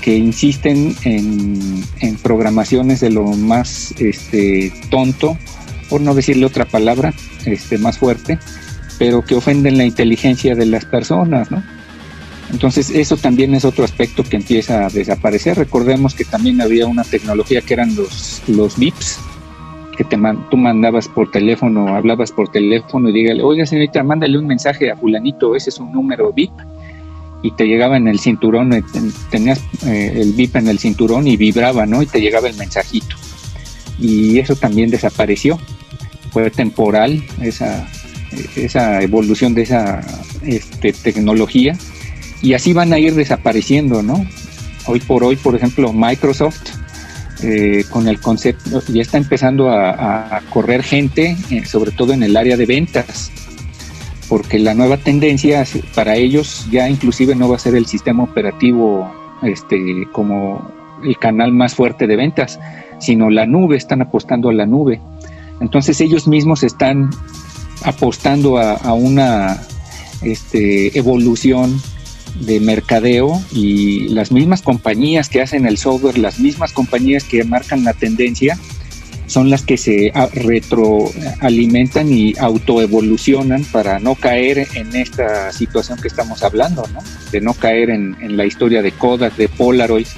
que 0.00 0.16
insisten 0.16 0.96
en, 1.04 1.84
programaciones 2.22 3.00
de 3.00 3.10
lo 3.10 3.24
más 3.24 3.92
este, 3.98 4.72
tonto, 4.88 5.36
por 5.90 6.00
no 6.00 6.14
decirle 6.14 6.46
otra 6.46 6.64
palabra, 6.64 7.12
este, 7.44 7.76
más 7.76 7.98
fuerte, 7.98 8.38
pero 8.98 9.22
que 9.22 9.34
ofenden 9.34 9.76
la 9.76 9.84
inteligencia 9.84 10.54
de 10.54 10.64
las 10.64 10.86
personas, 10.86 11.50
¿no? 11.50 11.62
Entonces 12.50 12.90
eso 12.90 13.16
también 13.16 13.54
es 13.54 13.64
otro 13.64 13.84
aspecto 13.84 14.24
que 14.24 14.36
empieza 14.36 14.86
a 14.86 14.88
desaparecer. 14.88 15.56
Recordemos 15.56 16.14
que 16.14 16.24
también 16.24 16.60
había 16.60 16.86
una 16.86 17.04
tecnología 17.04 17.60
que 17.62 17.74
eran 17.74 17.94
los, 17.94 18.42
los 18.48 18.76
VIPs, 18.76 19.18
que 19.96 20.04
te 20.04 20.18
tú 20.50 20.56
mandabas 20.56 21.08
por 21.08 21.30
teléfono, 21.30 21.94
hablabas 21.94 22.32
por 22.32 22.50
teléfono 22.50 23.08
y 23.08 23.12
dígale, 23.12 23.42
oiga 23.42 23.66
señorita, 23.66 24.02
mándale 24.02 24.38
un 24.38 24.46
mensaje 24.46 24.90
a 24.90 24.96
fulanito, 24.96 25.54
ese 25.54 25.70
es 25.70 25.78
un 25.78 25.92
número 25.92 26.32
VIP. 26.32 26.52
Y 27.42 27.52
te 27.52 27.66
llegaba 27.66 27.96
en 27.96 28.06
el 28.06 28.18
cinturón, 28.18 28.72
eh, 28.72 28.82
tenías 29.30 29.62
eh, 29.86 30.12
el 30.16 30.32
VIP 30.32 30.56
en 30.56 30.68
el 30.68 30.78
cinturón 30.78 31.26
y 31.26 31.36
vibraba, 31.36 31.86
¿no? 31.86 32.02
Y 32.02 32.06
te 32.06 32.20
llegaba 32.20 32.48
el 32.48 32.56
mensajito. 32.56 33.16
Y 33.98 34.38
eso 34.38 34.56
también 34.56 34.90
desapareció. 34.90 35.58
Fue 36.32 36.50
temporal 36.50 37.22
esa, 37.40 37.88
esa 38.56 39.02
evolución 39.02 39.54
de 39.54 39.62
esa 39.62 40.00
este, 40.42 40.92
tecnología 40.92 41.76
y 42.42 42.54
así 42.54 42.72
van 42.72 42.92
a 42.92 42.98
ir 42.98 43.14
desapareciendo, 43.14 44.02
¿no? 44.02 44.24
Hoy 44.86 45.00
por 45.00 45.24
hoy, 45.24 45.36
por 45.36 45.54
ejemplo, 45.54 45.92
Microsoft 45.92 46.80
eh, 47.42 47.84
con 47.88 48.06
el 48.06 48.20
concepto 48.20 48.82
ya 48.88 49.00
está 49.00 49.16
empezando 49.16 49.70
a, 49.70 50.42
correr 50.50 50.82
gente, 50.82 51.36
eh, 51.50 51.64
sobre 51.64 51.90
todo 51.90 52.12
en 52.12 52.22
el 52.22 52.36
área 52.36 52.56
de 52.56 52.66
ventas, 52.66 53.30
porque 54.28 54.58
la 54.58 54.74
nueva 54.74 54.98
tendencia 54.98 55.64
para 55.94 56.16
ellos 56.16 56.66
ya 56.70 56.88
inclusive 56.88 57.34
no 57.34 57.48
va 57.48 57.56
a 57.56 57.58
ser 57.58 57.74
el 57.76 57.86
sistema 57.86 58.24
operativo 58.24 59.10
este, 59.42 60.06
como 60.12 60.70
el 61.02 61.16
canal 61.18 61.52
más 61.52 61.74
fuerte 61.74 62.06
de 62.06 62.16
ventas, 62.16 62.60
sino 62.98 63.30
la 63.30 63.46
nube, 63.46 63.76
están 63.76 64.02
apostando 64.02 64.50
a 64.50 64.52
la 64.52 64.66
nube. 64.66 65.00
Entonces 65.60 66.00
ellos 66.02 66.28
mismos 66.28 66.62
están 66.62 67.10
apostando 67.84 68.58
a, 68.58 68.92
una 68.92 69.62
este, 70.20 70.96
evolución 70.98 71.80
de 72.40 72.60
mercadeo 72.60 73.40
y 73.52 74.08
las 74.08 74.32
mismas 74.32 74.62
compañías 74.62 75.28
que 75.28 75.42
hacen 75.42 75.66
el 75.66 75.78
software, 75.78 76.18
las 76.18 76.38
mismas 76.38 76.72
compañías 76.72 77.24
que 77.24 77.44
marcan 77.44 77.84
la 77.84 77.92
tendencia, 77.92 78.58
son 79.26 79.48
las 79.48 79.62
que 79.62 79.76
se 79.76 80.12
retroalimentan 80.32 82.12
y 82.12 82.34
autoevolucionan 82.38 83.64
para 83.64 84.00
no 84.00 84.16
caer 84.16 84.66
en 84.74 84.96
esta 84.96 85.52
situación 85.52 86.00
que 86.00 86.08
estamos 86.08 86.42
hablando, 86.42 86.82
de 87.30 87.40
no 87.40 87.54
caer 87.54 87.90
en, 87.90 88.36
la 88.36 88.44
historia 88.44 88.82
de 88.82 88.90
Kodak, 88.90 89.36
de 89.36 89.48
Polaroid 89.48 90.08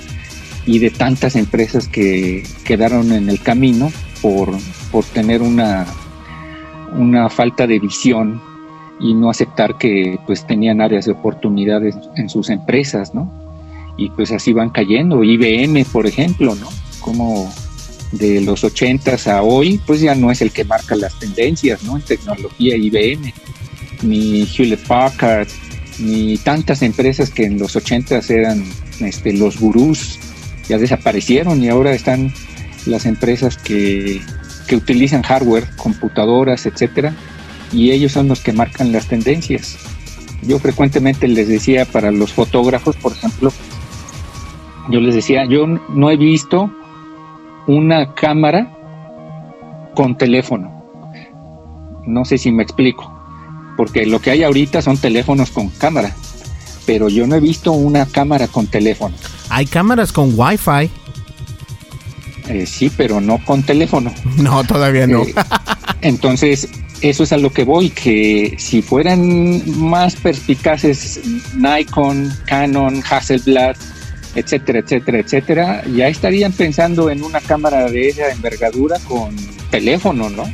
y 0.64 0.78
de 0.78 0.90
tantas 0.90 1.36
empresas 1.36 1.88
que 1.88 2.44
quedaron 2.64 3.12
en 3.12 3.28
el 3.28 3.40
camino 3.40 3.92
por, 4.22 4.56
por 4.90 5.04
tener 5.04 5.42
una 5.42 5.86
una 6.96 7.28
falta 7.30 7.66
de 7.66 7.78
visión 7.78 8.40
y 9.03 9.14
no 9.14 9.28
aceptar 9.28 9.76
que 9.78 10.18
pues 10.26 10.46
tenían 10.46 10.80
áreas 10.80 11.07
de 11.07 11.12
oportunidades 11.12 11.96
en 12.16 12.28
sus 12.28 12.48
empresas, 12.48 13.14
¿no? 13.14 13.30
Y 13.98 14.09
pues 14.11 14.30
así 14.30 14.53
van 14.53 14.70
cayendo. 14.70 15.24
IBM, 15.24 15.84
por 15.92 16.07
ejemplo, 16.07 16.55
¿no? 16.55 16.68
Como 17.00 17.53
de 18.12 18.40
los 18.40 18.62
80 18.62 19.16
a 19.26 19.42
hoy, 19.42 19.80
pues 19.86 20.00
ya 20.00 20.14
no 20.14 20.30
es 20.30 20.40
el 20.40 20.53
que 20.53 20.64
marca 20.64 20.94
las 20.94 21.18
tendencias, 21.18 21.82
¿no? 21.82 21.96
En 21.96 22.03
tecnología 22.03 22.76
IBM, 22.76 23.32
ni 24.03 24.46
Hewlett 24.46 24.86
Packard, 24.86 25.48
ni 25.98 26.36
tantas 26.38 26.82
empresas 26.82 27.30
que 27.30 27.44
en 27.44 27.59
los 27.59 27.74
80 27.74 28.20
eran 28.28 28.64
este, 29.00 29.32
los 29.32 29.59
gurús, 29.59 30.18
ya 30.68 30.78
desaparecieron 30.78 31.62
y 31.62 31.68
ahora 31.68 31.92
están 31.92 32.32
las 32.86 33.05
empresas 33.07 33.57
que, 33.57 34.20
que 34.68 34.76
utilizan 34.76 35.22
hardware, 35.22 35.66
computadoras, 35.76 36.66
etcétera, 36.66 37.14
y 37.72 37.90
ellos 37.90 38.12
son 38.12 38.28
los 38.28 38.40
que 38.40 38.52
marcan 38.52 38.92
las 38.92 39.06
tendencias. 39.06 39.78
Yo 40.42 40.58
frecuentemente 40.58 41.28
les 41.28 41.48
decía 41.48 41.84
para 41.84 42.10
los 42.10 42.32
fotógrafos, 42.32 42.96
por 42.96 43.12
ejemplo, 43.12 43.52
yo 44.90 45.00
les 45.00 45.14
decía, 45.14 45.44
yo 45.46 45.66
no 45.66 46.10
he 46.10 46.16
visto 46.16 46.70
una 47.66 48.14
cámara 48.14 48.70
con 49.94 50.18
teléfono. 50.18 50.82
No 52.06 52.24
sé 52.24 52.38
si 52.38 52.50
me 52.50 52.62
explico, 52.64 53.12
porque 53.76 54.06
lo 54.06 54.20
que 54.20 54.32
hay 54.32 54.42
ahorita 54.42 54.82
son 54.82 54.98
teléfonos 54.98 55.50
con 55.50 55.68
cámara, 55.68 56.14
pero 56.84 57.08
yo 57.08 57.26
no 57.26 57.36
he 57.36 57.40
visto 57.40 57.72
una 57.72 58.06
cámara 58.06 58.48
con 58.48 58.66
teléfono. 58.66 59.14
Hay 59.48 59.66
cámaras 59.66 60.12
con 60.12 60.32
Wi-Fi. 60.36 60.90
Eh, 62.48 62.66
sí, 62.66 62.90
pero 62.96 63.20
no 63.20 63.38
con 63.44 63.62
teléfono. 63.62 64.12
No, 64.36 64.64
todavía 64.64 65.06
no. 65.06 65.22
Eh, 65.22 65.34
entonces, 66.00 66.68
eso 67.03 67.24
es 67.24 67.32
a 67.32 67.36
lo 67.36 67.50
que 67.50 67.64
voy, 67.64 67.90
que 67.90 68.55
si 68.59 68.80
fueran 68.80 69.62
más 69.78 70.14
perspicaces 70.16 71.20
Nikon, 71.55 72.30
Canon, 72.46 73.03
Hasselblad, 73.09 73.76
etcétera, 74.34 74.78
etcétera, 74.78 75.18
etcétera, 75.18 75.82
ya 75.94 76.09
estarían 76.09 76.53
pensando 76.53 77.11
en 77.11 77.22
una 77.22 77.40
cámara 77.40 77.90
de 77.90 78.09
esa 78.09 78.30
envergadura 78.30 78.98
con 79.00 79.34
teléfono, 79.70 80.30
¿no? 80.30 80.44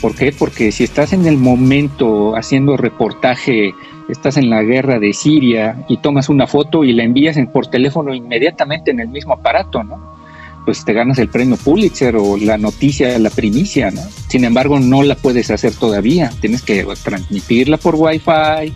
¿Por 0.00 0.14
qué? 0.14 0.30
Porque 0.30 0.70
si 0.70 0.84
estás 0.84 1.12
en 1.12 1.26
el 1.26 1.38
momento 1.38 2.36
haciendo 2.36 2.76
reportaje, 2.76 3.74
estás 4.08 4.36
en 4.36 4.50
la 4.50 4.62
guerra 4.62 5.00
de 5.00 5.12
Siria 5.12 5.84
y 5.88 5.96
tomas 5.96 6.28
una 6.28 6.46
foto 6.46 6.84
y 6.84 6.92
la 6.92 7.02
envías 7.02 7.36
por 7.52 7.66
teléfono 7.66 8.14
inmediatamente 8.14 8.90
en 8.90 9.00
el 9.00 9.08
mismo 9.08 9.34
aparato, 9.34 9.82
¿no? 9.82 10.17
Pues 10.68 10.84
te 10.84 10.92
ganas 10.92 11.18
el 11.18 11.30
premio 11.30 11.56
Pulitzer 11.56 12.14
o 12.16 12.36
la 12.36 12.58
noticia, 12.58 13.18
la 13.18 13.30
primicia, 13.30 13.90
¿no? 13.90 14.02
Sin 14.28 14.44
embargo, 14.44 14.78
no 14.78 15.02
la 15.02 15.14
puedes 15.14 15.50
hacer 15.50 15.72
todavía. 15.72 16.30
Tienes 16.42 16.60
que 16.60 16.86
transmitirla 17.02 17.78
por 17.78 17.94
Wi-Fi, 17.94 18.74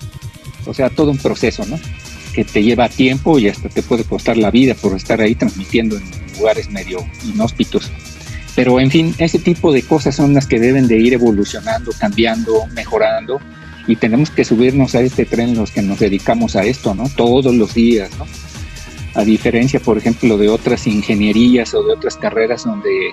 o 0.64 0.72
sea, 0.72 0.88
todo 0.88 1.10
un 1.10 1.18
proceso, 1.18 1.66
¿no? 1.66 1.78
que 2.32 2.44
te 2.44 2.62
lleva 2.62 2.88
tiempo 2.88 3.38
y 3.38 3.48
hasta 3.48 3.68
te 3.68 3.82
puede 3.82 4.04
costar 4.04 4.38
la 4.38 4.50
vida 4.50 4.74
por 4.74 4.96
estar 4.96 5.20
ahí 5.20 5.34
transmitiendo 5.34 5.98
en 5.98 6.04
lugares 6.38 6.70
medio 6.70 7.04
inhóspitos. 7.26 7.90
Pero 8.56 8.80
en 8.80 8.90
fin, 8.90 9.14
ese 9.18 9.38
tipo 9.38 9.70
de 9.70 9.82
cosas 9.82 10.16
son 10.16 10.32
las 10.32 10.46
que 10.46 10.58
deben 10.58 10.88
de 10.88 10.96
ir 10.96 11.12
evolucionando, 11.12 11.92
cambiando, 12.00 12.66
mejorando 12.68 13.38
y 13.86 13.96
tenemos 13.96 14.30
que 14.30 14.46
subirnos 14.46 14.94
a 14.94 15.02
este 15.02 15.26
tren 15.26 15.54
los 15.54 15.70
que 15.70 15.82
nos 15.82 15.98
dedicamos 15.98 16.56
a 16.56 16.64
esto, 16.64 16.94
¿no? 16.94 17.10
Todos 17.14 17.54
los 17.54 17.74
días, 17.74 18.08
¿no? 18.18 18.24
A 19.14 19.24
diferencia, 19.24 19.80
por 19.80 19.98
ejemplo, 19.98 20.38
de 20.38 20.48
otras 20.48 20.86
ingenierías 20.86 21.74
o 21.74 21.82
de 21.82 21.92
otras 21.92 22.16
carreras 22.16 22.64
donde 22.64 23.08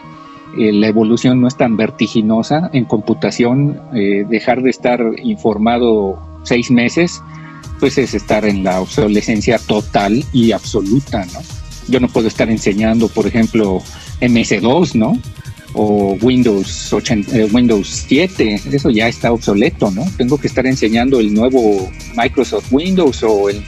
eh, 0.57 0.71
la 0.73 0.87
evolución 0.87 1.41
no 1.41 1.47
es 1.47 1.57
tan 1.57 1.77
vertiginosa, 1.77 2.69
en 2.73 2.85
computación 2.85 3.79
eh, 3.93 4.25
dejar 4.29 4.61
de 4.61 4.69
estar 4.69 5.01
informado 5.21 6.19
seis 6.43 6.71
meses 6.71 7.21
pues 7.79 7.97
es 7.97 8.13
estar 8.13 8.45
en 8.45 8.63
la 8.63 8.81
obsolescencia 8.81 9.57
total 9.57 10.23
y 10.33 10.51
absoluta, 10.51 11.25
¿no? 11.33 11.39
Yo 11.87 11.99
no 11.99 12.07
puedo 12.07 12.27
estar 12.27 12.49
enseñando, 12.49 13.07
por 13.07 13.25
ejemplo, 13.25 13.81
MS2, 14.21 14.95
¿no? 14.95 15.17
O 15.73 16.17
Windows, 16.21 16.91
80, 16.91 17.37
eh, 17.37 17.49
Windows 17.51 17.87
7, 18.07 18.61
eso 18.71 18.89
ya 18.89 19.07
está 19.07 19.31
obsoleto, 19.31 19.89
¿no? 19.91 20.03
Tengo 20.17 20.37
que 20.37 20.47
estar 20.47 20.65
enseñando 20.67 21.19
el 21.19 21.33
nuevo 21.33 21.89
Microsoft 22.15 22.71
Windows 22.71 23.23
o 23.23 23.49
el, 23.49 23.63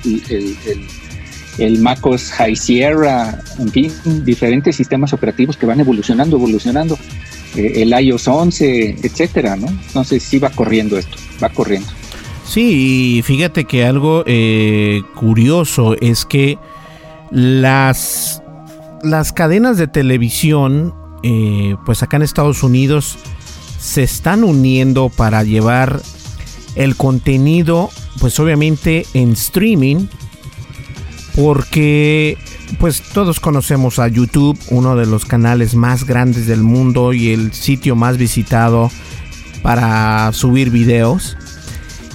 MacOS 1.57 2.31
High 2.31 2.55
Sierra, 2.55 3.39
en 3.59 3.69
fin, 3.69 3.91
diferentes 4.23 4.75
sistemas 4.75 5.13
operativos 5.13 5.57
que 5.57 5.65
van 5.65 5.79
evolucionando, 5.79 6.37
evolucionando, 6.37 6.97
eh, 7.55 7.83
el 7.83 7.93
iOS 7.99 8.27
11, 8.27 8.97
etcétera, 9.03 9.55
¿no? 9.55 9.67
Entonces 9.67 10.23
sí 10.23 10.39
va 10.39 10.49
corriendo 10.49 10.97
esto, 10.97 11.17
va 11.43 11.49
corriendo. 11.49 11.89
Sí, 12.45 13.17
y 13.17 13.21
fíjate 13.21 13.65
que 13.65 13.85
algo 13.85 14.23
eh, 14.25 15.01
curioso 15.15 15.95
es 16.01 16.25
que 16.25 16.57
las, 17.29 18.41
las 19.03 19.31
cadenas 19.31 19.77
de 19.77 19.87
televisión, 19.87 20.93
eh, 21.23 21.75
pues 21.85 22.03
acá 22.03 22.17
en 22.17 22.23
Estados 22.23 22.63
Unidos, 22.63 23.17
se 23.79 24.03
están 24.03 24.43
uniendo 24.43 25.09
para 25.09 25.43
llevar 25.43 26.01
el 26.75 26.95
contenido, 26.95 27.89
pues 28.19 28.39
obviamente 28.39 29.05
en 29.13 29.31
streaming, 29.31 30.07
porque 31.35 32.37
pues 32.79 33.01
todos 33.01 33.39
conocemos 33.39 33.99
a 33.99 34.07
YouTube, 34.07 34.57
uno 34.69 34.95
de 34.95 35.05
los 35.05 35.25
canales 35.25 35.75
más 35.75 36.05
grandes 36.05 36.47
del 36.47 36.63
mundo 36.63 37.13
y 37.13 37.31
el 37.31 37.53
sitio 37.53 37.95
más 37.95 38.17
visitado 38.17 38.89
para 39.61 40.31
subir 40.33 40.69
videos. 40.69 41.37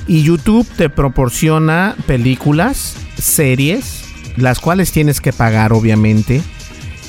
Y 0.07 0.23
YouTube 0.23 0.67
te 0.77 0.89
proporciona 0.89 1.97
películas, 2.07 2.97
series, 3.19 4.05
las 4.37 4.61
cuales 4.61 4.93
tienes 4.93 5.21
que 5.21 5.33
pagar 5.33 5.73
obviamente. 5.73 6.43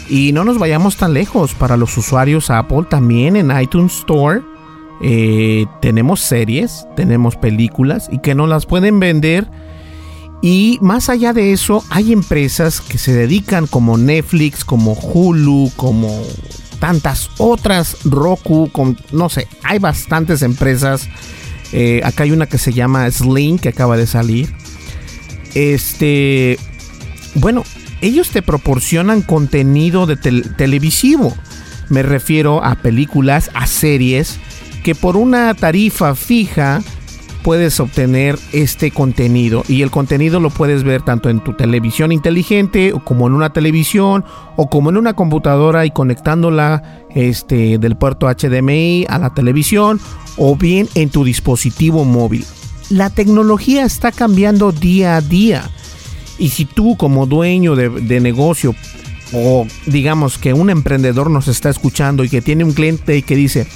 Y 0.09 0.31
no 0.31 0.43
nos 0.43 0.57
vayamos 0.57 0.97
tan 0.97 1.13
lejos, 1.13 1.53
para 1.53 1.77
los 1.77 1.97
usuarios 1.97 2.49
Apple 2.49 2.85
también 2.89 3.35
en 3.35 3.51
iTunes 3.59 3.93
Store 3.99 4.41
eh, 5.01 5.67
tenemos 5.79 6.21
series, 6.21 6.87
tenemos 6.95 7.35
películas 7.35 8.09
y 8.11 8.19
que 8.19 8.35
no 8.35 8.47
las 8.47 8.65
pueden 8.65 8.99
vender. 8.99 9.47
Y 10.41 10.77
más 10.81 11.09
allá 11.09 11.33
de 11.33 11.51
eso, 11.51 11.83
hay 11.89 12.13
empresas 12.13 12.79
que 12.81 12.97
se 12.97 13.13
dedican 13.13 13.67
como 13.67 13.97
Netflix, 13.97 14.63
como 14.63 14.93
Hulu, 14.93 15.71
como 15.75 16.23
tantas 16.79 17.29
otras, 17.37 17.97
Roku, 18.03 18.69
con, 18.71 18.97
no 19.11 19.29
sé, 19.29 19.47
hay 19.63 19.79
bastantes 19.79 20.43
empresas 20.43 21.09
eh, 21.73 22.01
acá 22.03 22.23
hay 22.23 22.31
una 22.31 22.45
que 22.45 22.57
se 22.57 22.73
llama 22.73 23.09
Sling 23.09 23.59
que 23.59 23.69
acaba 23.69 23.97
de 23.97 24.07
salir. 24.07 24.53
Este, 25.53 26.57
bueno, 27.35 27.63
ellos 28.01 28.29
te 28.29 28.41
proporcionan 28.41 29.21
contenido 29.21 30.05
de 30.05 30.15
televisivo. 30.15 31.35
Me 31.89 32.03
refiero 32.03 32.63
a 32.63 32.75
películas, 32.75 33.49
a 33.53 33.65
series, 33.65 34.37
que 34.83 34.93
por 34.95 35.17
una 35.17 35.53
tarifa 35.53 36.15
fija 36.15 36.81
puedes 37.47 37.79
obtener 37.79 38.37
este 38.51 38.91
contenido 38.91 39.63
y 39.69 39.81
el 39.81 39.89
contenido 39.89 40.41
lo 40.41 40.49
puedes 40.49 40.83
ver 40.83 41.01
tanto 41.03 41.29
en 41.29 41.41
tu 41.41 41.53
televisión 41.53 42.11
inteligente 42.11 42.91
como 43.05 43.25
en 43.25 43.31
una 43.31 43.53
televisión 43.53 44.25
o 44.57 44.69
como 44.69 44.89
en 44.89 44.97
una 44.97 45.13
computadora 45.13 45.85
y 45.85 45.91
conectándola 45.91 47.05
este 47.15 47.77
del 47.77 47.95
puerto 47.95 48.27
HDMI 48.27 49.05
a 49.07 49.17
la 49.17 49.33
televisión 49.33 50.01
o 50.35 50.57
bien 50.57 50.89
en 50.93 51.09
tu 51.09 51.23
dispositivo 51.23 52.03
móvil. 52.03 52.45
La 52.89 53.09
tecnología 53.09 53.85
está 53.85 54.11
cambiando 54.11 54.73
día 54.73 55.15
a 55.15 55.21
día 55.21 55.71
y 56.37 56.49
si 56.49 56.65
tú 56.65 56.97
como 56.97 57.27
dueño 57.27 57.77
de, 57.77 57.87
de 57.87 58.19
negocio 58.19 58.75
o 59.31 59.65
digamos 59.85 60.37
que 60.37 60.53
un 60.53 60.69
emprendedor 60.69 61.31
nos 61.31 61.47
está 61.47 61.69
escuchando 61.69 62.25
y 62.25 62.29
que 62.29 62.41
tiene 62.41 62.65
un 62.65 62.73
cliente 62.73 63.15
y 63.15 63.21
que 63.21 63.37
dice, 63.37 63.69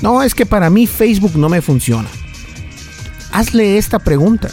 no, 0.00 0.22
es 0.22 0.32
que 0.36 0.46
para 0.46 0.70
mí 0.70 0.86
Facebook 0.86 1.36
no 1.36 1.48
me 1.48 1.60
funciona 1.60 2.08
hazle 3.32 3.78
esta 3.78 3.98
pregunta. 3.98 4.48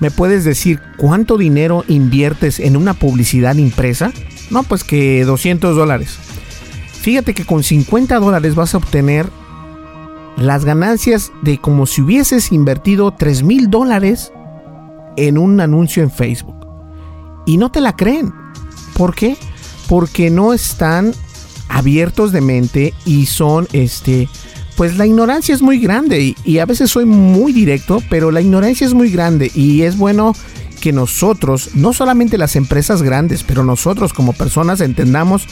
¿Me 0.00 0.10
puedes 0.10 0.44
decir 0.44 0.80
cuánto 0.96 1.36
dinero 1.36 1.84
inviertes 1.86 2.58
en 2.58 2.76
una 2.76 2.94
publicidad 2.94 3.56
impresa? 3.56 4.12
No, 4.50 4.62
pues 4.62 4.82
que 4.82 5.24
200 5.24 5.76
dólares. 5.76 6.18
Fíjate 7.00 7.34
que 7.34 7.44
con 7.44 7.62
50 7.62 8.18
dólares 8.18 8.54
vas 8.54 8.74
a 8.74 8.78
obtener 8.78 9.28
las 10.36 10.64
ganancias 10.64 11.32
de 11.42 11.58
como 11.58 11.86
si 11.86 12.00
hubieses 12.00 12.50
invertido 12.50 13.12
3 13.12 13.42
mil 13.42 13.70
dólares 13.70 14.32
en 15.16 15.38
un 15.38 15.60
anuncio 15.60 16.02
en 16.02 16.10
Facebook. 16.10 16.66
Y 17.46 17.58
no 17.58 17.70
te 17.70 17.80
la 17.80 17.94
creen. 17.94 18.32
¿Por 18.94 19.14
qué? 19.14 19.36
Porque 19.88 20.30
no 20.30 20.52
están 20.52 21.12
abiertos 21.68 22.32
de 22.32 22.40
mente 22.40 22.94
y 23.04 23.26
son 23.26 23.68
este 23.72 24.28
pues 24.80 24.96
la 24.96 25.04
ignorancia 25.04 25.54
es 25.54 25.60
muy 25.60 25.78
grande 25.78 26.34
y, 26.42 26.58
a 26.58 26.64
veces 26.64 26.90
soy 26.90 27.04
muy 27.04 27.52
directo, 27.52 28.02
pero 28.08 28.30
la 28.30 28.40
ignorancia 28.40 28.86
es 28.86 28.94
muy 28.94 29.10
grande 29.10 29.50
y 29.54 29.82
es 29.82 29.98
bueno 29.98 30.34
que 30.80 30.90
nosotros, 30.90 31.72
no 31.74 31.92
solamente 31.92 32.38
las 32.38 32.56
empresas 32.56 33.02
grandes, 33.02 33.42
pero 33.42 33.62
nosotros 33.62 34.14
como 34.14 34.32
personas 34.32 34.80
entendamos 34.80 35.46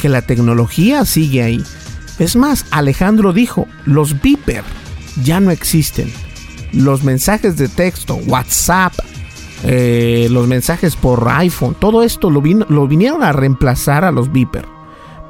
que 0.00 0.08
la 0.08 0.22
tecnología 0.22 1.04
sigue 1.04 1.44
ahí. 1.44 1.62
Es 2.18 2.34
más, 2.34 2.66
Alejandro 2.72 3.32
dijo, 3.32 3.68
los 3.84 4.20
beeper, 4.20 4.64
ya 5.22 5.38
no 5.38 5.52
existen. 5.52 6.10
Los 6.72 7.04
mensajes 7.04 7.56
de 7.56 7.68
texto, 7.68 8.16
WhatsApp, 8.26 8.94
eh, 9.62 10.26
los 10.28 10.48
mensajes 10.48 10.96
por 10.96 11.28
iPhone, 11.28 11.76
todo 11.78 12.02
esto 12.02 12.30
lo, 12.30 12.42
lo 12.68 12.88
vinieron 12.88 13.22
a 13.22 13.30
reemplazar 13.30 14.04
a 14.04 14.10
los 14.10 14.32
beeper. 14.32 14.71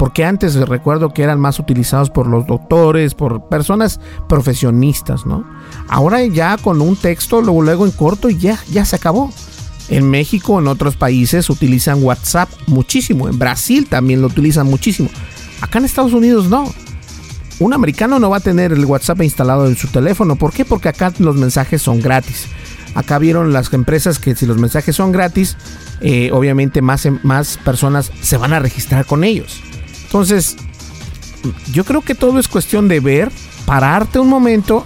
Porque 0.02 0.24
antes 0.24 0.56
recuerdo 0.56 1.14
que 1.14 1.22
eran 1.22 1.38
más 1.38 1.60
utilizados 1.60 2.10
por 2.10 2.26
los 2.26 2.44
doctores, 2.44 3.14
por 3.14 3.48
personas 3.48 4.00
profesionistas, 4.28 5.26
¿no? 5.26 5.44
Ahora 5.86 6.24
ya 6.24 6.56
con 6.56 6.80
un 6.80 6.96
texto, 6.96 7.40
luego, 7.40 7.62
luego 7.62 7.86
en 7.86 7.92
corto 7.92 8.28
y 8.28 8.36
ya, 8.36 8.58
ya 8.72 8.84
se 8.84 8.96
acabó. 8.96 9.32
En 9.88 10.10
México, 10.10 10.58
en 10.58 10.66
otros 10.66 10.96
países 10.96 11.48
utilizan 11.50 12.02
WhatsApp 12.02 12.48
muchísimo. 12.66 13.28
En 13.28 13.38
Brasil 13.38 13.86
también 13.88 14.20
lo 14.22 14.26
utilizan 14.26 14.66
muchísimo. 14.66 15.08
Acá 15.60 15.78
en 15.78 15.84
Estados 15.84 16.14
Unidos 16.14 16.48
no. 16.48 16.74
Un 17.60 17.72
americano 17.72 18.18
no 18.18 18.28
va 18.28 18.38
a 18.38 18.40
tener 18.40 18.72
el 18.72 18.84
WhatsApp 18.84 19.22
instalado 19.22 19.68
en 19.68 19.76
su 19.76 19.86
teléfono. 19.86 20.34
¿Por 20.34 20.52
qué? 20.52 20.64
Porque 20.64 20.88
acá 20.88 21.12
los 21.20 21.36
mensajes 21.36 21.80
son 21.80 22.00
gratis. 22.00 22.48
Acá 22.96 23.20
vieron 23.20 23.52
las 23.52 23.72
empresas 23.72 24.18
que 24.18 24.34
si 24.34 24.46
los 24.46 24.58
mensajes 24.58 24.96
son 24.96 25.12
gratis, 25.12 25.56
eh, 26.00 26.30
obviamente 26.32 26.82
más, 26.82 27.06
más 27.22 27.56
personas 27.58 28.10
se 28.20 28.36
van 28.36 28.52
a 28.52 28.58
registrar 28.58 29.06
con 29.06 29.22
ellos. 29.22 29.62
Entonces, 30.12 30.56
yo 31.72 31.84
creo 31.84 32.02
que 32.02 32.14
todo 32.14 32.38
es 32.38 32.46
cuestión 32.46 32.86
de 32.86 33.00
ver, 33.00 33.32
pararte 33.64 34.18
un 34.18 34.28
momento 34.28 34.84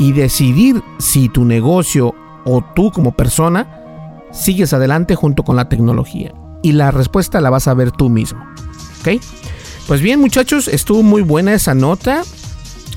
y 0.00 0.10
decidir 0.10 0.82
si 0.98 1.28
tu 1.28 1.44
negocio 1.44 2.16
o 2.44 2.60
tú 2.74 2.90
como 2.90 3.12
persona 3.12 4.24
sigues 4.32 4.72
adelante 4.72 5.14
junto 5.14 5.44
con 5.44 5.54
la 5.54 5.68
tecnología. 5.68 6.34
Y 6.64 6.72
la 6.72 6.90
respuesta 6.90 7.40
la 7.40 7.50
vas 7.50 7.68
a 7.68 7.74
ver 7.74 7.92
tú 7.92 8.08
mismo. 8.08 8.44
¿Ok? 9.00 9.22
Pues 9.86 10.00
bien 10.00 10.18
muchachos, 10.18 10.66
estuvo 10.66 11.04
muy 11.04 11.22
buena 11.22 11.54
esa 11.54 11.74
nota. 11.74 12.22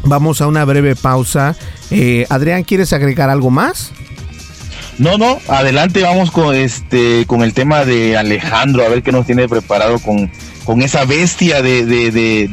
Vamos 0.05 0.41
a 0.41 0.47
una 0.47 0.65
breve 0.65 0.95
pausa. 0.95 1.55
Eh, 1.91 2.25
Adrián, 2.29 2.63
¿quieres 2.63 2.93
agregar 2.93 3.29
algo 3.29 3.51
más? 3.51 3.91
No, 4.97 5.19
no, 5.19 5.37
adelante 5.47 6.01
vamos 6.01 6.31
con 6.31 6.55
este 6.55 7.25
con 7.27 7.43
el 7.43 7.53
tema 7.53 7.85
de 7.85 8.17
Alejandro, 8.17 8.83
a 8.83 8.89
ver 8.89 9.03
qué 9.03 9.11
nos 9.11 9.25
tiene 9.25 9.47
preparado 9.47 9.97
con, 9.99 10.31
con 10.65 10.81
esa 10.81 11.05
bestia 11.05 11.61
de, 11.61 11.85
de, 11.85 12.11
de, 12.11 12.47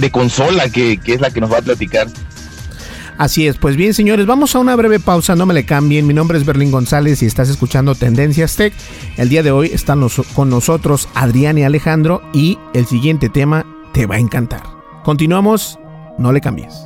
de, 0.00 0.10
consola 0.10 0.68
que, 0.68 0.98
que 0.98 1.14
es 1.14 1.20
la 1.20 1.30
que 1.30 1.40
nos 1.40 1.52
va 1.52 1.58
a 1.58 1.62
platicar. 1.62 2.08
Así 3.18 3.46
es, 3.46 3.56
pues 3.56 3.76
bien 3.76 3.94
señores, 3.94 4.26
vamos 4.26 4.54
a 4.54 4.58
una 4.58 4.76
breve 4.76 5.00
pausa, 5.00 5.34
no 5.34 5.46
me 5.46 5.54
le 5.54 5.64
cambien, 5.64 6.06
mi 6.06 6.12
nombre 6.12 6.36
es 6.36 6.44
Berlín 6.44 6.70
González 6.70 7.22
y 7.22 7.26
estás 7.26 7.48
escuchando 7.48 7.94
Tendencias 7.94 8.56
Tech. 8.56 8.74
El 9.16 9.30
día 9.30 9.42
de 9.42 9.50
hoy 9.50 9.70
están 9.72 10.06
con 10.34 10.50
nosotros 10.50 11.08
Adrián 11.14 11.56
y 11.56 11.64
Alejandro 11.64 12.22
y 12.34 12.58
el 12.74 12.86
siguiente 12.86 13.30
tema 13.30 13.64
te 13.94 14.04
va 14.04 14.16
a 14.16 14.18
encantar. 14.18 14.62
Continuamos, 15.02 15.78
no 16.18 16.32
le 16.32 16.42
cambies. 16.42 16.85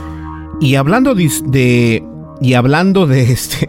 Y 0.61 0.75
hablando 0.75 1.13
de, 1.15 2.03
y 2.39 2.53
hablando 2.53 3.07
de 3.07 3.31
este 3.33 3.67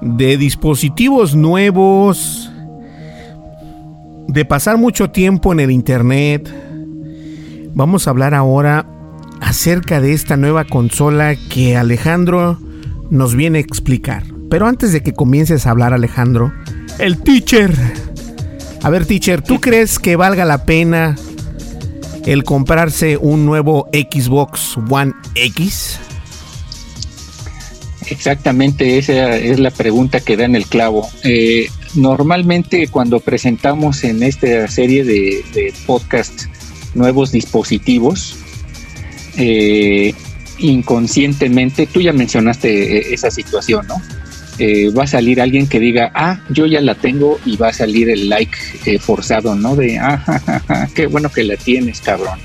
de 0.00 0.36
dispositivos 0.36 1.34
nuevos, 1.34 2.50
de 4.28 4.44
pasar 4.44 4.78
mucho 4.78 5.10
tiempo 5.10 5.52
en 5.52 5.60
el 5.60 5.72
internet, 5.72 6.48
Vamos 7.74 8.06
a 8.06 8.10
hablar 8.10 8.34
ahora 8.34 8.84
acerca 9.40 10.00
de 10.00 10.12
esta 10.12 10.36
nueva 10.36 10.64
consola 10.64 11.36
que 11.48 11.76
Alejandro 11.76 12.58
nos 13.10 13.34
viene 13.34 13.58
a 13.58 13.60
explicar. 13.60 14.24
Pero 14.50 14.66
antes 14.66 14.92
de 14.92 15.02
que 15.02 15.12
comiences 15.12 15.66
a 15.66 15.70
hablar 15.70 15.94
Alejandro, 15.94 16.52
el 16.98 17.22
teacher. 17.22 17.72
A 18.82 18.90
ver 18.90 19.06
teacher, 19.06 19.40
¿tú 19.40 19.60
crees 19.60 19.98
que 19.98 20.16
valga 20.16 20.44
la 20.44 20.64
pena 20.64 21.16
el 22.26 22.42
comprarse 22.44 23.16
un 23.16 23.46
nuevo 23.46 23.88
Xbox 23.92 24.76
One 24.90 25.12
X? 25.36 26.00
Exactamente, 28.06 28.98
esa 28.98 29.36
es 29.36 29.60
la 29.60 29.70
pregunta 29.70 30.20
que 30.20 30.36
da 30.36 30.44
en 30.44 30.56
el 30.56 30.66
clavo. 30.66 31.08
Eh, 31.22 31.68
normalmente 31.94 32.88
cuando 32.88 33.20
presentamos 33.20 34.04
en 34.04 34.22
esta 34.22 34.66
serie 34.68 35.04
de, 35.04 35.44
de 35.52 35.72
podcasts 35.86 36.48
nuevos 36.94 37.30
dispositivos, 37.30 38.36
eh, 39.36 40.14
inconscientemente, 40.58 41.86
tú 41.86 42.00
ya 42.00 42.12
mencionaste 42.12 42.98
eh, 42.98 43.14
esa 43.14 43.30
situación, 43.30 43.86
¿no? 43.86 44.02
Va 44.94 45.04
a 45.04 45.06
salir 45.06 45.40
alguien 45.40 45.66
que 45.66 45.80
diga, 45.80 46.12
ah, 46.14 46.42
yo 46.50 46.66
ya 46.66 46.82
la 46.82 46.94
tengo 46.94 47.40
y 47.46 47.56
va 47.56 47.68
a 47.68 47.72
salir 47.72 48.10
el 48.10 48.28
like 48.28 48.98
forzado, 48.98 49.54
¿no? 49.54 49.74
De, 49.74 49.96
ah, 49.98 50.86
qué 50.94 51.06
bueno 51.06 51.30
que 51.30 51.44
la 51.44 51.56
tienes, 51.56 52.02
cabrón. 52.02 52.38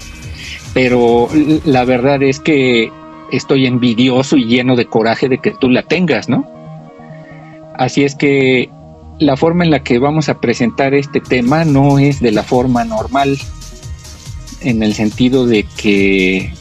Pero 0.74 1.30
la 1.66 1.84
verdad 1.84 2.24
es 2.24 2.40
que 2.40 2.90
estoy 3.32 3.66
envidioso 3.66 4.38
y 4.38 4.46
lleno 4.46 4.76
de 4.76 4.86
coraje 4.86 5.30
de 5.30 5.40
que 5.40 5.52
tú 5.52 5.70
la 5.70 5.84
tengas, 5.84 6.30
¿no? 6.30 6.46
Así 7.78 8.04
es 8.04 8.16
que 8.16 8.70
la 9.20 9.38
forma 9.38 9.64
en 9.64 9.72
la 9.72 9.84
que 9.84 10.00
vamos 10.00 10.30
a 10.30 10.40
presentar 10.40 10.94
este 10.94 11.20
tema 11.20 11.66
no 11.66 12.00
es 12.00 12.20
de 12.20 12.32
la 12.32 12.44
forma 12.44 12.84
normal 12.84 13.38
en 14.62 14.84
el 14.84 14.94
sentido 14.94 15.46
de 15.46 15.66
que 15.78 16.54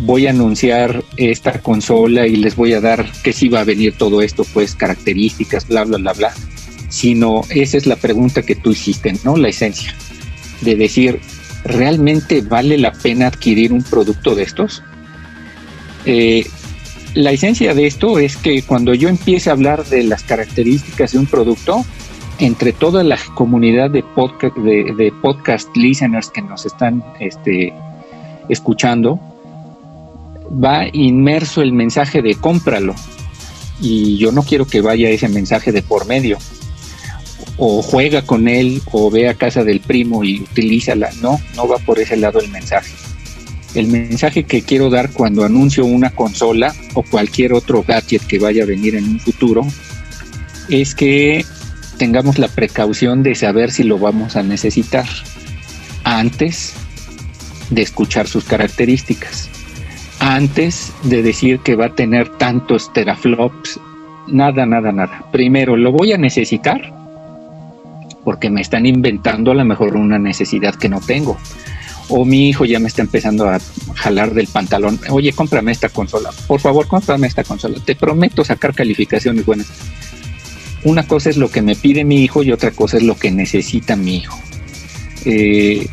voy 0.00 0.26
a 0.26 0.30
anunciar 0.30 1.04
esta 1.16 1.60
consola 1.60 2.26
y 2.26 2.36
les 2.36 2.56
voy 2.56 2.72
a 2.72 2.80
dar 2.80 3.10
que 3.22 3.32
sí 3.32 3.48
va 3.48 3.60
a 3.60 3.64
venir 3.64 3.96
todo 3.96 4.22
esto, 4.22 4.44
pues 4.52 4.74
características, 4.74 5.66
bla, 5.68 5.84
bla, 5.84 5.98
bla, 5.98 6.12
bla, 6.12 6.34
sino 6.88 7.42
esa 7.50 7.76
es 7.76 7.86
la 7.86 7.96
pregunta 7.96 8.42
que 8.42 8.54
tú 8.54 8.70
hiciste, 8.72 9.14
¿no? 9.24 9.36
La 9.36 9.48
esencia 9.48 9.94
de 10.60 10.76
decir, 10.76 11.20
¿realmente 11.64 12.40
vale 12.40 12.78
la 12.78 12.92
pena 12.92 13.26
adquirir 13.26 13.72
un 13.72 13.82
producto 13.82 14.34
de 14.34 14.44
estos? 14.44 14.82
Eh, 16.04 16.46
la 17.14 17.32
esencia 17.32 17.74
de 17.74 17.86
esto 17.86 18.18
es 18.18 18.36
que 18.36 18.62
cuando 18.62 18.94
yo 18.94 19.08
empiece 19.08 19.50
a 19.50 19.52
hablar 19.52 19.84
de 19.84 20.02
las 20.04 20.22
características 20.22 21.12
de 21.12 21.18
un 21.18 21.26
producto, 21.26 21.84
entre 22.38 22.72
toda 22.72 23.04
la 23.04 23.18
comunidad 23.34 23.90
de 23.90 24.02
podcast, 24.02 24.56
de, 24.56 25.12
podcast 25.20 25.68
listeners 25.76 26.30
que 26.30 26.42
nos 26.42 26.66
están 26.66 27.04
este, 27.20 27.72
escuchando, 28.48 29.20
va 30.52 30.86
inmerso 30.92 31.62
el 31.62 31.72
mensaje 31.72 32.22
de 32.22 32.34
cómpralo. 32.34 32.94
Y 33.80 34.16
yo 34.16 34.32
no 34.32 34.42
quiero 34.42 34.66
que 34.66 34.80
vaya 34.80 35.10
ese 35.10 35.28
mensaje 35.28 35.72
de 35.72 35.82
por 35.82 36.06
medio. 36.06 36.38
O 37.58 37.82
juega 37.82 38.22
con 38.22 38.48
él, 38.48 38.80
o 38.90 39.10
ve 39.10 39.28
a 39.28 39.34
casa 39.34 39.64
del 39.64 39.80
primo 39.80 40.24
y 40.24 40.40
utilízala. 40.40 41.10
No, 41.20 41.40
no 41.56 41.68
va 41.68 41.78
por 41.78 41.98
ese 41.98 42.16
lado 42.16 42.40
el 42.40 42.48
mensaje. 42.48 42.92
El 43.74 43.88
mensaje 43.88 44.44
que 44.44 44.62
quiero 44.62 44.90
dar 44.90 45.10
cuando 45.10 45.44
anuncio 45.44 45.86
una 45.86 46.10
consola 46.10 46.74
o 46.94 47.02
cualquier 47.02 47.54
otro 47.54 47.82
gadget 47.86 48.22
que 48.26 48.38
vaya 48.38 48.64
a 48.64 48.66
venir 48.66 48.94
en 48.96 49.04
un 49.04 49.20
futuro 49.20 49.66
es 50.68 50.94
que 50.94 51.44
tengamos 51.96 52.38
la 52.38 52.48
precaución 52.48 53.22
de 53.22 53.34
saber 53.34 53.70
si 53.70 53.82
lo 53.82 53.98
vamos 53.98 54.36
a 54.36 54.42
necesitar 54.42 55.06
antes 56.04 56.74
de 57.70 57.82
escuchar 57.82 58.28
sus 58.28 58.44
características, 58.44 59.48
antes 60.18 60.92
de 61.04 61.22
decir 61.22 61.60
que 61.60 61.76
va 61.76 61.86
a 61.86 61.94
tener 61.94 62.28
tantos 62.36 62.92
teraflops, 62.92 63.80
nada, 64.26 64.66
nada, 64.66 64.92
nada. 64.92 65.24
Primero, 65.32 65.76
lo 65.76 65.92
voy 65.92 66.12
a 66.12 66.18
necesitar 66.18 66.92
porque 68.24 68.50
me 68.50 68.60
están 68.60 68.86
inventando 68.86 69.50
a 69.50 69.54
lo 69.54 69.64
mejor 69.64 69.96
una 69.96 70.18
necesidad 70.18 70.74
que 70.74 70.88
no 70.88 71.00
tengo. 71.00 71.38
O 72.14 72.24
mi 72.24 72.50
hijo 72.50 72.64
ya 72.64 72.78
me 72.78 72.88
está 72.88 73.02
empezando 73.02 73.48
a 73.48 73.58
jalar 73.94 74.34
del 74.34 74.46
pantalón. 74.46 75.00
Oye, 75.08 75.32
cómprame 75.32 75.72
esta 75.72 75.88
consola. 75.88 76.30
Por 76.46 76.60
favor, 76.60 76.86
cómprame 76.86 77.26
esta 77.26 77.42
consola. 77.42 77.78
Te 77.84 77.96
prometo 77.96 78.44
sacar 78.44 78.74
calificaciones 78.74 79.46
buenas 79.46 79.68
una 80.84 81.06
cosa 81.06 81.30
es 81.30 81.36
lo 81.36 81.50
que 81.50 81.62
me 81.62 81.76
pide 81.76 82.04
mi 82.04 82.22
hijo 82.22 82.42
y 82.42 82.50
otra 82.50 82.72
cosa 82.72 82.96
es 82.96 83.02
lo 83.04 83.16
que 83.16 83.30
necesita 83.30 83.96
mi 83.96 84.16
hijo. 84.16 84.38
Eh, 85.24 85.86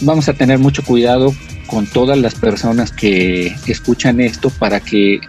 vamos 0.00 0.28
a 0.28 0.34
tener 0.34 0.58
mucho 0.58 0.84
cuidado 0.84 1.34
con 1.66 1.86
todas 1.86 2.18
las 2.18 2.34
personas 2.34 2.92
que 2.92 3.54
escuchan 3.66 4.20
esto 4.20 4.50
para 4.50 4.80
que 4.80 5.20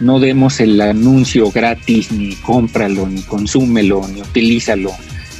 no 0.00 0.20
demos 0.20 0.60
el 0.60 0.80
anuncio 0.80 1.50
gratis, 1.50 2.12
ni 2.12 2.34
cómpralo, 2.36 3.08
ni 3.08 3.22
consúmelo, 3.22 4.06
ni 4.08 4.20
utilízalo 4.20 4.92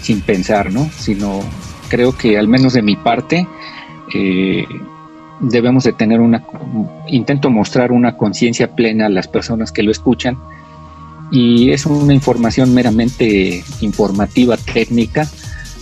sin 0.03 0.21
pensar, 0.21 0.73
¿no? 0.73 0.91
Sino 0.99 1.41
creo 1.89 2.17
que 2.17 2.37
al 2.37 2.49
menos 2.49 2.73
de 2.73 2.83
mi 2.83 2.97
parte, 2.97 3.47
debemos 5.41 5.85
de 5.85 5.93
tener 5.93 6.21
una, 6.21 6.45
intento 7.07 7.51
mostrar 7.51 7.93
una 7.93 8.17
conciencia 8.17 8.75
plena 8.75 9.07
a 9.07 9.09
las 9.09 9.29
personas 9.29 9.73
que 9.73 9.83
lo 9.83 9.91
escuchan 9.91 10.39
y 11.31 11.71
es 11.71 11.87
una 11.87 12.15
información 12.15 12.73
meramente 12.75 13.65
informativa, 13.81 14.57
técnica. 14.57 15.29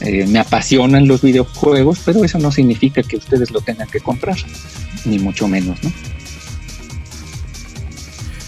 Eh, 0.00 0.26
me 0.26 0.38
apasionan 0.38 1.06
los 1.06 1.22
videojuegos, 1.22 2.00
pero 2.04 2.24
eso 2.24 2.38
no 2.38 2.50
significa 2.50 3.02
que 3.02 3.16
ustedes 3.16 3.50
lo 3.50 3.60
tengan 3.60 3.88
que 3.88 4.00
comprar, 4.00 4.36
ni 5.04 5.18
mucho 5.18 5.46
menos, 5.46 5.82
¿no? 5.84 5.92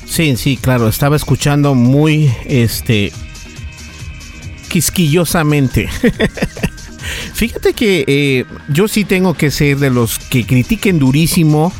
Sí, 0.07 0.37
sí, 0.37 0.57
claro, 0.57 0.89
estaba 0.89 1.17
escuchando 1.17 1.75
muy, 1.75 2.33
este, 2.47 3.13
quisquillosamente. 4.69 5.89
Fíjate 7.35 7.73
que 7.73 8.05
eh, 8.07 8.45
yo 8.69 8.87
sí 8.87 9.05
tengo 9.05 9.35
que 9.35 9.51
ser 9.51 9.79
de 9.79 9.91
los 9.91 10.21
que 10.21 10.47
critiquen 10.47 11.01
durísimo. 11.01 11.73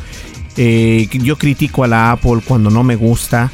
Eh, 0.57 1.07
yo 1.11 1.37
critico 1.37 1.85
a 1.85 1.87
la 1.87 2.11
Apple 2.11 2.41
cuando 2.45 2.69
no 2.69 2.83
me 2.83 2.97
gusta. 2.97 3.51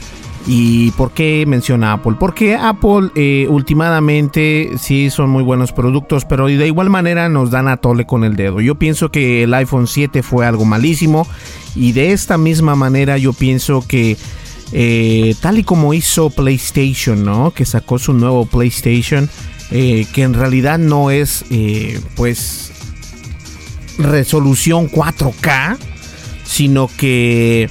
¿Y 0.47 0.89
por 0.91 1.11
qué 1.11 1.45
menciona 1.45 1.93
Apple? 1.93 2.13
Porque 2.19 2.55
Apple 2.55 3.11
eh, 3.13 3.45
últimamente 3.47 4.71
sí 4.79 5.11
son 5.11 5.29
muy 5.29 5.43
buenos 5.43 5.71
productos, 5.71 6.25
pero 6.25 6.47
de 6.47 6.65
igual 6.65 6.89
manera 6.89 7.29
nos 7.29 7.51
dan 7.51 7.67
a 7.67 7.77
tole 7.77 8.07
con 8.07 8.23
el 8.23 8.35
dedo. 8.35 8.59
Yo 8.61 8.73
pienso 8.73 9.11
que 9.11 9.43
el 9.43 9.53
iPhone 9.53 9.85
7 9.85 10.23
fue 10.23 10.47
algo 10.47 10.65
malísimo 10.65 11.27
y 11.75 11.91
de 11.91 12.13
esta 12.13 12.39
misma 12.39 12.75
manera 12.75 13.19
yo 13.19 13.33
pienso 13.33 13.85
que 13.87 14.17
tal 15.41 15.59
y 15.59 15.63
como 15.63 15.93
hizo 15.93 16.31
PlayStation, 16.31 17.23
¿no? 17.23 17.51
Que 17.51 17.65
sacó 17.65 17.99
su 17.99 18.13
nuevo 18.13 18.47
PlayStation 18.47 19.29
eh, 19.71 20.05
que 20.13 20.23
en 20.23 20.33
realidad 20.33 20.77
no 20.77 21.11
es 21.11 21.45
eh, 21.49 21.99
pues 22.15 22.71
resolución 23.97 24.89
4K, 24.89 25.77
sino 26.43 26.89
que 26.97 27.69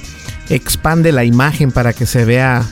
expande 0.49 1.11
la 1.11 1.23
imagen 1.23 1.71
para 1.71 1.93
que 1.93 2.05
se 2.05 2.25
vea 2.25 2.67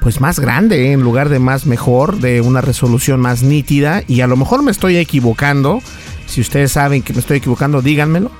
pues 0.00 0.20
más 0.20 0.40
grande 0.40 0.88
¿eh? 0.88 0.92
en 0.92 1.02
lugar 1.02 1.28
de 1.28 1.38
más 1.38 1.66
mejor, 1.66 2.18
de 2.20 2.40
una 2.40 2.60
resolución 2.60 3.20
más 3.20 3.42
nítida 3.42 4.02
y 4.08 4.22
a 4.22 4.26
lo 4.26 4.36
mejor 4.36 4.62
me 4.62 4.70
estoy 4.70 4.96
equivocando. 4.96 5.80
Si 6.26 6.40
ustedes 6.40 6.72
saben 6.72 7.02
que 7.02 7.12
me 7.12 7.20
estoy 7.20 7.38
equivocando, 7.38 7.82
díganmelo. 7.82 8.30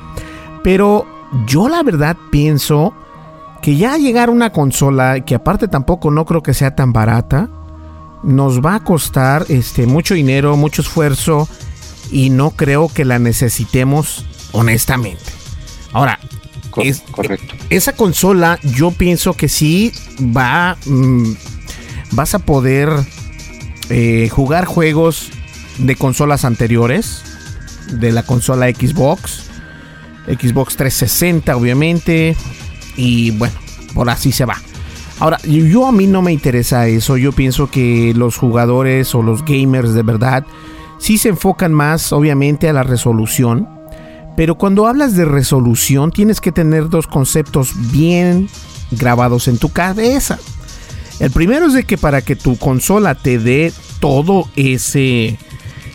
Pero 0.62 1.06
yo 1.46 1.68
la 1.68 1.82
verdad 1.82 2.16
pienso 2.30 2.94
que 3.62 3.76
ya 3.76 3.98
llegar 3.98 4.30
una 4.30 4.50
consola 4.50 5.20
que 5.20 5.34
aparte 5.34 5.68
tampoco 5.68 6.10
no 6.10 6.24
creo 6.24 6.42
que 6.42 6.54
sea 6.54 6.74
tan 6.74 6.92
barata, 6.92 7.50
nos 8.22 8.60
va 8.60 8.76
a 8.76 8.84
costar 8.84 9.46
este, 9.48 9.86
mucho 9.86 10.14
dinero, 10.14 10.56
mucho 10.56 10.82
esfuerzo 10.82 11.48
y 12.10 12.30
no 12.30 12.50
creo 12.50 12.88
que 12.88 13.04
la 13.04 13.18
necesitemos 13.18 14.24
honestamente. 14.52 15.32
Ahora, 15.92 16.18
es, 16.82 17.00
correcto. 17.10 17.54
esa 17.70 17.92
consola 17.94 18.58
yo 18.62 18.90
pienso 18.92 19.34
que 19.34 19.48
sí 19.48 19.92
va, 20.20 20.76
mm, 20.86 21.32
vas 22.12 22.34
a 22.34 22.38
poder 22.40 22.90
eh, 23.88 24.28
jugar 24.30 24.66
juegos 24.66 25.30
de 25.78 25.96
consolas 25.96 26.44
anteriores, 26.44 27.22
de 27.92 28.12
la 28.12 28.22
consola 28.22 28.68
Xbox, 28.68 29.44
Xbox 30.26 30.76
360 30.76 31.56
obviamente, 31.56 32.36
y 32.96 33.32
bueno, 33.32 33.54
por 33.94 34.08
así 34.10 34.30
se 34.30 34.44
va. 34.44 34.60
Ahora, 35.20 35.38
yo 35.42 35.86
a 35.86 35.92
mí 35.92 36.06
no 36.06 36.22
me 36.22 36.32
interesa 36.32 36.88
eso. 36.88 37.18
Yo 37.18 37.32
pienso 37.32 37.70
que 37.70 38.14
los 38.16 38.38
jugadores 38.38 39.14
o 39.14 39.22
los 39.22 39.44
gamers 39.44 39.92
de 39.92 40.02
verdad 40.02 40.46
sí 40.98 41.18
se 41.18 41.28
enfocan 41.28 41.74
más, 41.74 42.12
obviamente, 42.12 42.70
a 42.70 42.72
la 42.72 42.82
resolución. 42.82 43.68
Pero 44.34 44.54
cuando 44.54 44.86
hablas 44.86 45.14
de 45.16 45.26
resolución, 45.26 46.10
tienes 46.10 46.40
que 46.40 46.52
tener 46.52 46.88
dos 46.88 47.06
conceptos 47.06 47.74
bien 47.92 48.48
grabados 48.92 49.46
en 49.46 49.58
tu 49.58 49.68
cabeza. 49.68 50.38
El 51.18 51.30
primero 51.30 51.66
es 51.66 51.74
de 51.74 51.84
que 51.84 51.98
para 51.98 52.22
que 52.22 52.34
tu 52.34 52.56
consola 52.56 53.14
te 53.14 53.38
dé 53.38 53.74
todo 54.00 54.48
ese 54.56 55.38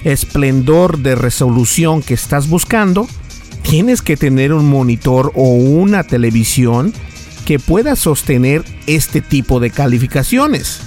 esplendor 0.04 1.00
de 1.00 1.16
resolución 1.16 2.04
que 2.04 2.14
estás 2.14 2.48
buscando, 2.48 3.08
tienes 3.64 4.04
que 4.04 4.18
tener 4.18 4.54
un 4.54 4.70
monitor 4.70 5.32
o 5.34 5.50
una 5.56 6.04
televisión 6.04 6.94
que 7.46 7.60
pueda 7.60 7.96
sostener 7.96 8.64
este 8.88 9.22
tipo 9.22 9.60
de 9.60 9.70
calificaciones. 9.70 10.82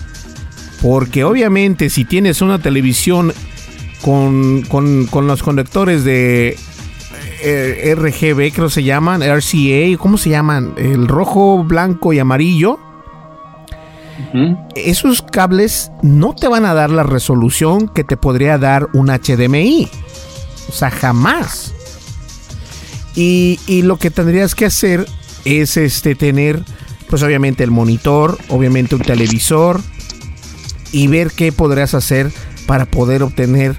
Porque 0.82 1.24
obviamente 1.24 1.88
si 1.88 2.04
tienes 2.04 2.42
una 2.42 2.58
televisión 2.58 3.32
con, 4.02 4.64
los 5.26 5.42
conectores 5.42 6.04
de 6.04 6.56
eh, 7.42 7.94
RGB, 7.96 8.52
creo 8.52 8.66
que 8.66 8.74
se 8.74 8.82
llaman, 8.84 9.22
RCA, 9.22 9.96
¿cómo 9.98 10.18
se 10.18 10.30
llaman? 10.30 10.74
El 10.76 11.08
rojo, 11.08 11.64
blanco 11.64 12.12
y 12.12 12.18
amarillo. 12.18 12.78
Esos 14.74 15.22
cables 15.22 15.92
no 16.02 16.34
te 16.34 16.48
van 16.48 16.64
a 16.64 16.74
dar 16.74 16.90
la 16.90 17.04
resolución 17.04 17.88
que 17.88 18.02
te 18.02 18.16
podría 18.16 18.58
dar 18.58 18.88
un 18.92 19.06
HDMI. 19.06 19.88
O 20.68 20.72
sea, 20.72 20.90
jamás. 20.90 21.72
Y, 23.14 23.58
y 23.66 23.82
lo 23.82 23.96
que 23.96 24.10
tendrías 24.10 24.54
que 24.54 24.66
hacer 24.66 25.06
es 25.44 25.76
este 25.76 26.14
tener 26.14 26.62
pues 27.08 27.22
obviamente 27.22 27.64
el 27.64 27.70
monitor, 27.70 28.38
obviamente 28.48 28.94
un 28.94 29.02
televisor 29.02 29.80
y 30.92 31.06
ver 31.06 31.30
qué 31.30 31.52
podrías 31.52 31.94
hacer 31.94 32.30
para 32.66 32.84
poder 32.84 33.22
obtener 33.22 33.76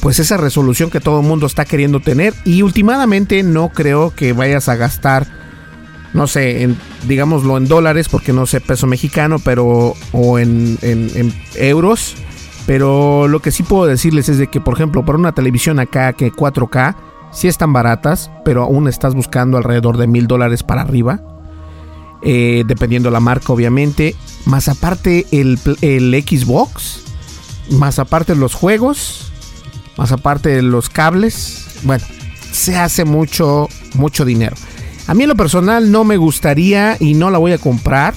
pues 0.00 0.18
esa 0.18 0.36
resolución 0.36 0.90
que 0.90 1.00
todo 1.00 1.20
el 1.20 1.26
mundo 1.26 1.46
está 1.46 1.64
queriendo 1.64 2.00
tener 2.00 2.34
y 2.44 2.62
últimamente 2.62 3.42
no 3.42 3.70
creo 3.70 4.14
que 4.14 4.32
vayas 4.32 4.68
a 4.68 4.76
gastar 4.76 5.26
no 6.14 6.28
sé, 6.28 6.62
en, 6.62 6.78
digámoslo 7.08 7.58
en 7.58 7.66
dólares 7.66 8.08
porque 8.08 8.32
no 8.32 8.46
sé 8.46 8.60
peso 8.60 8.86
mexicano, 8.86 9.40
pero 9.40 9.94
o 10.12 10.38
en, 10.38 10.78
en, 10.80 11.34
euros. 11.56 12.14
Pero 12.66 13.28
lo 13.28 13.40
que 13.40 13.50
sí 13.50 13.62
puedo 13.62 13.84
decirles 13.86 14.30
es 14.30 14.38
de 14.38 14.46
que, 14.46 14.60
por 14.60 14.74
ejemplo, 14.74 15.04
para 15.04 15.18
una 15.18 15.34
televisión 15.34 15.80
acá 15.80 16.14
que 16.14 16.32
4K, 16.32 16.94
si 17.34 17.48
están 17.48 17.72
baratas, 17.72 18.30
pero 18.44 18.62
aún 18.62 18.88
estás 18.88 19.14
buscando 19.14 19.58
alrededor 19.58 19.98
de 19.98 20.06
mil 20.06 20.26
dólares 20.26 20.62
para 20.62 20.82
arriba. 20.82 21.20
Eh, 22.22 22.64
dependiendo 22.66 23.10
la 23.10 23.20
marca, 23.20 23.52
obviamente. 23.52 24.14
Más 24.46 24.68
aparte 24.68 25.26
el, 25.32 25.58
Xbox. 25.58 27.02
Más 27.70 27.98
aparte 27.98 28.34
los 28.34 28.54
juegos. 28.54 29.32
Más 29.98 30.12
aparte 30.12 30.62
los 30.62 30.88
cables. 30.88 31.66
Bueno, 31.82 32.04
se 32.50 32.76
hace 32.76 33.04
mucho, 33.04 33.68
mucho 33.94 34.24
dinero. 34.24 34.56
A 35.06 35.14
mí 35.14 35.24
en 35.24 35.28
lo 35.28 35.36
personal 35.36 35.90
no 35.90 36.04
me 36.04 36.16
gustaría 36.16 36.96
y 36.98 37.14
no 37.14 37.30
la 37.30 37.38
voy 37.38 37.52
a 37.52 37.58
comprar. 37.58 38.14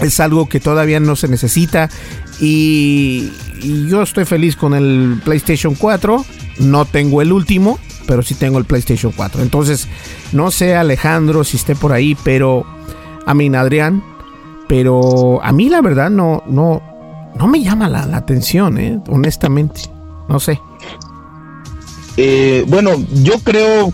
Es 0.00 0.20
algo 0.20 0.48
que 0.48 0.60
todavía 0.60 1.00
no 1.00 1.16
se 1.16 1.28
necesita. 1.28 1.90
Y 2.40 3.32
yo 3.88 4.02
estoy 4.02 4.24
feliz 4.24 4.56
con 4.56 4.72
el 4.72 5.20
PlayStation 5.24 5.74
4 5.74 6.24
no 6.62 6.84
tengo 6.84 7.22
el 7.22 7.32
último, 7.32 7.78
pero 8.06 8.22
sí 8.22 8.34
tengo 8.34 8.58
el 8.58 8.64
PlayStation 8.64 9.12
4. 9.14 9.42
Entonces, 9.42 9.88
no 10.32 10.50
sé 10.50 10.74
Alejandro 10.74 11.44
si 11.44 11.56
esté 11.56 11.74
por 11.74 11.92
ahí, 11.92 12.16
pero 12.24 12.64
a 13.26 13.34
mí 13.34 13.54
Adrián, 13.54 14.02
pero 14.68 15.42
a 15.42 15.52
mí 15.52 15.68
la 15.68 15.80
verdad 15.80 16.10
no 16.10 16.42
no 16.46 16.82
no 17.38 17.46
me 17.46 17.62
llama 17.62 17.88
la, 17.88 18.02
atención, 18.16 18.78
¿eh? 18.78 19.00
honestamente. 19.08 19.82
No 20.28 20.38
sé. 20.38 20.60
Eh, 22.16 22.64
bueno, 22.68 22.90
yo 23.22 23.38
creo 23.40 23.92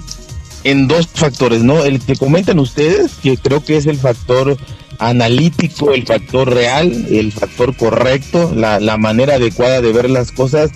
en 0.65 0.89
dos 0.89 1.07
factores, 1.07 1.63
¿no? 1.63 1.85
El 1.85 2.01
que 2.01 2.17
comentan 2.17 2.59
ustedes, 2.59 3.15
que 3.23 3.37
creo 3.37 3.65
que 3.65 3.77
es 3.77 3.87
el 3.87 3.97
factor 3.97 4.57
analítico, 4.99 5.93
el 5.93 6.05
factor 6.05 6.53
real, 6.53 7.07
el 7.11 7.33
factor 7.33 7.77
correcto, 7.77 8.53
la, 8.55 8.81
la 8.81 8.97
manera 8.97 9.37
adecuada 9.37 9.81
de 9.81 9.93
ver 9.93 10.11
las 10.11 10.33
cosas 10.33 10.71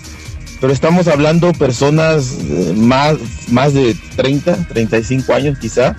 pero 0.63 0.71
estamos 0.71 1.09
hablando 1.09 1.51
personas 1.51 2.37
eh, 2.39 2.73
más, 2.73 3.17
más 3.51 3.73
de 3.73 3.97
30, 4.15 4.69
35 4.69 5.33
años 5.33 5.57
quizá, 5.59 5.93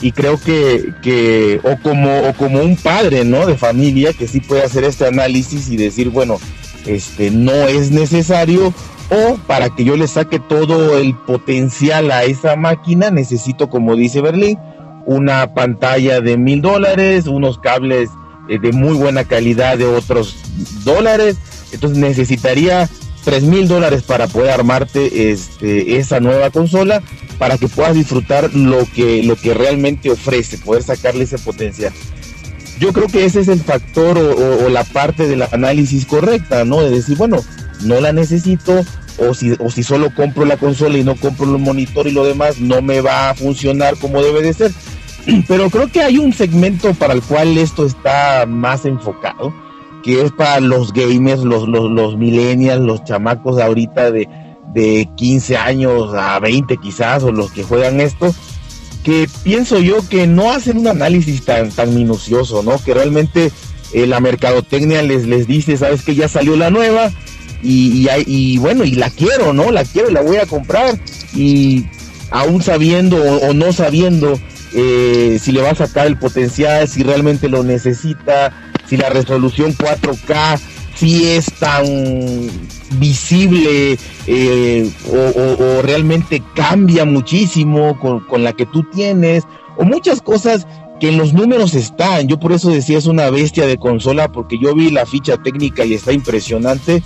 y 0.00 0.10
creo 0.10 0.36
que, 0.36 0.92
que 1.00 1.60
o, 1.62 1.80
como, 1.80 2.28
o 2.28 2.32
como 2.32 2.60
un 2.60 2.74
padre 2.74 3.24
¿no? 3.24 3.46
de 3.46 3.56
familia 3.56 4.12
que 4.12 4.26
sí 4.26 4.40
puede 4.40 4.64
hacer 4.64 4.82
este 4.82 5.06
análisis 5.06 5.68
y 5.68 5.76
decir, 5.76 6.10
bueno, 6.10 6.40
este 6.86 7.30
no 7.30 7.52
es 7.52 7.92
necesario, 7.92 8.74
o 9.10 9.36
para 9.46 9.70
que 9.70 9.84
yo 9.84 9.94
le 9.94 10.08
saque 10.08 10.40
todo 10.40 10.98
el 10.98 11.14
potencial 11.14 12.10
a 12.10 12.24
esa 12.24 12.56
máquina, 12.56 13.12
necesito, 13.12 13.70
como 13.70 13.94
dice 13.94 14.20
Berlín, 14.20 14.58
una 15.06 15.54
pantalla 15.54 16.20
de 16.20 16.36
mil 16.36 16.62
dólares, 16.62 17.28
unos 17.28 17.60
cables 17.60 18.10
eh, 18.48 18.58
de 18.58 18.72
muy 18.72 18.96
buena 18.96 19.22
calidad 19.22 19.78
de 19.78 19.86
otros 19.86 20.34
dólares, 20.82 21.36
entonces 21.70 21.96
necesitaría 21.96 22.88
3 23.24 23.44
mil 23.44 23.68
dólares 23.68 24.02
para 24.02 24.26
poder 24.26 24.50
armarte 24.50 25.30
este, 25.30 25.96
esa 25.96 26.20
nueva 26.20 26.50
consola 26.50 27.02
para 27.38 27.58
que 27.58 27.68
puedas 27.68 27.94
disfrutar 27.94 28.54
lo 28.54 28.86
que, 28.94 29.22
lo 29.22 29.36
que 29.36 29.54
realmente 29.54 30.10
ofrece, 30.10 30.58
poder 30.58 30.82
sacarle 30.82 31.24
ese 31.24 31.38
potencial. 31.38 31.92
Yo 32.78 32.92
creo 32.92 33.06
que 33.06 33.24
ese 33.24 33.40
es 33.40 33.48
el 33.48 33.60
factor 33.60 34.18
o, 34.18 34.68
la 34.68 34.84
parte 34.84 35.28
del 35.28 35.42
análisis 35.42 36.06
correcta, 36.06 36.64
¿no? 36.64 36.80
De 36.80 36.90
decir, 36.90 37.16
bueno, 37.16 37.38
no 37.82 38.00
la 38.00 38.12
necesito 38.12 38.84
o 39.18 39.32
si, 39.32 39.52
o 39.58 39.70
si 39.70 39.84
solo 39.84 40.12
compro 40.12 40.44
la 40.44 40.56
consola 40.56 40.98
y 40.98 41.04
no 41.04 41.14
compro 41.14 41.44
el 41.44 41.58
monitor 41.58 42.08
y 42.08 42.10
lo 42.10 42.24
demás, 42.24 42.58
no 42.60 42.82
me 42.82 43.00
va 43.00 43.30
a 43.30 43.34
funcionar 43.34 43.96
como 43.96 44.22
debe 44.22 44.42
de 44.42 44.52
ser. 44.52 44.72
Pero 45.48 45.70
creo 45.70 45.90
que 45.90 46.02
hay 46.02 46.18
un 46.18 46.32
segmento 46.32 46.94
para 46.94 47.14
el 47.14 47.22
cual 47.22 47.56
esto 47.58 47.86
está 47.86 48.44
más 48.46 48.84
enfocado, 48.84 49.54
que 50.04 50.22
es 50.22 50.32
para 50.32 50.60
los 50.60 50.92
gamers, 50.92 51.42
los, 51.42 51.66
los, 51.66 51.90
los 51.90 52.16
millennials, 52.18 52.82
los 52.82 53.04
chamacos 53.04 53.60
ahorita 53.60 54.10
de, 54.10 54.28
de 54.74 55.08
15 55.16 55.56
años 55.56 56.14
a 56.14 56.38
20 56.38 56.76
quizás, 56.76 57.22
o 57.22 57.32
los 57.32 57.50
que 57.50 57.62
juegan 57.62 58.00
esto, 58.00 58.34
que 59.02 59.28
pienso 59.42 59.80
yo 59.80 60.06
que 60.08 60.26
no 60.26 60.52
hacen 60.52 60.78
un 60.78 60.88
análisis 60.88 61.44
tan, 61.44 61.70
tan 61.70 61.94
minucioso, 61.94 62.62
¿no? 62.62 62.78
Que 62.84 62.94
realmente 62.94 63.50
eh, 63.92 64.06
la 64.06 64.20
mercadotecnia 64.20 65.02
les, 65.02 65.26
les 65.26 65.46
dice, 65.46 65.76
sabes 65.76 66.02
que 66.02 66.14
ya 66.14 66.28
salió 66.28 66.54
la 66.56 66.70
nueva, 66.70 67.10
y, 67.64 68.06
y, 68.26 68.58
bueno, 68.58 68.84
y 68.84 68.92
la 68.92 69.08
quiero, 69.08 69.54
¿no? 69.54 69.70
La 69.70 69.84
quiero 69.84 70.10
y 70.10 70.12
la 70.12 70.20
voy 70.20 70.36
a 70.36 70.46
comprar. 70.46 70.98
Y 71.34 71.86
aún 72.30 72.62
sabiendo 72.62 73.16
o, 73.16 73.54
no 73.54 73.72
sabiendo 73.72 74.38
eh, 74.74 75.38
si 75.40 75.50
le 75.50 75.62
va 75.62 75.70
a 75.70 75.74
sacar 75.74 76.06
el 76.06 76.18
potencial, 76.18 76.86
si 76.86 77.02
realmente 77.02 77.48
lo 77.48 77.62
necesita, 77.62 78.73
si 78.88 78.96
la 78.96 79.08
resolución 79.08 79.74
4K 79.74 80.60
si 80.94 81.26
es 81.26 81.46
tan 81.58 81.84
visible 82.98 83.98
eh, 84.26 84.90
o, 85.10 85.82
realmente 85.82 86.42
cambia 86.54 87.04
muchísimo 87.04 87.98
con, 87.98 88.20
con, 88.20 88.44
la 88.44 88.52
que 88.52 88.66
tú 88.66 88.84
tienes, 88.84 89.44
o 89.76 89.84
muchas 89.84 90.22
cosas 90.22 90.66
que 91.00 91.08
en 91.08 91.18
los 91.18 91.32
números 91.32 91.74
están. 91.74 92.28
Yo 92.28 92.38
por 92.38 92.52
eso 92.52 92.70
decía 92.70 92.98
es 92.98 93.06
una 93.06 93.30
bestia 93.30 93.66
de 93.66 93.76
consola, 93.76 94.30
porque 94.30 94.58
yo 94.58 94.74
vi 94.74 94.90
la 94.90 95.06
ficha 95.06 95.36
técnica 95.36 95.84
y 95.84 95.94
está 95.94 96.12
impresionante, 96.12 97.02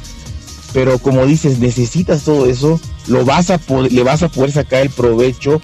pero 0.73 0.99
como 0.99 1.25
dices, 1.25 1.59
necesitas 1.59 2.25
todo 2.25 2.47
eso, 2.47 2.79
lo 3.07 3.25
vas 3.25 3.51
a 3.51 3.59
le 3.91 4.03
vas 4.03 4.23
a 4.23 4.29
poder 4.29 4.53
sacar 4.53 4.83
el 4.83 4.91
provecho, 4.91 5.63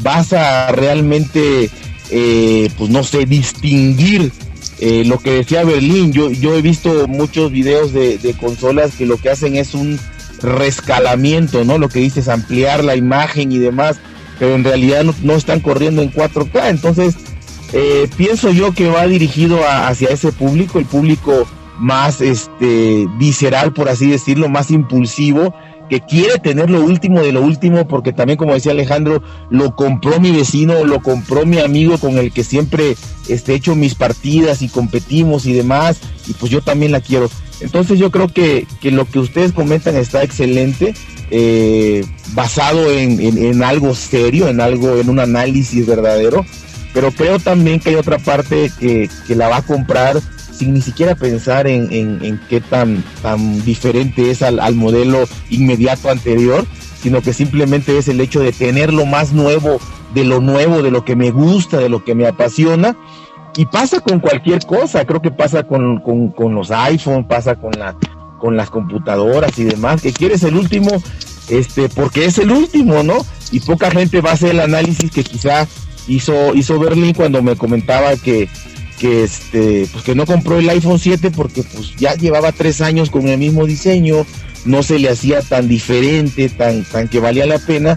vas 0.00 0.32
a 0.32 0.70
realmente, 0.70 1.70
eh, 2.10 2.70
pues 2.78 2.90
no 2.90 3.02
sé, 3.02 3.26
distinguir 3.26 4.32
eh, 4.80 5.04
lo 5.04 5.18
que 5.18 5.32
decía 5.32 5.64
Berlín. 5.64 6.12
Yo, 6.12 6.30
yo 6.30 6.54
he 6.54 6.62
visto 6.62 7.06
muchos 7.08 7.50
videos 7.50 7.92
de, 7.92 8.34
consolas 8.38 8.94
que 8.96 9.06
lo 9.06 9.16
que 9.16 9.30
hacen 9.30 9.56
es 9.56 9.74
un 9.74 9.98
rescalamiento, 10.40 11.64
¿no? 11.64 11.78
Lo 11.78 11.88
que 11.88 12.00
dices, 12.00 12.28
ampliar 12.28 12.84
la 12.84 12.96
imagen 12.96 13.52
y 13.52 13.58
demás, 13.58 14.00
pero 14.38 14.54
en 14.54 14.64
realidad 14.64 15.04
no, 15.22 15.34
están 15.34 15.60
corriendo 15.60 16.02
en 16.02 16.12
4K. 16.12 16.70
Entonces, 16.70 17.16
eh, 17.72 18.08
pienso 18.16 18.50
yo 18.50 18.72
que 18.72 18.88
va 18.88 19.06
dirigido 19.06 19.60
hacia 19.66 20.08
ese 20.08 20.32
público, 20.32 20.78
el 20.78 20.86
público 20.86 21.46
más 21.78 22.20
este 22.20 23.06
visceral, 23.18 23.72
por 23.72 23.88
así 23.88 24.08
decirlo, 24.08 24.48
más 24.48 24.70
impulsivo, 24.70 25.54
que 25.88 26.00
quiere 26.00 26.38
tener 26.38 26.70
lo 26.70 26.82
último 26.82 27.20
de 27.20 27.32
lo 27.32 27.42
último, 27.42 27.86
porque 27.86 28.12
también, 28.12 28.38
como 28.38 28.54
decía 28.54 28.72
Alejandro, 28.72 29.22
lo 29.50 29.76
compró 29.76 30.20
mi 30.20 30.30
vecino, 30.30 30.84
lo 30.84 31.02
compró 31.02 31.44
mi 31.46 31.58
amigo 31.58 31.98
con 31.98 32.18
el 32.18 32.32
que 32.32 32.44
siempre 32.44 32.96
este, 33.28 33.52
he 33.52 33.56
hecho 33.56 33.74
mis 33.74 33.94
partidas 33.94 34.62
y 34.62 34.68
competimos 34.68 35.46
y 35.46 35.52
demás, 35.52 35.98
y 36.26 36.32
pues 36.34 36.50
yo 36.50 36.62
también 36.62 36.92
la 36.92 37.00
quiero. 37.00 37.30
Entonces 37.60 37.98
yo 37.98 38.10
creo 38.10 38.28
que, 38.28 38.66
que 38.80 38.90
lo 38.90 39.04
que 39.04 39.18
ustedes 39.18 39.52
comentan 39.52 39.96
está 39.96 40.22
excelente, 40.22 40.94
eh, 41.30 42.04
basado 42.32 42.90
en, 42.90 43.20
en, 43.20 43.62
algo 43.62 43.94
serio, 43.94 44.48
en 44.48 44.60
algo, 44.60 44.96
en 44.98 45.08
un 45.08 45.18
análisis 45.18 45.86
verdadero, 45.86 46.44
pero 46.92 47.10
creo 47.10 47.38
también 47.38 47.80
que 47.80 47.90
hay 47.90 47.94
otra 47.96 48.18
parte 48.18 48.70
que, 48.78 49.08
que 49.26 49.34
la 49.34 49.48
va 49.48 49.58
a 49.58 49.62
comprar 49.62 50.20
sin 50.56 50.74
ni 50.74 50.80
siquiera 50.80 51.14
pensar 51.14 51.66
en, 51.66 51.92
en, 51.92 52.40
qué 52.48 52.60
tan, 52.60 53.02
tan 53.22 53.64
diferente 53.64 54.30
es 54.30 54.42
al, 54.42 54.60
al, 54.60 54.74
modelo 54.74 55.24
inmediato 55.50 56.10
anterior, 56.10 56.64
sino 57.00 57.20
que 57.20 57.32
simplemente 57.32 57.98
es 57.98 58.08
el 58.08 58.20
hecho 58.20 58.40
de 58.40 58.52
tener 58.52 58.92
lo 58.92 59.04
más 59.04 59.32
nuevo, 59.32 59.78
de 60.14 60.24
lo 60.24 60.40
nuevo, 60.40 60.82
de 60.82 60.90
lo 60.90 61.04
que 61.04 61.16
me 61.16 61.30
gusta, 61.30 61.78
de 61.78 61.88
lo 61.88 62.04
que 62.04 62.14
me 62.14 62.26
apasiona. 62.26 62.96
Y 63.56 63.66
pasa 63.66 64.00
con 64.00 64.20
cualquier 64.20 64.64
cosa, 64.64 65.04
creo 65.04 65.22
que 65.22 65.30
pasa 65.30 65.64
con, 65.64 66.00
con, 66.00 66.30
con 66.30 66.54
los 66.54 66.70
iPhone, 66.70 67.26
pasa 67.26 67.54
con, 67.56 67.72
la, 67.72 67.96
con 68.38 68.56
las 68.56 68.70
computadoras 68.70 69.58
y 69.58 69.64
demás, 69.64 70.02
que 70.02 70.12
quieres 70.12 70.42
el 70.42 70.56
último, 70.56 70.90
este, 71.48 71.88
porque 71.88 72.24
es 72.24 72.38
el 72.38 72.50
último, 72.50 73.02
¿no? 73.02 73.18
Y 73.52 73.60
poca 73.60 73.90
gente 73.90 74.20
va 74.20 74.30
a 74.30 74.34
hacer 74.34 74.50
el 74.50 74.60
análisis 74.60 75.10
que 75.10 75.22
quizá 75.22 75.68
hizo, 76.08 76.54
hizo 76.54 76.78
Berlín 76.78 77.14
cuando 77.14 77.42
me 77.42 77.54
comentaba 77.56 78.16
que 78.16 78.48
que 78.98 79.24
este 79.24 79.88
pues 79.92 80.04
que 80.04 80.14
no 80.14 80.26
compró 80.26 80.58
el 80.58 80.68
iPhone 80.68 80.98
7 80.98 81.30
porque 81.30 81.62
pues 81.62 81.96
ya 81.96 82.14
llevaba 82.14 82.52
tres 82.52 82.80
años 82.80 83.10
con 83.10 83.28
el 83.28 83.38
mismo 83.38 83.66
diseño 83.66 84.26
no 84.64 84.82
se 84.82 84.98
le 84.98 85.10
hacía 85.10 85.42
tan 85.42 85.68
diferente 85.68 86.48
tan 86.48 86.84
tan 86.84 87.08
que 87.08 87.20
valía 87.20 87.46
la 87.46 87.58
pena 87.58 87.96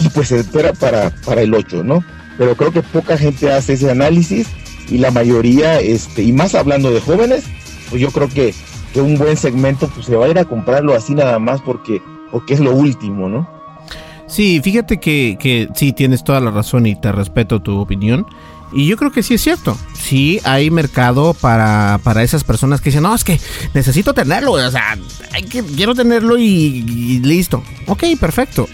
y 0.00 0.08
pues 0.08 0.28
se 0.28 0.38
espera 0.38 0.72
para 0.72 1.10
para 1.24 1.42
el 1.42 1.54
8 1.54 1.84
no 1.84 2.02
pero 2.38 2.56
creo 2.56 2.72
que 2.72 2.82
poca 2.82 3.18
gente 3.18 3.52
hace 3.52 3.74
ese 3.74 3.90
análisis 3.90 4.46
y 4.88 4.98
la 4.98 5.10
mayoría 5.10 5.80
este 5.80 6.22
y 6.22 6.32
más 6.32 6.54
hablando 6.54 6.90
de 6.90 7.00
jóvenes 7.00 7.44
pues 7.90 8.00
yo 8.00 8.10
creo 8.10 8.28
que, 8.28 8.54
que 8.92 9.00
un 9.00 9.16
buen 9.18 9.36
segmento 9.36 9.88
pues 9.88 10.06
se 10.06 10.16
va 10.16 10.26
a 10.26 10.28
ir 10.28 10.38
a 10.38 10.44
comprarlo 10.44 10.94
así 10.94 11.14
nada 11.14 11.38
más 11.38 11.60
porque 11.60 12.00
porque 12.30 12.54
es 12.54 12.60
lo 12.60 12.74
último 12.74 13.28
no 13.28 13.58
Sí, 14.28 14.60
fíjate 14.62 15.00
que, 15.00 15.38
que 15.40 15.68
sí, 15.74 15.94
tienes 15.94 16.22
toda 16.22 16.40
la 16.40 16.50
razón 16.50 16.84
y 16.84 16.94
te 16.94 17.10
respeto 17.10 17.62
tu 17.62 17.80
opinión. 17.80 18.26
Y 18.72 18.86
yo 18.86 18.96
creo 18.96 19.10
que 19.10 19.22
sí 19.22 19.34
es 19.34 19.42
cierto. 19.42 19.78
Sí 19.94 20.40
hay 20.44 20.70
mercado 20.70 21.34
para, 21.34 22.00
para 22.02 22.22
esas 22.22 22.44
personas 22.44 22.80
que 22.80 22.90
dicen, 22.90 23.02
no, 23.02 23.14
es 23.14 23.24
que 23.24 23.40
necesito 23.74 24.12
tenerlo. 24.12 24.52
O 24.52 24.70
sea, 24.70 24.98
quiero 25.76 25.94
tenerlo 25.94 26.36
y, 26.38 27.20
listo. 27.20 27.62
Ok, 27.86 28.04
perfecto. 28.20 28.68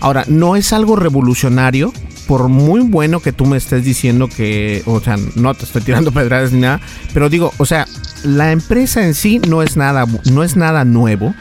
Ahora, 0.00 0.24
no 0.28 0.56
es 0.56 0.72
algo 0.72 0.96
revolucionario. 0.96 1.92
Por 2.26 2.48
muy 2.48 2.80
bueno 2.80 3.20
que 3.20 3.32
tú 3.32 3.46
me 3.46 3.56
estés 3.56 3.84
diciendo 3.84 4.28
que, 4.28 4.82
o 4.86 5.00
sea, 5.00 5.16
no 5.34 5.54
te 5.54 5.64
estoy 5.64 5.82
tirando 5.82 6.12
pedradas 6.12 6.52
ni 6.52 6.60
nada, 6.60 6.80
pero 7.12 7.28
digo, 7.28 7.52
o 7.58 7.66
sea, 7.66 7.86
la 8.22 8.52
empresa 8.52 9.04
en 9.04 9.14
sí 9.14 9.40
no 9.48 9.62
es 9.62 9.76
nada, 9.76 10.06
no 10.30 10.44
es 10.44 10.56
nada 10.56 10.84
nuevo, 10.84 11.34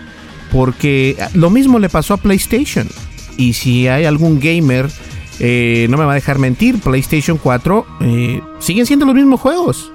porque 0.51 1.15
lo 1.33 1.51
mismo 1.51 1.77
le 1.77 1.87
pasó 1.87 2.15
a 2.15 2.17
PlayStation. 2.17 2.89
Y 3.37 3.53
si 3.53 3.87
hay 3.87 4.05
algún 4.05 4.39
gamer 4.39 4.89
eh, 5.43 5.87
no 5.89 5.97
me 5.97 6.05
va 6.05 6.11
a 6.11 6.15
dejar 6.15 6.37
mentir, 6.37 6.79
PlayStation 6.79 7.39
4 7.41 7.85
eh, 8.01 8.41
siguen 8.59 8.85
siendo 8.85 9.07
los 9.07 9.15
mismos 9.15 9.41
juegos. 9.41 9.91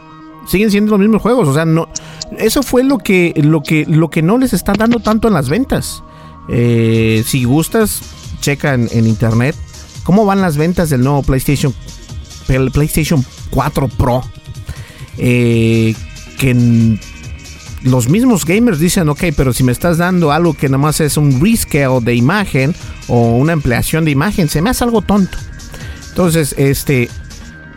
Siguen 0.49 0.73
siendo 0.73 0.91
los 0.91 0.99
mismos 0.99 1.23
juegos. 1.23 1.47
O 1.47 1.55
sea, 1.55 1.65
no. 1.65 1.89
Eso 2.37 2.65
fue 2.65 2.83
lo 2.83 2.99
que, 2.99 3.33
lo 3.37 3.63
que, 3.63 3.87
lo 3.87 4.11
que 4.11 4.23
no 4.23 4.39
les 4.39 4.53
está 4.53 4.73
dando 4.73 4.99
tanto 4.99 5.29
en 5.29 5.35
las 5.35 5.49
ventas. 5.49 6.03
Eh, 6.49 7.23
si 7.25 7.45
gustas, 7.45 8.03
checa 8.41 8.75
en, 8.75 9.07
internet 9.07 9.55
cómo 10.03 10.27
van 10.27 10.41
las 10.41 10.57
ventas 10.57 10.91
del 10.91 11.03
nuevo 11.03 11.23
PlayStation, 11.23 11.73
el 12.49 12.73
PlayStation 12.73 13.25
4 13.51 13.89
Pro. 13.89 14.23
que 15.17 16.99
los 17.87 18.09
mismos 18.09 18.45
gamers 18.45 18.79
dicen, 18.79 19.09
ok, 19.09 19.25
pero 19.37 19.53
si 19.53 19.63
me 19.63 19.73
estás 19.73 19.99
dando 19.99 20.33
algo 20.33 20.55
que 20.55 20.69
nada 20.69 20.79
más 20.79 21.01
es 21.01 21.17
un 21.17 21.41
rescale 21.41 22.01
de 22.01 22.15
imagen 22.15 22.75
o 23.09 23.37
una 23.37 23.53
ampliación 23.53 24.05
de 24.05 24.11
imagen, 24.11 24.49
se 24.49 24.61
me 24.61 24.71
hace 24.71 24.85
algo 24.85 25.03
tonto. 25.03 25.39
Entonces, 26.11 26.55
este, 26.59 27.09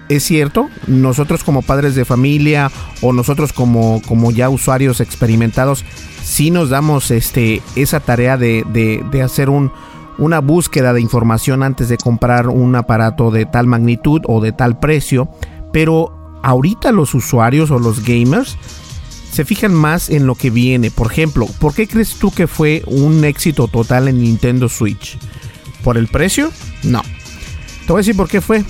es 0.10 0.24
cierto, 0.24 0.70
nosotros 0.88 1.44
como 1.44 1.62
padres 1.62 1.94
de 1.94 2.06
familia 2.06 2.72
o 3.02 3.14
nosotros 3.14 3.54
como, 3.54 4.02
como 4.08 4.32
ya 4.32 4.50
usuarios 4.50 5.00
experimentados, 5.00 5.86
sí 6.24 6.50
nos 6.50 6.70
damos 6.70 7.12
este, 7.12 7.62
esa 7.76 8.00
tarea 8.00 8.36
de, 8.36 8.64
de, 9.12 9.22
hacer 9.22 9.50
un, 9.50 9.72
una 10.18 10.40
búsqueda 10.40 10.94
de 10.94 11.02
información 11.02 11.62
antes 11.62 11.90
de 11.90 11.98
comprar 11.98 12.48
un 12.48 12.76
aparato 12.76 13.30
de 13.30 13.46
tal 13.46 13.68
magnitud 13.68 14.22
o 14.26 14.42
de 14.42 14.52
tal 14.52 14.80
precio, 14.80 15.30
pero 15.72 16.40
ahorita 16.42 16.92
los 16.92 17.14
usuarios 17.14 17.70
o 17.70 17.78
los 17.78 18.04
gamers 18.04 18.58
se 19.32 19.46
fijan 19.46 19.74
más 19.74 20.10
en 20.10 20.26
lo 20.26 20.36
que 20.36 20.50
viene. 20.50 20.92
Por 20.92 21.12
ejemplo, 21.12 21.48
¿por 21.60 21.74
qué 21.74 21.88
crees 21.88 22.16
tú 22.16 22.32
que 22.32 22.48
fue 22.48 22.84
un 22.86 23.24
éxito 23.24 23.68
total 23.68 24.08
en 24.08 24.22
Nintendo 24.22 24.70
Switch? 24.70 25.18
¿Por 25.84 25.98
el 25.98 26.08
precio? 26.08 26.52
No. 26.84 27.02
Te 27.86 27.94
voy 27.94 28.00
a 28.00 28.02
decir 28.02 28.16
por 28.16 28.28
qué 28.28 28.42
fue. 28.42 28.64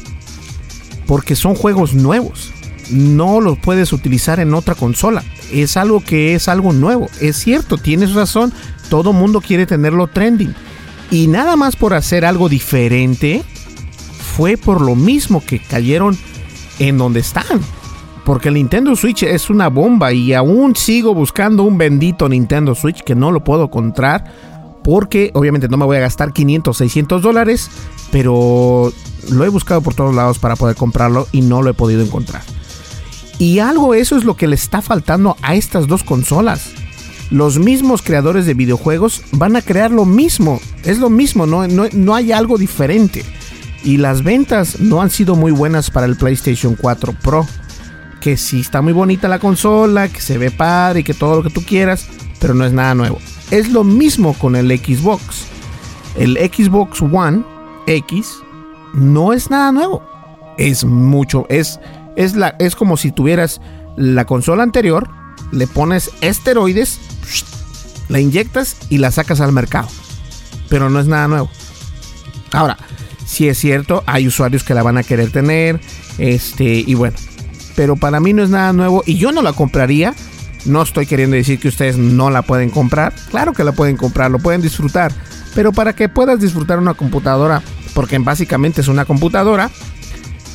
Porque 1.07 1.35
son 1.35 1.55
juegos 1.55 1.93
nuevos. 1.93 2.51
No 2.91 3.41
los 3.41 3.57
puedes 3.57 3.93
utilizar 3.93 4.39
en 4.39 4.53
otra 4.53 4.75
consola. 4.75 5.23
Es 5.51 5.77
algo 5.77 6.01
que 6.01 6.35
es 6.35 6.47
algo 6.47 6.73
nuevo. 6.73 7.07
Es 7.19 7.37
cierto, 7.37 7.77
tienes 7.77 8.13
razón. 8.13 8.53
Todo 8.89 9.13
mundo 9.13 9.41
quiere 9.41 9.65
tenerlo 9.65 10.07
trending. 10.07 10.53
Y 11.11 11.27
nada 11.27 11.55
más 11.55 11.75
por 11.75 11.93
hacer 11.93 12.25
algo 12.25 12.49
diferente, 12.49 13.43
fue 14.35 14.57
por 14.57 14.81
lo 14.81 14.95
mismo 14.95 15.43
que 15.43 15.59
cayeron 15.59 16.17
en 16.79 16.97
donde 16.97 17.19
están. 17.19 17.59
Porque 18.29 18.49
el 18.49 18.53
Nintendo 18.53 18.95
Switch 18.95 19.23
es 19.23 19.49
una 19.49 19.69
bomba 19.69 20.13
y 20.13 20.33
aún 20.33 20.75
sigo 20.75 21.15
buscando 21.15 21.63
un 21.63 21.79
bendito 21.79 22.29
Nintendo 22.29 22.75
Switch 22.75 23.01
que 23.01 23.15
no 23.15 23.31
lo 23.31 23.43
puedo 23.43 23.63
encontrar. 23.63 24.23
Porque 24.83 25.31
obviamente 25.33 25.67
no 25.67 25.77
me 25.77 25.85
voy 25.85 25.97
a 25.97 26.01
gastar 26.01 26.31
500, 26.31 26.77
600 26.77 27.23
dólares. 27.23 27.71
Pero 28.11 28.93
lo 29.31 29.45
he 29.45 29.49
buscado 29.49 29.81
por 29.81 29.95
todos 29.95 30.13
lados 30.13 30.37
para 30.37 30.55
poder 30.55 30.75
comprarlo 30.75 31.27
y 31.31 31.41
no 31.41 31.63
lo 31.63 31.71
he 31.71 31.73
podido 31.73 32.03
encontrar. 32.03 32.43
Y 33.39 33.57
algo 33.57 33.95
eso 33.95 34.15
es 34.15 34.23
lo 34.23 34.37
que 34.37 34.45
le 34.45 34.53
está 34.53 34.83
faltando 34.83 35.35
a 35.41 35.55
estas 35.55 35.87
dos 35.87 36.03
consolas. 36.03 36.69
los 37.31 37.57
mismos 37.57 38.03
creadores 38.03 38.45
de 38.45 38.53
videojuegos 38.53 39.23
van 39.31 39.55
a 39.55 39.63
crear 39.63 39.89
lo 39.89 40.05
mismo. 40.05 40.61
Es 40.83 40.99
lo 40.99 41.09
mismo, 41.09 41.47
no, 41.47 41.67
no, 41.67 41.85
no 41.93 42.13
hay 42.13 42.31
algo 42.31 42.59
diferente. 42.59 43.25
Y 43.83 43.97
las 43.97 44.21
ventas 44.21 44.79
no 44.79 45.01
han 45.01 45.09
sido 45.09 45.35
muy 45.35 45.51
buenas 45.51 45.89
para 45.89 46.05
el 46.05 46.15
PlayStation 46.15 46.75
4 46.79 47.15
Pro. 47.23 47.47
Que 48.21 48.37
sí 48.37 48.59
está 48.61 48.81
muy 48.81 48.93
bonita 48.93 49.27
la 49.27 49.39
consola, 49.39 50.09
que 50.09 50.21
se 50.21 50.37
ve 50.37 50.51
padre 50.51 51.01
y 51.01 51.03
que 51.03 51.13
todo 51.13 51.37
lo 51.37 51.43
que 51.43 51.49
tú 51.49 51.63
quieras, 51.63 52.07
pero 52.39 52.53
no 52.53 52.65
es 52.65 52.73
nada 52.73 52.95
nuevo. 52.95 53.19
Es 53.51 53.69
lo 53.69 53.83
mismo 53.83 54.33
con 54.33 54.55
el 54.55 54.69
Xbox. 54.77 55.45
El 56.17 56.37
Xbox 56.37 57.01
One 57.01 57.43
X 57.87 58.27
no 58.93 59.33
es 59.33 59.49
nada 59.49 59.71
nuevo. 59.71 60.03
Es 60.57 60.83
mucho, 60.83 61.45
es, 61.49 61.79
es, 62.15 62.35
la, 62.35 62.55
es 62.59 62.75
como 62.75 62.97
si 62.97 63.11
tuvieras 63.11 63.61
la 63.95 64.25
consola 64.25 64.63
anterior, 64.63 65.09
le 65.51 65.67
pones 65.67 66.11
esteroides, 66.21 66.99
la 68.09 68.19
inyectas 68.19 68.75
y 68.89 68.97
la 68.97 69.11
sacas 69.11 69.39
al 69.41 69.53
mercado. 69.53 69.87
Pero 70.67 70.89
no 70.89 70.99
es 70.99 71.07
nada 71.07 71.27
nuevo. 71.27 71.49
Ahora, 72.51 72.77
si 73.25 73.47
es 73.47 73.57
cierto, 73.57 74.03
hay 74.05 74.27
usuarios 74.27 74.63
que 74.63 74.73
la 74.73 74.83
van 74.83 74.97
a 74.97 75.03
querer 75.03 75.31
tener, 75.31 75.79
este, 76.17 76.83
y 76.85 76.93
bueno, 76.95 77.17
pero 77.79 77.95
para 77.95 78.19
mí 78.19 78.33
no 78.33 78.43
es 78.43 78.49
nada 78.49 78.73
nuevo 78.73 79.03
y 79.05 79.15
yo 79.15 79.31
no 79.31 79.41
la 79.41 79.53
compraría. 79.53 80.13
No 80.65 80.81
estoy 80.81 81.05
queriendo 81.05 81.37
decir 81.37 81.61
que 81.61 81.69
ustedes 81.69 81.97
no 81.97 82.29
la 82.29 82.41
pueden 82.41 82.71
comprar. 82.71 83.13
Claro 83.29 83.53
que 83.53 83.63
la 83.63 83.71
pueden 83.71 83.95
comprar, 83.95 84.29
lo 84.29 84.39
pueden 84.39 84.61
disfrutar. 84.61 85.13
Pero 85.55 85.71
para 85.71 85.95
que 85.95 86.09
puedas 86.09 86.41
disfrutar 86.41 86.77
una 86.77 86.93
computadora, 86.93 87.61
porque 87.93 88.19
básicamente 88.19 88.81
es 88.81 88.89
una 88.89 89.05
computadora, 89.05 89.71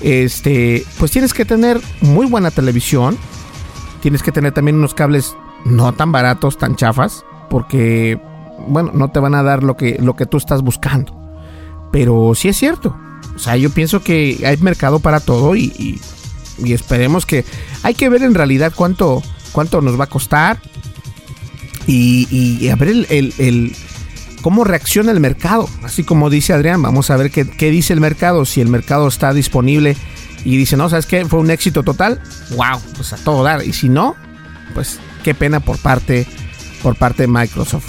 este, 0.02 0.84
pues 0.98 1.12
tienes 1.12 1.32
que 1.32 1.46
tener 1.46 1.80
muy 2.02 2.26
buena 2.26 2.50
televisión. 2.50 3.16
Tienes 4.02 4.22
que 4.22 4.30
tener 4.30 4.52
también 4.52 4.76
unos 4.76 4.92
cables 4.92 5.34
no 5.64 5.94
tan 5.94 6.12
baratos, 6.12 6.58
tan 6.58 6.76
chafas, 6.76 7.24
porque 7.48 8.20
bueno, 8.68 8.90
no 8.92 9.08
te 9.12 9.18
van 9.18 9.34
a 9.34 9.42
dar 9.42 9.62
lo 9.62 9.78
que, 9.78 9.96
lo 9.98 10.14
que 10.14 10.26
tú 10.26 10.36
estás 10.36 10.60
buscando. 10.60 11.18
Pero 11.90 12.34
sí 12.34 12.48
es 12.48 12.58
cierto. 12.58 12.94
O 13.34 13.38
sea, 13.38 13.56
yo 13.56 13.70
pienso 13.70 14.02
que 14.02 14.44
hay 14.44 14.58
mercado 14.58 14.98
para 14.98 15.20
todo 15.20 15.56
y, 15.56 15.72
y, 15.78 15.98
esperemos 16.72 17.26
que... 17.26 17.44
Hay 17.82 17.94
que 17.94 18.08
ver 18.08 18.22
en 18.22 18.34
realidad 18.34 18.72
cuánto, 18.74 19.22
cuánto 19.52 19.80
nos 19.80 19.98
va 19.98 20.04
a 20.04 20.08
costar 20.08 20.60
y, 21.86 22.26
y 22.30 22.68
a 22.68 22.76
ver 22.76 22.88
el, 22.88 23.34
el, 23.38 23.76
cómo 24.42 24.64
reacciona 24.64 25.12
el 25.12 25.20
mercado. 25.20 25.68
Así 25.82 26.04
como 26.04 26.30
dice 26.30 26.52
Adrián, 26.52 26.82
vamos 26.82 27.10
a 27.10 27.16
ver 27.16 27.30
qué, 27.30 27.48
qué 27.48 27.70
dice 27.70 27.92
el 27.92 28.00
mercado, 28.00 28.44
si 28.44 28.60
el 28.60 28.68
mercado 28.68 29.08
está 29.08 29.32
disponible 29.32 29.96
y 30.44 30.56
dice, 30.56 30.76
no, 30.76 30.88
¿sabes 30.90 31.06
qué? 31.06 31.24
Fue 31.24 31.40
un 31.40 31.50
éxito 31.50 31.82
total. 31.82 32.20
¡Wow! 32.50 32.80
Pues 32.96 33.12
a 33.12 33.16
todo 33.16 33.42
dar. 33.42 33.66
Y 33.66 33.72
si 33.72 33.88
no, 33.88 34.14
pues 34.74 34.98
qué 35.22 35.34
pena 35.34 35.60
por 35.60 35.78
parte, 35.78 36.26
por 36.82 36.96
parte 36.96 37.22
de 37.22 37.28
Microsoft. 37.28 37.86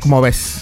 ¿Cómo 0.00 0.20
ves? 0.20 0.56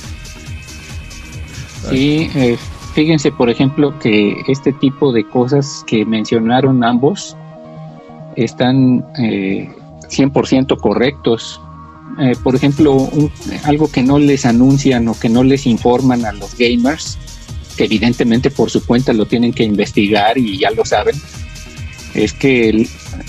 Sí, 1.89 2.31
eh, 2.35 2.59
fíjense 2.95 3.33
por 3.33 3.51
ejemplo 3.51 3.99
que 3.99 4.37
este 4.49 4.73
tipo 4.73 5.13
de 5.13 5.25
cosas 5.27 5.85
que 5.87 6.05
mencionaron 6.05 6.85
ambos 6.85 7.37
están 8.37 9.05
eh, 9.19 9.69
100% 10.09 10.79
correctos. 10.79 11.61
Eh, 12.19 12.35
por 12.43 12.55
ejemplo, 12.55 13.09
algo 13.65 13.91
que 13.91 14.03
no 14.03 14.19
les 14.19 14.45
anuncian 14.45 15.07
o 15.09 15.19
que 15.19 15.29
no 15.29 15.43
les 15.43 15.67
informan 15.67 16.25
a 16.25 16.33
los 16.33 16.57
gamers, 16.57 17.19
que 17.77 17.85
evidentemente 17.85 18.51
por 18.51 18.71
su 18.71 18.85
cuenta 18.85 19.13
lo 19.13 19.27
tienen 19.27 19.53
que 19.53 19.65
investigar 19.65 20.37
y 20.37 20.59
ya 20.59 20.71
lo 20.71 20.85
saben, 20.85 21.15
es 22.15 22.33
que 22.33 22.87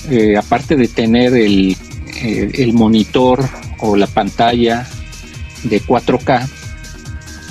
eh, 0.09 0.37
aparte 0.37 0.75
de 0.75 0.87
tener 0.87 1.33
el, 1.35 1.77
el 2.23 2.73
monitor 2.73 3.47
o 3.79 3.95
la 3.95 4.07
pantalla 4.07 4.87
de 5.63 5.81
4K, 5.81 6.49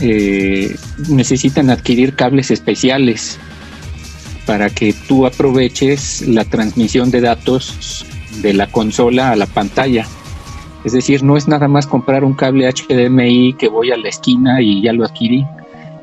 eh, 0.00 0.76
necesitan 1.08 1.70
adquirir 1.70 2.14
cables 2.14 2.50
especiales 2.50 3.38
para 4.46 4.70
que 4.70 4.94
tú 5.06 5.26
aproveches 5.26 6.26
la 6.26 6.44
transmisión 6.44 7.10
de 7.10 7.20
datos 7.20 8.04
de 8.42 8.54
la 8.54 8.66
consola 8.70 9.30
a 9.30 9.36
la 9.36 9.46
pantalla. 9.46 10.06
Es 10.84 10.92
decir, 10.92 11.22
no 11.22 11.36
es 11.36 11.46
nada 11.46 11.68
más 11.68 11.86
comprar 11.86 12.24
un 12.24 12.34
cable 12.34 12.68
HDMI 12.68 13.54
que 13.54 13.68
voy 13.68 13.92
a 13.92 13.96
la 13.96 14.08
esquina 14.08 14.62
y 14.62 14.82
ya 14.82 14.92
lo 14.92 15.04
adquirí. 15.04 15.46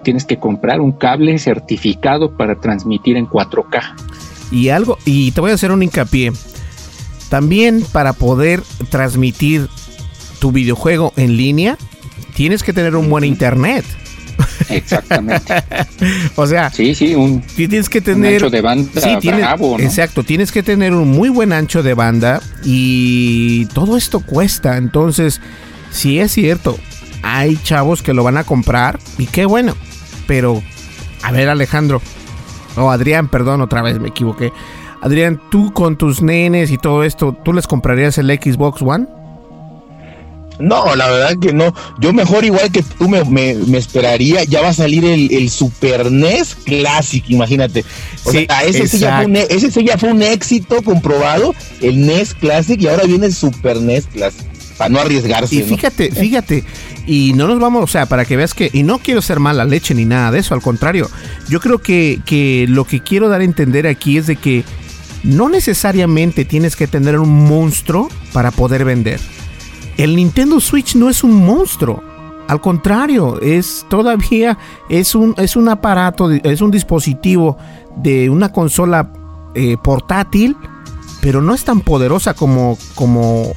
Tienes 0.04 0.24
que 0.24 0.38
comprar 0.38 0.80
un 0.80 0.92
cable 0.92 1.40
certificado 1.40 2.38
para 2.38 2.60
transmitir 2.60 3.18
en 3.18 3.28
4K. 3.28 3.82
Y 4.52 4.70
algo, 4.70 4.98
y 5.04 5.32
te 5.32 5.42
voy 5.42 5.52
a 5.52 5.56
hacer 5.56 5.72
un 5.72 5.84
hincapié. 5.84 6.32
También 7.30 7.84
para 7.92 8.14
poder 8.14 8.62
transmitir 8.90 9.68
tu 10.40 10.52
videojuego 10.52 11.12
en 11.18 11.36
línea, 11.36 11.78
tienes 12.38 12.62
que 12.62 12.72
tener 12.72 12.96
un 12.96 13.10
buen 13.10 13.24
internet. 13.24 13.84
Exactamente. 14.70 15.52
o 16.36 16.46
sea, 16.46 16.70
sí, 16.70 16.94
sí, 16.94 17.16
un, 17.16 17.42
tienes 17.42 17.90
que 17.90 18.00
tener 18.00 18.36
ancho 18.36 18.52
de 18.52 18.62
banda 18.62 19.02
sí, 19.02 19.10
tienes, 19.20 19.44
Exacto, 19.80 20.22
tienes 20.24 20.52
que 20.52 20.62
tener 20.62 20.94
un 20.94 21.10
muy 21.10 21.30
buen 21.30 21.52
ancho 21.52 21.82
de 21.82 21.96
banda 21.96 22.40
y 22.64 23.66
todo 23.74 23.98
esto 23.98 24.20
cuesta. 24.20 24.78
Entonces, 24.78 25.42
si 25.90 26.20
es 26.20 26.32
cierto, 26.32 26.78
hay 27.24 27.58
chavos 27.58 28.04
que 28.04 28.14
lo 28.14 28.24
van 28.24 28.38
a 28.38 28.44
comprar 28.44 29.00
y 29.18 29.26
qué 29.26 29.48
bueno. 29.48 29.74
Pero, 30.28 30.62
a 31.24 31.32
ver, 31.32 31.50
Alejandro, 31.50 32.04
o 32.76 32.92
Adrián, 32.92 33.30
perdón, 33.30 33.62
otra 33.62 33.82
vez 33.82 34.00
me 34.00 34.10
equivoqué. 34.10 34.54
Adrián, 35.02 35.42
tú 35.50 35.74
con 35.74 35.98
tus 35.98 36.22
nenes 36.22 36.70
y 36.70 36.78
todo 36.78 37.04
esto, 37.04 37.36
¿tú 37.44 37.52
les 37.52 37.66
comprarías 37.66 38.20
el 38.20 38.28
Xbox 38.30 38.84
One? 38.84 39.08
No, 40.60 40.96
la 40.96 41.10
verdad 41.10 41.38
que 41.40 41.54
no. 41.54 41.74
Yo 42.00 42.14
mejor 42.14 42.44
igual 42.44 42.72
que 42.72 42.82
tú 42.84 43.08
me, 43.08 43.24
me, 43.24 43.78
esperaría, 43.78 44.44
ya 44.44 44.62
va 44.62 44.70
a 44.70 44.74
salir 44.74 45.06
el, 45.06 45.32
el, 45.32 45.50
Super 45.50 46.12
NES 46.12 46.56
Classic, 46.66 47.24
imagínate. 47.30 47.86
O 48.24 48.32
sea, 48.32 48.64
ese 48.66 48.88
sí, 48.88 49.00
ya 49.00 49.18
fue 49.18 49.26
un, 49.26 49.36
e, 49.36 49.48
ese 49.50 49.72
sí 49.72 49.84
ya 49.86 49.98
fue 49.98 50.12
un 50.12 50.22
éxito 50.22 50.82
comprobado, 50.82 51.54
el 51.82 52.06
NES 52.06 52.34
Classic, 52.34 52.80
y 52.82 52.88
ahora 52.88 53.04
viene 53.04 53.28
el 53.28 53.34
Super 53.34 53.80
NES 53.80 54.08
Classic, 54.08 54.46
para 54.78 54.90
no 54.90 55.00
arriesgarse. 55.00 55.56
Y 55.56 55.62
fíjate, 55.62 56.12
fíjate, 56.12 56.64
y 57.06 57.34
no 57.36 57.48
nos 57.48 57.60
vamos, 57.60 57.84
o 57.84 57.88
sea, 57.88 58.08
para 58.08 58.26
que 58.26 58.36
veas 58.36 58.54
que, 58.54 58.70
y 58.74 58.84
no 58.84 58.98
quiero 58.98 59.22
ser 59.22 59.40
mala 59.40 59.64
leche 59.64 59.94
ni 59.94 60.06
nada 60.06 60.32
de 60.32 60.40
eso, 60.40 60.56
al 60.56 60.62
contrario, 60.62 61.10
yo 61.50 61.60
creo 61.60 61.78
que, 61.80 62.20
que 62.26 62.66
lo 62.68 62.86
que 62.86 63.02
quiero 63.02 63.30
dar 63.30 63.42
a 63.42 63.46
entender 63.46 63.86
aquí 63.86 64.18
es 64.18 64.26
de 64.26 64.36
que 64.38 64.64
no 65.24 65.50
necesariamente 65.50 66.46
tienes 66.46 66.76
que 66.76 66.88
tener 66.88 67.20
un 67.20 67.48
monstruo 67.48 68.10
para 68.34 68.52
poder 68.52 68.86
vender 68.86 69.20
el 69.98 70.16
Nintendo 70.16 70.60
Switch 70.60 70.96
no 70.96 71.10
es 71.10 71.24
un 71.24 71.46
monstruo. 71.46 72.04
Al 72.48 72.62
contrario, 72.62 73.42
es 73.42 73.86
todavía 73.90 74.58
es 74.90 75.16
un, 75.16 75.36
es 75.38 75.56
un 75.56 75.68
aparato, 75.68 76.32
es 76.32 76.62
un 76.62 76.72
dispositivo 76.72 77.58
de 77.98 78.30
una 78.30 78.52
consola 78.52 79.12
eh, 79.54 79.76
portátil, 79.84 80.56
pero 81.20 81.42
no 81.42 81.54
es 81.54 81.66
tan 81.66 81.82
poderosa 81.82 82.34
como, 82.34 82.78
como 82.96 83.54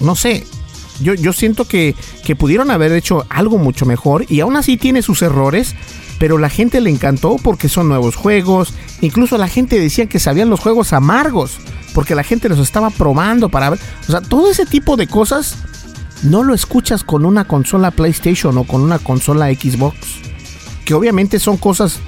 no 0.00 0.14
sé. 0.14 0.46
Yo, 1.00 1.12
yo 1.14 1.32
siento 1.32 1.64
que, 1.66 1.96
que 2.24 2.36
pudieron 2.36 2.70
haber 2.70 2.92
hecho 2.92 3.26
algo 3.28 3.58
mucho 3.58 3.84
mejor 3.84 4.24
y 4.28 4.40
aún 4.40 4.56
así 4.56 4.76
tiene 4.76 5.02
sus 5.02 5.22
errores, 5.22 5.74
pero 6.18 6.38
la 6.38 6.48
gente 6.48 6.80
le 6.80 6.90
encantó 6.90 7.36
porque 7.42 7.68
son 7.68 7.88
nuevos 7.88 8.16
juegos. 8.16 8.74
Incluso 9.00 9.36
la 9.38 9.48
gente 9.48 9.78
decía 9.80 10.06
que 10.06 10.18
sabían 10.18 10.50
los 10.50 10.60
juegos 10.60 10.92
amargos 10.92 11.58
porque 11.94 12.14
la 12.14 12.24
gente 12.24 12.48
los 12.48 12.58
estaba 12.58 12.90
probando 12.90 13.48
para 13.48 13.70
ver. 13.70 13.78
O 14.08 14.10
sea, 14.10 14.20
todo 14.20 14.50
ese 14.50 14.66
tipo 14.66 14.96
de 14.96 15.06
cosas 15.06 15.56
no 16.22 16.42
lo 16.42 16.54
escuchas 16.54 17.04
con 17.04 17.24
una 17.24 17.44
consola 17.44 17.90
PlayStation 17.90 18.56
o 18.58 18.64
con 18.64 18.80
una 18.80 18.98
consola 18.98 19.46
Xbox. 19.46 19.96
Que 20.84 20.94
obviamente 20.94 21.38
son 21.38 21.56
cosas, 21.56 22.00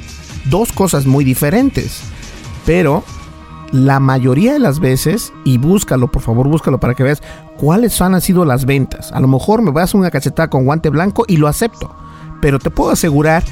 dos 0.47 0.73
cosas 0.73 1.07
muy 1.07 1.25
diferentes. 1.25 2.01
Pero 2.65 3.05
la 3.73 4.01
mayoría 4.01 4.53
de 4.53 4.59
las 4.59 4.81
veces, 4.81 5.33
y 5.45 5.59
búscalo, 5.59 6.11
por 6.11 6.23
favor, 6.23 6.49
búscalo 6.49 6.79
para 6.79 6.95
que 6.95 7.03
veas 7.03 7.23
cuáles 7.57 8.01
han 8.01 8.21
sido 8.21 8.45
las 8.45 8.65
ventas. 8.65 9.13
A 9.13 9.21
lo 9.21 9.29
mejor 9.29 9.63
me 9.63 9.71
vas 9.71 9.95
a 9.95 9.99
una 9.99 10.11
cachetada 10.11 10.49
con 10.49 10.65
guante 10.65 10.91
blanco 10.91 11.25
y 11.29 11.37
lo 11.37 11.49
acepto. 11.49 11.95
Pero 12.41 12.59
te 12.59 12.71
puedo 12.71 12.91
asegurar 12.91 13.45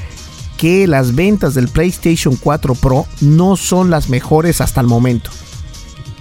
que 0.57 0.87
las 0.87 1.15
ventas 1.15 1.53
del 1.53 1.67
PlayStation 1.67 2.35
4 2.35 2.75
Pro 2.75 3.05
no 3.21 3.55
son 3.55 3.89
las 3.89 4.09
mejores 4.09 4.61
hasta 4.61 4.81
el 4.81 4.87
momento. 4.87 5.29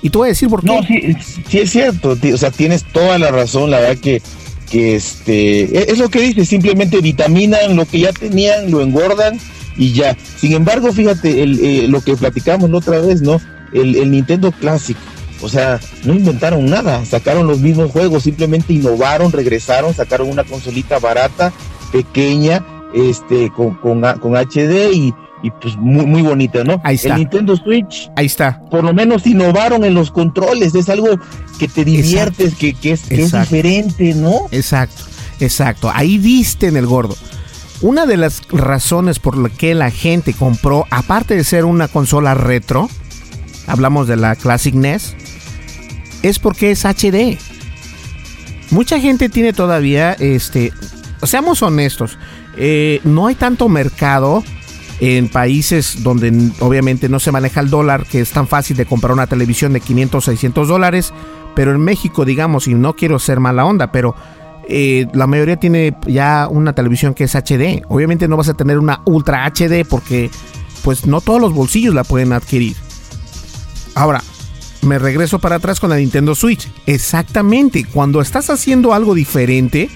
Y 0.02 0.11
te 0.11 0.19
voy 0.19 0.27
a 0.27 0.28
decir 0.31 0.48
por 0.48 0.61
qué. 0.61 0.66
No, 0.66 0.82
sí, 0.82 1.16
sí 1.48 1.59
es 1.61 1.70
cierto, 1.70 2.11
o 2.11 2.36
sea, 2.36 2.51
tienes 2.51 2.85
toda 2.93 3.19
la 3.19 3.31
razón, 3.31 3.70
la 3.70 3.81
verdad 3.81 3.97
que, 3.97 4.20
que 4.70 4.97
este, 4.97 5.62
e, 5.78 5.93
es 5.93 5.98
lo 5.98 6.11
que 6.11 6.20
dices, 6.20 6.48
simplemente 6.48 7.01
vitaminan 7.01 7.74
lo 7.74 7.86
que 7.86 8.01
ya 8.01 8.12
tenían, 8.12 8.70
lo 8.70 8.82
engordan 8.82 9.39
y 9.77 9.93
ya. 9.93 10.16
Sin 10.36 10.52
embargo, 10.52 10.93
fíjate, 10.93 11.43
el, 11.43 11.59
eh, 11.61 11.89
lo 11.89 12.02
que 12.02 12.16
platicamos 12.16 12.69
la 12.70 12.78
otra 12.78 13.01
vez, 13.01 13.23
¿no? 13.23 13.40
El, 13.73 13.97
el 13.97 14.11
Nintendo 14.11 14.52
Classic, 14.52 14.97
o 15.40 15.48
sea, 15.48 15.81
no 16.05 16.15
inventaron 16.15 16.66
nada, 16.66 17.05
sacaron 17.05 17.47
los 17.47 17.61
mismos 17.61 17.90
juegos, 17.90 18.24
simplemente 18.24 18.73
innovaron, 18.73 19.32
regresaron, 19.32 19.94
sacaron 19.94 20.28
una 20.28 20.44
consolita 20.44 20.98
barata, 20.98 21.52
pequeña, 21.93 22.65
este, 22.95 23.51
con, 23.51 23.75
con, 23.75 24.03
con 24.21 24.35
HD 24.37 24.93
y, 24.95 25.15
y 25.43 25.51
pues 25.61 25.77
muy, 25.77 26.07
muy 26.07 26.23
bonita, 26.23 26.65
¿no? 26.65 26.81
Ahí 26.85 26.95
está. 26.95 27.11
El 27.15 27.21
Nintendo 27.21 27.57
Switch, 27.57 28.11
Ahí 28.16 28.27
está. 28.27 28.61
por 28.71 28.83
lo 28.85 28.95
menos 28.95 29.27
innovaron 29.27 29.85
en 29.85 29.95
los 29.95 30.11
controles, 30.11 30.75
es 30.75 30.89
algo 30.89 31.19
que 31.59 31.69
te 31.69 31.85
diviertes, 31.85 32.55
que, 32.55 32.73
que 32.75 32.93
es, 32.93 33.03
que 33.03 33.15
es 33.16 33.21
Exacto. 33.25 33.55
diferente, 33.55 34.15
¿no? 34.15 34.47
Exacto, 34.51 35.03
exacto. 35.41 35.91
Ahí 35.93 36.19
diste 36.19 36.69
en 36.69 36.77
el 36.77 36.87
gordo. 36.87 37.16
Una 37.83 38.07
de 38.07 38.16
las 38.16 38.41
razones 38.49 39.19
por 39.19 39.37
la 39.37 39.51
que 39.51 39.75
la 39.75 39.91
gente 39.91 40.33
compró, 40.33 40.87
aparte 40.91 41.37
de 41.37 41.45
ser 41.45 41.65
una 41.66 41.89
consola 41.89 42.33
retro, 42.35 42.89
hablamos 43.66 44.09
de 44.09 44.16
la 44.16 44.37
Classic 44.37 44.75
NES, 44.75 45.15
es 46.23 46.39
porque 46.39 46.71
es 46.71 46.85
HD. 46.87 47.37
Mucha 48.71 48.99
gente 48.99 49.29
tiene 49.29 49.53
todavía, 49.53 50.15
este, 50.15 50.73
seamos 51.25 51.62
honestos, 51.62 52.19
eh, 52.56 53.01
no 53.05 53.26
hay 53.26 53.35
tanto 53.35 53.68
mercado 53.68 54.43
en 55.01 55.28
países 55.28 56.02
donde 56.02 56.51
obviamente 56.60 57.09
no 57.09 57.18
se 57.18 57.32
maneja 57.32 57.60
el 57.60 57.70
dólar, 57.70 58.06
que 58.06 58.20
es 58.20 58.31
tan 58.31 58.47
fácil 58.47 58.76
de 58.76 58.86
comprar 58.86 59.12
una 59.12 59.26
televisión 59.26 59.72
de 59.72 59.81
500, 59.81 60.24
600 60.24 60.68
dólares, 60.68 61.12
pero 61.55 61.72
en 61.72 61.81
México, 61.81 62.24
digamos, 62.24 62.68
y 62.68 62.74
no 62.74 62.94
quiero 62.94 63.18
ser 63.18 63.40
mala 63.40 63.64
onda, 63.64 63.93
pero 63.93 64.14
eh, 64.68 65.06
la 65.12 65.26
mayoría 65.26 65.56
tiene 65.56 65.97
ya 66.06 66.48
una 66.51 66.72
televisión 66.72 67.14
que 67.14 67.24
es 67.24 67.35
HD. 67.35 67.82
Obviamente 67.89 68.28
no 68.28 68.36
vas 68.36 68.48
a 68.48 68.55
tener 68.55 68.78
una 68.78 69.02
Ultra 69.05 69.44
HD 69.47 69.85
porque 69.89 70.31
pues 70.82 71.06
no 71.06 71.20
todos 71.20 71.40
los 71.40 71.52
bolsillos 71.52 71.94
la 71.94 72.05
pueden 72.05 72.32
adquirir. 72.32 72.76
Ahora, 73.94 74.22
me 74.82 74.98
regreso 74.98 75.39
para 75.39 75.56
atrás 75.56 75.81
con 75.81 75.90
la 75.90 75.97
Nintendo 75.97 76.35
Switch. 76.35 76.68
Exactamente, 76.86 77.85
cuando 77.85 78.20
estás 78.20 78.51
haciendo 78.51 78.93
algo 78.93 79.14
diferente, 79.14 79.89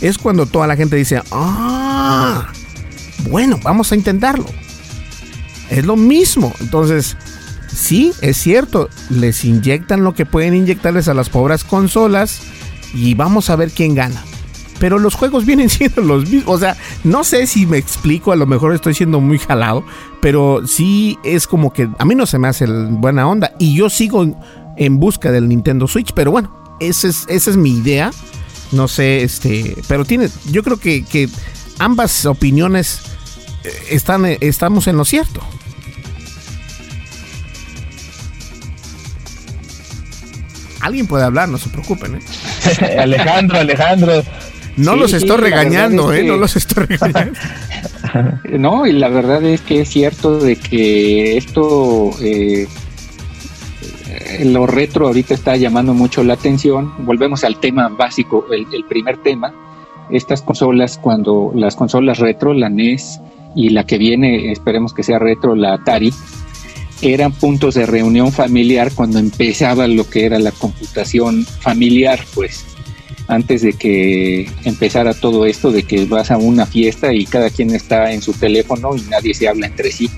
es 0.00 0.18
cuando 0.18 0.46
toda 0.46 0.66
la 0.66 0.76
gente 0.76 0.96
dice, 0.96 1.22
ah, 1.32 2.48
bueno, 3.28 3.58
vamos 3.62 3.92
a 3.92 3.96
intentarlo. 3.96 4.46
Es 5.70 5.84
lo 5.86 5.96
mismo. 5.96 6.52
Entonces, 6.60 7.16
sí, 7.72 8.12
es 8.20 8.36
cierto, 8.36 8.88
les 9.08 9.44
inyectan 9.44 10.02
lo 10.04 10.14
que 10.14 10.26
pueden 10.26 10.54
inyectarles 10.54 11.08
a 11.08 11.14
las 11.14 11.28
pobres 11.28 11.64
consolas 11.64 12.42
y 12.94 13.14
vamos 13.14 13.50
a 13.50 13.56
ver 13.56 13.70
quién 13.70 13.94
gana. 13.94 14.22
Pero 14.78 14.98
los 14.98 15.14
juegos 15.14 15.44
vienen 15.46 15.70
siendo 15.70 16.02
los 16.02 16.28
mismos. 16.28 16.54
O 16.54 16.58
sea, 16.58 16.76
no 17.04 17.24
sé 17.24 17.46
si 17.46 17.66
me 17.66 17.78
explico, 17.78 18.32
a 18.32 18.36
lo 18.36 18.46
mejor 18.46 18.74
estoy 18.74 18.94
siendo 18.94 19.20
muy 19.20 19.38
jalado, 19.38 19.84
pero 20.20 20.66
sí 20.66 21.18
es 21.22 21.46
como 21.46 21.72
que 21.72 21.88
a 21.98 22.04
mí 22.04 22.14
no 22.14 22.26
se 22.26 22.38
me 22.38 22.48
hace 22.48 22.66
buena 22.66 23.28
onda. 23.28 23.52
Y 23.58 23.74
yo 23.74 23.90
sigo 23.90 24.26
en, 24.76 24.98
busca 24.98 25.30
del 25.30 25.48
Nintendo 25.48 25.86
Switch, 25.86 26.12
pero 26.14 26.30
bueno, 26.30 26.50
esa 26.80 27.08
es, 27.08 27.26
esa 27.28 27.50
es 27.50 27.56
mi 27.56 27.70
idea. 27.70 28.10
No 28.72 28.86
sé, 28.88 29.22
este, 29.22 29.76
pero 29.88 30.04
tiene, 30.04 30.28
yo 30.50 30.62
creo 30.62 30.78
que, 30.78 31.04
que 31.04 31.28
ambas 31.78 32.24
opiniones 32.26 33.00
eh, 33.64 33.72
están, 33.90 34.24
eh, 34.26 34.38
estamos 34.40 34.86
en 34.86 34.96
lo 34.96 35.04
cierto. 35.04 35.40
Alguien 40.80 41.06
puede 41.06 41.24
hablar, 41.24 41.48
no 41.48 41.58
se 41.58 41.68
preocupen, 41.68 42.16
¿eh? 42.16 42.96
Alejandro, 42.98 43.58
Alejandro. 43.58 44.22
No 44.76 44.94
Sí, 44.94 44.98
los 45.00 45.12
estoy 45.12 45.36
regañando, 45.36 46.12
es 46.12 46.18
¿eh? 46.18 46.22
que- 46.22 46.28
No 46.28 46.36
los 46.36 46.56
estoy 46.56 46.84
regañando. 46.86 47.38
No, 48.58 48.86
y 48.86 48.92
la 48.92 49.08
verdad 49.08 49.44
es 49.44 49.60
que 49.60 49.82
es 49.82 49.90
cierto 49.90 50.38
de 50.38 50.56
que 50.56 51.36
esto, 51.36 52.10
eh, 52.22 52.66
lo 54.44 54.66
retro 54.66 55.06
ahorita 55.06 55.34
está 55.34 55.56
llamando 55.56 55.94
mucho 55.94 56.22
la 56.22 56.34
atención. 56.34 56.92
Volvemos 57.04 57.44
al 57.44 57.58
tema 57.60 57.88
básico, 57.88 58.46
el, 58.52 58.66
el 58.72 58.84
primer 58.84 59.18
tema. 59.22 59.52
Estas 60.10 60.42
consolas, 60.42 60.98
cuando 60.98 61.52
las 61.54 61.76
consolas 61.76 62.18
retro, 62.18 62.52
la 62.52 62.68
NES 62.68 63.20
y 63.54 63.70
la 63.70 63.84
que 63.84 63.98
viene, 63.98 64.52
esperemos 64.52 64.92
que 64.92 65.02
sea 65.02 65.18
retro, 65.18 65.54
la 65.54 65.74
Atari, 65.74 66.12
eran 67.02 67.32
puntos 67.32 67.74
de 67.74 67.86
reunión 67.86 68.32
familiar 68.32 68.92
cuando 68.94 69.18
empezaba 69.18 69.86
lo 69.86 70.08
que 70.08 70.26
era 70.26 70.38
la 70.38 70.52
computación 70.52 71.44
familiar, 71.44 72.20
pues 72.34 72.66
antes 73.28 73.62
de 73.62 73.72
que 73.74 74.50
empezara 74.64 75.14
todo 75.14 75.46
esto, 75.46 75.70
de 75.70 75.84
que 75.84 76.04
vas 76.04 76.30
a 76.30 76.36
una 76.36 76.66
fiesta 76.66 77.12
y 77.14 77.24
cada 77.24 77.48
quien 77.48 77.74
está 77.74 78.12
en 78.12 78.22
su 78.22 78.32
teléfono 78.32 78.96
y 78.96 79.02
nadie 79.02 79.34
se 79.34 79.48
habla 79.48 79.68
entre 79.68 79.92
sí. 79.92 80.10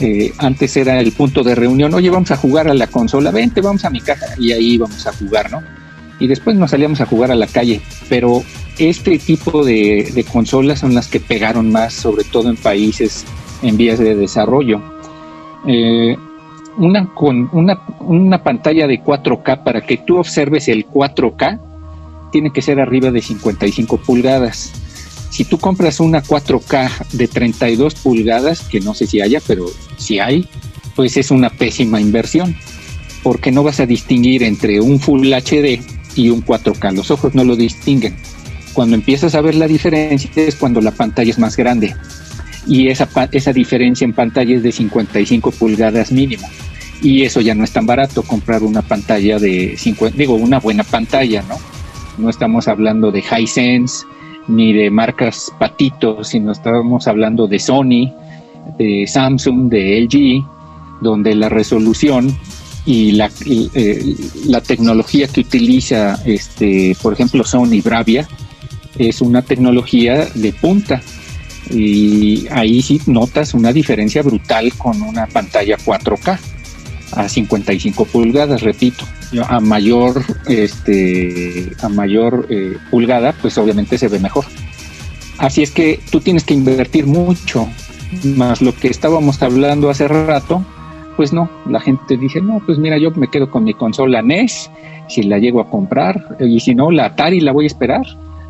Eh, 0.00 0.32
antes 0.38 0.76
era 0.76 1.00
el 1.00 1.12
punto 1.12 1.42
de 1.42 1.54
reunión, 1.54 1.92
oye, 1.92 2.08
vamos 2.08 2.30
a 2.30 2.36
jugar 2.36 2.68
a 2.68 2.74
la 2.74 2.86
consola, 2.86 3.30
vente, 3.32 3.60
vamos 3.60 3.84
a 3.84 3.90
mi 3.90 4.00
casa 4.00 4.26
y 4.38 4.52
ahí 4.52 4.78
vamos 4.78 5.06
a 5.06 5.12
jugar, 5.12 5.50
¿no? 5.50 5.62
Y 6.20 6.26
después 6.26 6.56
nos 6.56 6.70
salíamos 6.70 7.00
a 7.00 7.06
jugar 7.06 7.32
a 7.32 7.34
la 7.34 7.46
calle, 7.46 7.80
pero 8.08 8.42
este 8.78 9.18
tipo 9.18 9.64
de, 9.64 10.24
consolas 10.30 10.80
son 10.80 10.94
las 10.94 11.08
que 11.08 11.20
pegaron 11.20 11.70
más, 11.72 11.94
sobre 11.94 12.24
todo 12.24 12.48
en 12.48 12.56
países 12.56 13.24
en 13.62 13.76
vías 13.76 13.98
de 13.98 14.14
desarrollo. 14.14 14.80
Eh, 15.66 16.16
una, 16.76 17.12
con 17.12 17.50
una, 17.52 17.80
una 17.98 18.42
pantalla 18.42 18.86
de 18.86 19.02
4K 19.02 19.64
para 19.64 19.80
que 19.80 19.96
tú 19.96 20.18
observes 20.18 20.68
el 20.68 20.86
4K 20.86 21.60
tiene 22.30 22.52
que 22.52 22.62
ser 22.62 22.80
arriba 22.80 23.10
de 23.10 23.20
55 23.20 23.96
pulgadas. 23.98 24.72
Si 25.30 25.44
tú 25.44 25.58
compras 25.58 26.00
una 26.00 26.22
4K 26.22 27.08
de 27.12 27.28
32 27.28 27.94
pulgadas, 27.96 28.62
que 28.62 28.80
no 28.80 28.94
sé 28.94 29.06
si 29.06 29.20
haya, 29.20 29.40
pero 29.46 29.66
si 29.96 30.18
hay, 30.18 30.48
pues 30.96 31.16
es 31.16 31.30
una 31.30 31.50
pésima 31.50 32.00
inversión, 32.00 32.56
porque 33.22 33.52
no 33.52 33.62
vas 33.62 33.80
a 33.80 33.86
distinguir 33.86 34.42
entre 34.42 34.80
un 34.80 34.98
Full 34.98 35.32
HD 35.32 35.80
y 36.16 36.30
un 36.30 36.44
4K. 36.44 36.94
Los 36.94 37.10
ojos 37.10 37.34
no 37.34 37.44
lo 37.44 37.56
distinguen. 37.56 38.16
Cuando 38.72 38.96
empiezas 38.96 39.34
a 39.34 39.40
ver 39.40 39.54
la 39.54 39.66
diferencia 39.66 40.30
es 40.36 40.56
cuando 40.56 40.80
la 40.80 40.92
pantalla 40.92 41.30
es 41.30 41.38
más 41.38 41.56
grande. 41.56 41.94
Y 42.66 42.88
esa, 42.88 43.08
esa 43.32 43.52
diferencia 43.52 44.04
en 44.04 44.12
pantalla 44.12 44.56
es 44.56 44.62
de 44.62 44.72
55 44.72 45.50
pulgadas 45.52 46.10
mínimo. 46.10 46.48
Y 47.00 47.22
eso 47.22 47.40
ya 47.40 47.54
no 47.54 47.64
es 47.64 47.70
tan 47.70 47.86
barato 47.86 48.22
comprar 48.22 48.62
una 48.62 48.82
pantalla 48.82 49.38
de 49.38 49.76
50, 49.76 50.16
digo, 50.16 50.34
una 50.34 50.58
buena 50.58 50.84
pantalla, 50.84 51.42
¿no? 51.42 51.56
no 52.18 52.28
estamos 52.28 52.68
hablando 52.68 53.10
de 53.10 53.20
Hisense 53.22 54.04
ni 54.48 54.72
de 54.72 54.90
marcas 54.90 55.52
patitos, 55.58 56.28
sino 56.28 56.52
estamos 56.52 57.06
hablando 57.06 57.46
de 57.46 57.58
Sony, 57.58 58.12
de 58.78 59.06
Samsung, 59.06 59.68
de 59.68 60.00
LG, 60.00 60.44
donde 61.00 61.34
la 61.34 61.48
resolución 61.48 62.36
y 62.84 63.12
la, 63.12 63.30
eh, 63.46 64.16
la 64.46 64.60
tecnología 64.60 65.28
que 65.28 65.40
utiliza, 65.40 66.20
este, 66.24 66.96
por 67.02 67.12
ejemplo, 67.12 67.44
Sony 67.44 67.82
Bravia, 67.84 68.26
es 68.98 69.20
una 69.20 69.42
tecnología 69.42 70.26
de 70.34 70.52
punta. 70.52 71.02
Y 71.70 72.46
ahí 72.50 72.80
sí 72.80 73.00
notas 73.06 73.52
una 73.52 73.72
diferencia 73.72 74.22
brutal 74.22 74.72
con 74.74 75.02
una 75.02 75.26
pantalla 75.26 75.76
4K 75.76 76.38
a 77.12 77.28
55 77.28 78.04
pulgadas, 78.06 78.62
repito 78.62 79.04
a 79.46 79.60
mayor 79.60 80.22
este 80.48 81.72
a 81.82 81.88
mayor 81.88 82.46
eh, 82.48 82.76
pulgada 82.90 83.34
pues 83.40 83.58
obviamente 83.58 83.98
se 83.98 84.08
ve 84.08 84.18
mejor. 84.18 84.44
Así 85.38 85.62
es 85.62 85.70
que 85.70 86.00
tú 86.10 86.20
tienes 86.20 86.44
que 86.44 86.54
invertir 86.54 87.06
mucho 87.06 87.68
más 88.24 88.62
lo 88.62 88.74
que 88.74 88.88
estábamos 88.88 89.42
hablando 89.42 89.90
hace 89.90 90.08
rato 90.08 90.64
pues 91.16 91.32
no 91.32 91.50
la 91.68 91.80
gente 91.80 92.16
dice 92.16 92.40
no 92.40 92.62
pues 92.64 92.78
mira 92.78 92.96
yo 92.96 93.10
me 93.10 93.28
quedo 93.28 93.50
con 93.50 93.64
mi 93.64 93.74
consola 93.74 94.22
NES 94.22 94.70
si 95.08 95.24
la 95.24 95.38
llego 95.38 95.60
a 95.60 95.68
comprar 95.68 96.36
y 96.40 96.60
si 96.60 96.74
no 96.74 96.90
la 96.90 97.06
Atari 97.06 97.40
la 97.40 97.52
voy 97.52 97.64
a 97.64 97.66
esperar 97.66 98.06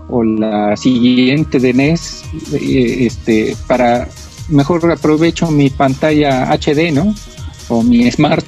o 0.09 0.23
la 0.23 0.77
siguiente 0.77 1.59
de 1.59 1.73
NES 1.73 2.25
eh, 2.53 3.07
este 3.07 3.57
para 3.67 4.07
mejor 4.49 4.91
aprovecho 4.91 5.51
mi 5.51 5.71
pantalla 5.71 6.53
HD 6.53 6.93
no 6.93 7.15
o 7.69 7.83
mi 7.83 8.11
Smart 8.11 8.47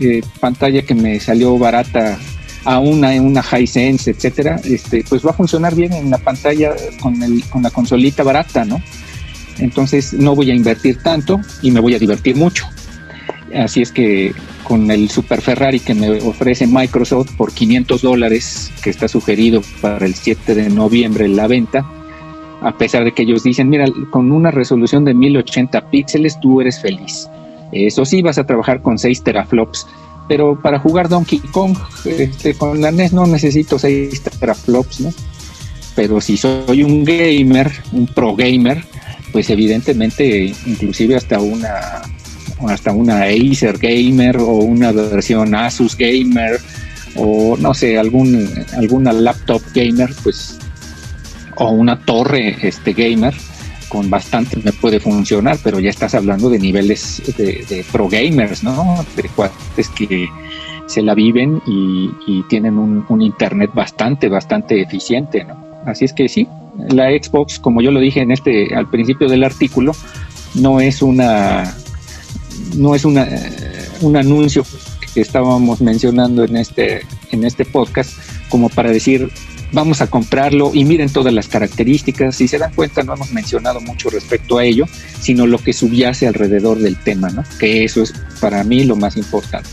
eh, 0.00 0.22
pantalla 0.40 0.82
que 0.82 0.94
me 0.94 1.20
salió 1.20 1.58
barata 1.58 2.18
a 2.64 2.78
una 2.78 3.10
una 3.20 3.42
Hisense, 3.42 4.10
etcétera, 4.10 4.60
este, 4.64 5.04
pues 5.08 5.24
va 5.24 5.30
a 5.30 5.34
funcionar 5.34 5.74
bien 5.74 5.92
en 5.92 6.10
la 6.10 6.18
pantalla 6.18 6.74
con, 7.00 7.22
el, 7.22 7.42
con 7.50 7.62
la 7.62 7.70
consolita 7.70 8.22
barata, 8.22 8.64
¿no? 8.64 8.80
Entonces 9.58 10.12
no 10.12 10.34
voy 10.34 10.50
a 10.50 10.54
invertir 10.54 11.02
tanto 11.02 11.40
y 11.60 11.70
me 11.70 11.80
voy 11.80 11.94
a 11.94 11.98
divertir 11.98 12.36
mucho. 12.36 12.66
Así 13.54 13.82
es 13.82 13.92
que 13.92 14.32
con 14.64 14.90
el 14.90 15.10
Super 15.10 15.42
Ferrari 15.42 15.80
que 15.80 15.94
me 15.94 16.10
ofrece 16.22 16.66
Microsoft 16.66 17.32
por 17.36 17.52
500 17.52 18.00
dólares, 18.00 18.72
que 18.82 18.90
está 18.90 19.08
sugerido 19.08 19.62
para 19.80 20.06
el 20.06 20.14
7 20.14 20.54
de 20.54 20.70
noviembre 20.70 21.28
la 21.28 21.46
venta, 21.46 21.84
a 22.62 22.78
pesar 22.78 23.04
de 23.04 23.12
que 23.12 23.22
ellos 23.22 23.42
dicen, 23.42 23.68
mira, 23.68 23.86
con 24.10 24.30
una 24.32 24.50
resolución 24.50 25.04
de 25.04 25.14
1080 25.14 25.90
píxeles 25.90 26.40
tú 26.40 26.60
eres 26.60 26.80
feliz. 26.80 27.28
Eso 27.72 28.04
sí, 28.04 28.22
vas 28.22 28.38
a 28.38 28.44
trabajar 28.44 28.82
con 28.82 28.98
6 28.98 29.22
teraflops. 29.22 29.86
Pero 30.28 30.60
para 30.60 30.78
jugar 30.78 31.08
Donkey 31.08 31.38
Kong 31.38 31.76
este, 32.04 32.54
con 32.54 32.80
la 32.80 32.92
NES 32.92 33.12
no 33.12 33.26
necesito 33.26 33.78
6 33.78 34.22
teraflops, 34.22 35.00
¿no? 35.00 35.12
Pero 35.94 36.20
si 36.20 36.36
soy 36.36 36.82
un 36.82 37.04
gamer, 37.04 37.70
un 37.92 38.06
pro 38.06 38.34
gamer, 38.36 38.84
pues 39.32 39.50
evidentemente 39.50 40.54
inclusive 40.66 41.16
hasta 41.16 41.40
una 41.40 42.02
hasta 42.68 42.92
una 42.92 43.24
Acer 43.24 43.76
Gamer 43.78 44.36
o 44.36 44.58
una 44.58 44.92
versión 44.92 45.54
Asus 45.54 45.96
Gamer 45.96 46.60
o 47.16 47.56
no 47.58 47.74
sé, 47.74 47.98
algún 47.98 48.48
alguna 48.76 49.12
laptop 49.12 49.62
gamer, 49.74 50.10
pues 50.22 50.58
o 51.56 51.70
una 51.70 51.98
torre 52.04 52.56
este 52.62 52.92
gamer 52.92 53.34
con 53.92 54.08
bastante 54.08 54.56
me 54.64 54.72
puede 54.72 55.00
funcionar, 55.00 55.58
pero 55.62 55.78
ya 55.78 55.90
estás 55.90 56.14
hablando 56.14 56.48
de 56.48 56.58
niveles 56.58 57.22
de, 57.36 57.84
pro 57.92 58.08
gamers, 58.08 58.64
¿no? 58.64 59.04
De 59.14 59.28
cuates 59.28 59.90
que 59.90 60.30
se 60.86 61.02
la 61.02 61.14
viven 61.14 61.60
y, 61.66 62.42
tienen 62.48 62.78
un, 62.78 63.20
internet 63.20 63.70
bastante, 63.74 64.30
bastante 64.30 64.80
eficiente, 64.80 65.44
¿no? 65.44 65.62
Así 65.84 66.06
es 66.06 66.14
que 66.14 66.26
sí, 66.26 66.48
la 66.88 67.10
Xbox, 67.10 67.58
como 67.58 67.82
yo 67.82 67.90
lo 67.90 68.00
dije 68.00 68.20
en 68.20 68.30
este, 68.30 68.74
al 68.74 68.88
principio 68.88 69.28
del 69.28 69.44
artículo, 69.44 69.92
no 70.54 70.80
es 70.80 71.02
una, 71.02 71.74
no 72.74 72.94
es 72.94 73.04
una, 73.04 73.28
un 74.00 74.16
anuncio 74.16 74.64
que 75.12 75.20
estábamos 75.20 75.82
mencionando 75.82 76.44
en 76.44 76.56
este, 76.56 77.02
en 77.30 77.44
este 77.44 77.66
podcast 77.66 78.16
como 78.48 78.70
para 78.70 78.90
decir 78.90 79.30
vamos 79.72 80.00
a 80.00 80.06
comprarlo 80.06 80.70
y 80.72 80.84
miren 80.84 81.10
todas 81.10 81.32
las 81.32 81.48
características. 81.48 82.36
Si 82.36 82.48
se 82.48 82.58
dan 82.58 82.72
cuenta, 82.74 83.02
no 83.02 83.14
hemos 83.14 83.32
mencionado 83.32 83.80
mucho 83.80 84.10
respecto 84.10 84.58
a 84.58 84.64
ello, 84.64 84.86
sino 85.20 85.46
lo 85.46 85.58
que 85.58 85.72
subyace 85.72 86.26
alrededor 86.26 86.78
del 86.78 86.96
tema, 86.96 87.30
¿no? 87.30 87.42
Que 87.58 87.84
eso 87.84 88.02
es 88.02 88.12
para 88.40 88.62
mí 88.64 88.84
lo 88.84 88.96
más 88.96 89.16
importante. 89.16 89.70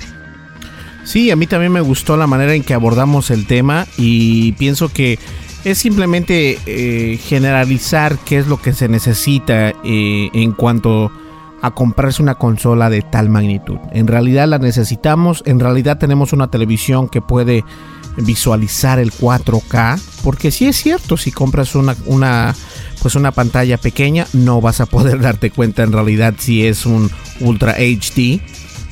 Sí, 1.04 1.32
a 1.32 1.36
mí 1.36 1.48
también 1.48 1.72
me 1.72 1.82
gustó 1.82 2.18
la 2.18 2.28
manera 2.28 2.54
en 2.54 2.64
que 2.64 2.74
abordamos 2.74 3.32
el 3.32 3.48
tema 3.48 3.88
y 3.98 4.52
pienso 4.54 4.90
que 4.90 5.18
es 5.64 5.78
simplemente 5.78 6.60
eh, 6.66 7.18
generalizar 7.18 8.18
qué 8.26 8.38
es 8.38 8.48
lo 8.48 8.62
que 8.62 8.74
se 8.74 8.88
necesita 8.88 9.70
eh, 9.70 10.30
en 10.34 10.52
cuanto 10.52 11.12
a 11.62 11.72
comprarse 11.72 12.22
una 12.22 12.36
consola 12.36 12.90
de 12.90 13.02
tal 13.02 13.30
magnitud. 13.30 13.78
En 13.92 14.08
realidad 14.08 14.48
la 14.48 14.60
necesitamos, 14.60 15.44
en 15.46 15.60
realidad 15.60 15.98
tenemos 15.98 16.32
una 16.32 16.50
televisión 16.50 17.10
que 17.10 17.22
puede 17.22 17.66
visualizar 18.18 19.00
el 19.00 19.12
4K, 19.12 20.00
porque 20.24 20.52
si 20.52 20.68
es 20.68 20.78
cierto, 20.78 21.18
si 21.18 21.32
compras 21.32 21.76
una, 21.76 22.56
pues 23.02 23.16
una 23.16 23.32
pantalla 23.32 23.78
pequeña, 23.78 24.28
no 24.34 24.62
vas 24.62 24.82
a 24.82 24.86
poder 24.86 25.20
darte 25.22 25.52
cuenta 25.52 25.84
en 25.84 25.92
realidad 25.92 26.36
si 26.38 26.66
es 26.66 26.86
un 26.86 27.10
Ultra 27.40 27.76
HD. 27.78 28.42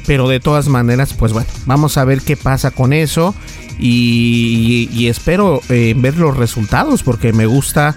Pero 0.06 0.30
de 0.30 0.40
todas 0.40 0.70
maneras, 0.70 1.14
pues 1.14 1.34
bueno, 1.34 1.50
vamos 1.66 1.98
a 1.98 2.06
ver 2.06 2.22
qué 2.22 2.38
pasa 2.38 2.72
con 2.72 2.94
eso. 2.94 3.36
Y, 3.80 5.08
espero 5.08 5.62
eh, 5.70 5.94
ver 5.96 6.18
los 6.18 6.36
resultados 6.36 7.04
porque 7.04 7.34
me 7.34 7.46
gusta 7.46 7.94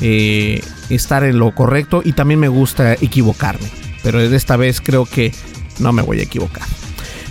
eh, 0.00 0.62
estar 0.90 1.24
en 1.24 1.38
lo 1.38 1.54
correcto 1.54 2.02
y 2.04 2.12
también 2.12 2.38
me 2.38 2.48
gusta 2.48 2.92
equivocarme. 2.92 3.68
Pero 4.02 4.20
esta 4.20 4.56
vez 4.56 4.82
creo 4.82 5.06
que 5.06 5.32
no 5.78 5.92
me 5.92 6.02
voy 6.02 6.20
a 6.20 6.24
equivocar. 6.24 6.66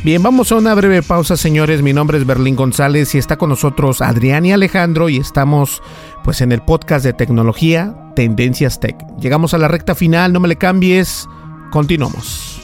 Bien, 0.04 0.22
vamos 0.22 0.52
a 0.52 0.56
una 0.56 0.76
breve 0.76 1.02
pausa, 1.02 1.38
señores. 1.38 1.82
Mi 1.82 1.94
nombre 1.94 2.18
es 2.18 2.26
Berlín 2.26 2.58
González 2.58 3.16
y 3.16 3.20
está 3.20 3.38
con 3.38 3.48
nosotros 3.48 4.02
Adrián 4.02 4.46
y 4.46 4.52
Alejandro 4.52 5.08
y 5.08 5.16
estamos 5.16 5.82
pues 6.26 6.42
en 6.42 6.52
el 6.52 6.62
podcast 6.62 7.06
de 7.06 7.14
tecnología 7.14 7.96
Tendencias 8.14 8.82
Tech. 8.82 8.98
Llegamos 9.18 9.54
a 9.54 9.58
la 9.58 9.70
recta 9.70 9.96
final, 9.96 10.34
no 10.34 10.42
me 10.42 10.50
le 10.50 10.58
cambies. 10.58 11.26
Continuamos. 11.72 12.60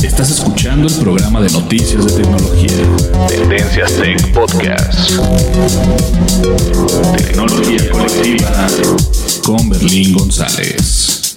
Estás 0.00 0.30
escuchando 0.30 0.86
el 0.86 0.94
programa 0.94 1.40
de 1.40 1.50
noticias 1.50 2.06
de 2.06 2.22
tecnología. 2.22 3.26
Tendencias 3.26 3.92
Tech 3.94 4.32
Podcast. 4.32 5.18
Tecnología 7.16 7.90
colectiva 7.90 8.68
con 9.42 9.68
Berlín 9.68 10.12
González. 10.12 11.34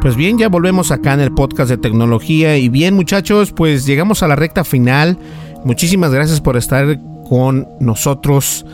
Pues 0.00 0.16
bien, 0.16 0.38
ya 0.38 0.48
volvemos 0.48 0.90
acá 0.90 1.14
en 1.14 1.20
el 1.20 1.32
podcast 1.32 1.70
de 1.70 1.76
tecnología. 1.76 2.56
Y 2.56 2.68
bien, 2.68 2.94
muchachos, 2.94 3.52
pues 3.52 3.84
llegamos 3.84 4.22
a 4.22 4.28
la 4.28 4.36
recta 4.36 4.64
final. 4.64 5.18
Muchísimas 5.64 6.12
gracias 6.12 6.40
por 6.40 6.56
estar 6.56 6.98
con 7.28 7.68
nosotros 7.80 8.64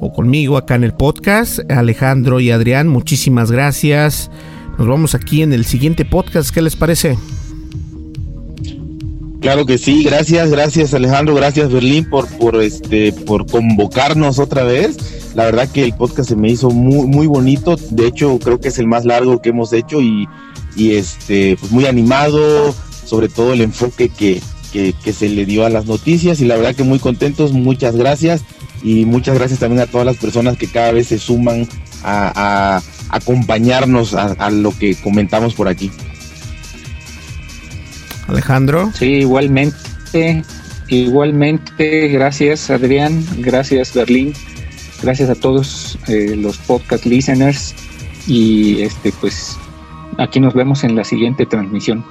o 0.00 0.12
conmigo 0.12 0.56
acá 0.56 0.74
en 0.74 0.84
el 0.84 0.92
podcast. 0.92 1.60
Alejandro 1.70 2.40
y 2.40 2.50
Adrián, 2.50 2.88
muchísimas 2.88 3.50
gracias. 3.52 4.30
Nos 4.76 4.88
vamos 4.88 5.14
aquí 5.14 5.42
en 5.42 5.52
el 5.52 5.64
siguiente 5.64 6.04
podcast. 6.04 6.50
¿Qué 6.52 6.60
les 6.60 6.76
parece? 6.76 7.16
Claro 9.42 9.66
que 9.66 9.76
sí, 9.76 10.04
gracias, 10.04 10.50
gracias 10.50 10.94
Alejandro, 10.94 11.34
gracias 11.34 11.72
Berlín 11.72 12.08
por, 12.08 12.28
por 12.38 12.62
este, 12.62 13.12
por 13.12 13.44
convocarnos 13.50 14.38
otra 14.38 14.62
vez. 14.62 14.96
La 15.34 15.44
verdad 15.44 15.68
que 15.68 15.82
el 15.82 15.94
podcast 15.94 16.28
se 16.28 16.36
me 16.36 16.48
hizo 16.48 16.70
muy, 16.70 17.08
muy 17.08 17.26
bonito. 17.26 17.76
De 17.90 18.06
hecho, 18.06 18.38
creo 18.38 18.60
que 18.60 18.68
es 18.68 18.78
el 18.78 18.86
más 18.86 19.04
largo 19.04 19.42
que 19.42 19.48
hemos 19.48 19.72
hecho 19.72 20.00
y, 20.00 20.28
y 20.76 20.92
este, 20.92 21.56
pues 21.58 21.72
muy 21.72 21.86
animado, 21.86 22.72
sobre 23.04 23.28
todo 23.28 23.52
el 23.52 23.62
enfoque 23.62 24.10
que, 24.10 24.40
que, 24.72 25.12
se 25.12 25.28
le 25.28 25.44
dio 25.44 25.66
a 25.66 25.70
las 25.70 25.86
noticias. 25.86 26.40
Y 26.40 26.44
la 26.44 26.54
verdad 26.54 26.76
que 26.76 26.84
muy 26.84 27.00
contentos, 27.00 27.52
muchas 27.52 27.96
gracias. 27.96 28.44
Y 28.84 29.06
muchas 29.06 29.36
gracias 29.36 29.58
también 29.58 29.80
a 29.80 29.86
todas 29.86 30.06
las 30.06 30.18
personas 30.18 30.56
que 30.56 30.68
cada 30.68 30.92
vez 30.92 31.08
se 31.08 31.18
suman 31.18 31.68
a, 32.04 32.80
acompañarnos 33.08 34.14
a, 34.14 34.50
lo 34.50 34.76
que 34.76 34.94
comentamos 34.94 35.54
por 35.54 35.66
aquí. 35.66 35.90
Alejandro. 38.32 38.90
Sí, 38.94 39.20
igualmente. 39.20 40.42
Igualmente, 40.88 42.08
gracias 42.08 42.68
Adrián, 42.68 43.24
gracias 43.38 43.94
Berlín 43.94 44.34
Gracias 45.02 45.30
a 45.30 45.34
todos 45.34 45.98
eh, 46.06 46.36
los 46.36 46.58
podcast 46.58 47.06
listeners 47.06 47.74
y 48.28 48.82
este 48.82 49.12
pues 49.20 49.56
aquí 50.16 50.38
nos 50.38 50.54
vemos 50.54 50.84
en 50.84 50.94
la 50.94 51.02
siguiente 51.02 51.44
transmisión. 51.44 52.04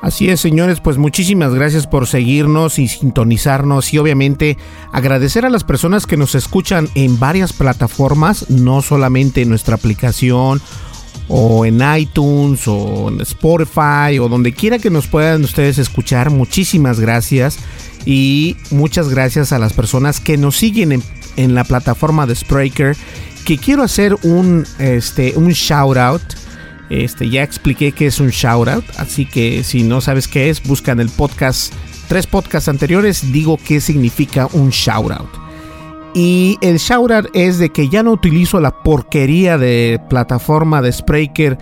Así 0.00 0.30
es, 0.30 0.40
señores, 0.40 0.80
pues 0.80 0.96
muchísimas 0.96 1.52
gracias 1.52 1.86
por 1.86 2.06
seguirnos 2.06 2.78
y 2.78 2.88
sintonizarnos 2.88 3.92
y 3.92 3.98
obviamente 3.98 4.56
agradecer 4.92 5.44
a 5.44 5.50
las 5.50 5.62
personas 5.62 6.06
que 6.06 6.16
nos 6.16 6.34
escuchan 6.34 6.88
en 6.94 7.18
varias 7.18 7.52
plataformas, 7.52 8.48
no 8.48 8.80
solamente 8.80 9.42
en 9.42 9.50
nuestra 9.50 9.74
aplicación 9.74 10.62
o 11.32 11.64
en 11.64 11.80
iTunes 11.96 12.66
o 12.66 13.08
en 13.08 13.20
Spotify 13.20 14.18
o 14.20 14.28
donde 14.28 14.52
quiera 14.52 14.78
que 14.78 14.90
nos 14.90 15.06
puedan 15.06 15.44
ustedes 15.44 15.78
escuchar. 15.78 16.30
Muchísimas 16.30 16.98
gracias 16.98 17.58
y 18.04 18.56
muchas 18.70 19.08
gracias 19.08 19.52
a 19.52 19.58
las 19.58 19.72
personas 19.72 20.18
que 20.20 20.36
nos 20.36 20.56
siguen 20.56 21.02
en 21.36 21.54
la 21.54 21.64
plataforma 21.64 22.26
de 22.26 22.34
Spreaker 22.34 22.96
que 23.44 23.58
quiero 23.58 23.84
hacer 23.84 24.16
un, 24.22 24.66
este, 24.78 25.34
un 25.36 25.50
shout 25.50 25.96
out. 25.96 26.22
Este, 26.90 27.30
ya 27.30 27.44
expliqué 27.44 27.92
que 27.92 28.06
es 28.06 28.18
un 28.18 28.30
shout 28.30 28.66
out, 28.66 28.84
así 28.98 29.24
que 29.24 29.62
si 29.62 29.84
no 29.84 30.00
sabes 30.00 30.26
qué 30.26 30.50
es, 30.50 30.60
busca 30.60 30.90
en 30.90 30.98
el 30.98 31.08
podcast, 31.08 31.72
tres 32.08 32.26
podcasts 32.26 32.68
anteriores, 32.68 33.30
digo 33.32 33.56
qué 33.64 33.80
significa 33.80 34.48
un 34.52 34.70
shout 34.70 35.12
out. 35.12 35.49
Y 36.14 36.58
el 36.60 36.78
shout 36.78 37.10
out 37.10 37.26
es 37.34 37.58
de 37.58 37.70
que 37.70 37.88
ya 37.88 38.02
no 38.02 38.12
utilizo 38.12 38.60
la 38.60 38.82
porquería 38.82 39.58
de 39.58 40.00
plataforma 40.08 40.82
de 40.82 40.92
Spreaker 40.92 41.58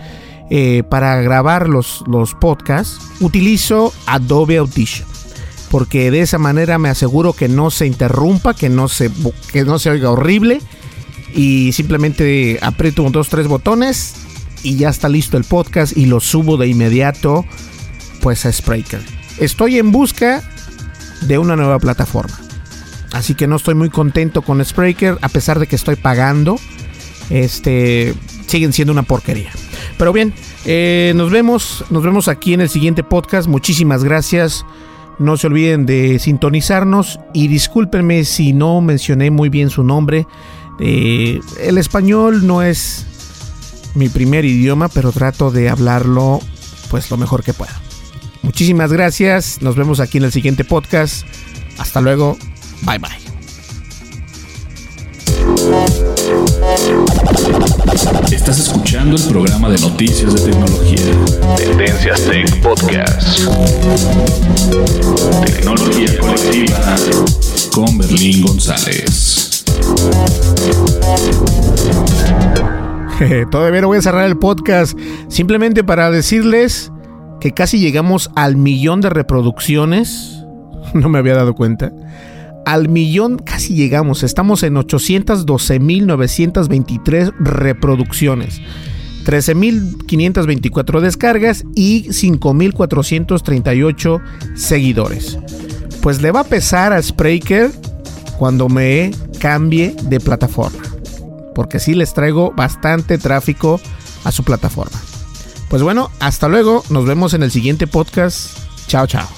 eh, 0.51 0.83
para 0.89 1.21
grabar 1.21 1.69
los, 1.69 2.03
los 2.07 2.35
podcasts, 2.35 2.99
utilizo 3.21 3.93
Adobe 4.07 4.57
Audition 4.57 5.07
porque 5.71 6.11
de 6.11 6.21
esa 6.21 6.39
manera 6.39 6.79
me 6.79 6.89
aseguro 6.89 7.33
que 7.33 7.49
no 7.49 7.71
se 7.71 7.87
interrumpa, 7.87 8.55
que 8.55 8.69
no 8.69 8.89
se, 8.89 9.11
que 9.53 9.65
no 9.65 9.79
se 9.79 9.91
oiga 9.91 10.11
horrible 10.11 10.61
y 11.35 11.73
simplemente 11.73 12.59
aprieto 12.63 13.03
un 13.03 13.13
dos, 13.13 13.29
tres 13.29 13.47
botones 13.47 14.15
y 14.63 14.77
ya 14.77 14.89
está 14.89 15.09
listo 15.09 15.37
el 15.37 15.45
podcast 15.45 15.97
y 15.97 16.07
lo 16.07 16.21
subo 16.21 16.57
de 16.57 16.69
inmediato 16.69 17.45
pues 18.21 18.47
a 18.47 18.53
Spreaker. 18.53 19.01
Estoy 19.39 19.79
en 19.79 19.93
busca 19.93 20.43
de 21.23 21.39
una 21.39 21.55
nueva 21.55 21.79
plataforma. 21.79 22.48
Así 23.13 23.35
que 23.35 23.47
no 23.47 23.57
estoy 23.57 23.75
muy 23.75 23.91
contento 23.91 24.43
con 24.43 24.65
Spreaker 24.65 25.19
a 25.23 25.29
pesar 25.29 25.59
de 25.59 25.67
que 25.67 25.77
estoy 25.77 25.97
pagando. 25.97 26.59
Este 27.31 28.15
siguen 28.47 28.73
siendo 28.73 28.93
una 28.93 29.03
porquería. 29.03 29.51
Pero 29.97 30.13
bien, 30.13 30.33
eh, 30.65 31.13
nos 31.15 31.31
vemos, 31.31 31.85
nos 31.91 32.03
vemos 32.03 32.29
aquí 32.29 32.55
en 32.55 32.61
el 32.61 32.69
siguiente 32.69 33.05
podcast. 33.05 33.49
Muchísimas 33.49 34.05
gracias. 34.05 34.65
No 35.19 35.37
se 35.37 35.49
olviden 35.49 35.85
de 35.85 36.19
sintonizarnos 36.19 37.19
y 37.35 37.49
discúlpenme 37.49 38.25
si 38.25 38.53
no 38.53 38.81
mencioné 38.81 39.31
muy 39.31 39.49
bien 39.49 39.71
su 39.71 39.83
nombre. 39.83 40.27
Eh, 40.81 41.41
el 41.61 41.77
español 41.79 42.47
no 42.47 42.63
es 42.63 43.07
mi 43.95 44.09
primer 44.09 44.45
idioma, 44.45 44.89
pero 44.89 45.11
trato 45.11 45.51
de 45.51 45.69
hablarlo 45.69 46.41
pues 46.89 47.11
lo 47.11 47.17
mejor 47.17 47.43
que 47.43 47.53
pueda. 47.53 47.81
Muchísimas 48.43 48.93
gracias. 48.93 49.61
Nos 49.61 49.77
vemos 49.77 50.01
aquí 50.01 50.19
en 50.19 50.25
el 50.25 50.33
siguiente 50.33 50.65
podcast. 50.65 51.27
Hasta 51.79 52.01
luego. 52.01 52.39
Bye 52.83 52.99
bye. 52.99 53.19
Estás 58.33 58.61
escuchando 58.61 59.17
el 59.17 59.23
programa 59.29 59.69
de 59.69 59.79
noticias 59.79 60.35
de 60.35 60.51
tecnología. 60.51 61.01
Tendencias 61.57 62.23
Tech 62.23 62.63
Podcast. 62.63 63.41
Tecnología 65.45 66.19
colectiva 66.19 66.97
con 67.73 67.99
Berlín 67.99 68.43
González. 68.43 69.65
Todavía 73.51 73.81
no 73.81 73.89
voy 73.89 73.99
a 73.99 74.03
cerrar 74.03 74.27
el 74.27 74.39
podcast. 74.39 74.99
Simplemente 75.29 75.85
para 75.85 76.11
decirles 76.11 76.93
que 77.41 77.53
casi 77.53 77.81
llegamos 77.81 78.31
al 78.37 78.57
millón 78.57 79.01
de 79.01 79.11
reproducciones. 79.11 80.35
No 80.95 81.11
me 81.11 81.19
había 81.19 81.35
dado 81.35 81.55
cuenta 81.55 81.93
al 82.69 82.89
millón 82.91 83.39
casi 83.39 83.75
llegamos. 83.75 84.23
Estamos 84.23 84.63
en 84.63 84.75
812.923 84.75 87.33
reproducciones. 87.41 88.61
13.524 89.25 91.01
descargas 91.01 91.65
y 91.75 92.09
5.438 92.09 94.21
seguidores. 94.55 95.39
Pues 96.03 96.21
le 96.21 96.31
va 96.31 96.41
a 96.41 96.45
pesar 96.45 96.93
a 96.93 97.01
Spreaker 97.01 97.71
cuando 98.39 98.69
me 98.69 99.13
cambie 99.41 99.97
de 100.03 100.21
plataforma. 100.21 100.83
Porque 101.55 101.79
sí 101.79 101.95
les 101.95 102.13
traigo 102.13 102.53
bastante 102.53 103.17
tráfico 103.17 103.81
a 104.25 104.33
su 104.33 104.45
plataforma. 104.45 105.01
Pues 105.71 105.83
bueno, 105.83 106.11
hasta 106.21 106.49
luego. 106.49 106.85
Nos 106.91 107.07
vemos 107.07 107.33
en 107.33 107.43
el 107.43 107.51
siguiente 107.51 107.87
podcast. 107.87 108.59
Chao, 108.89 109.07
chao. 109.07 109.38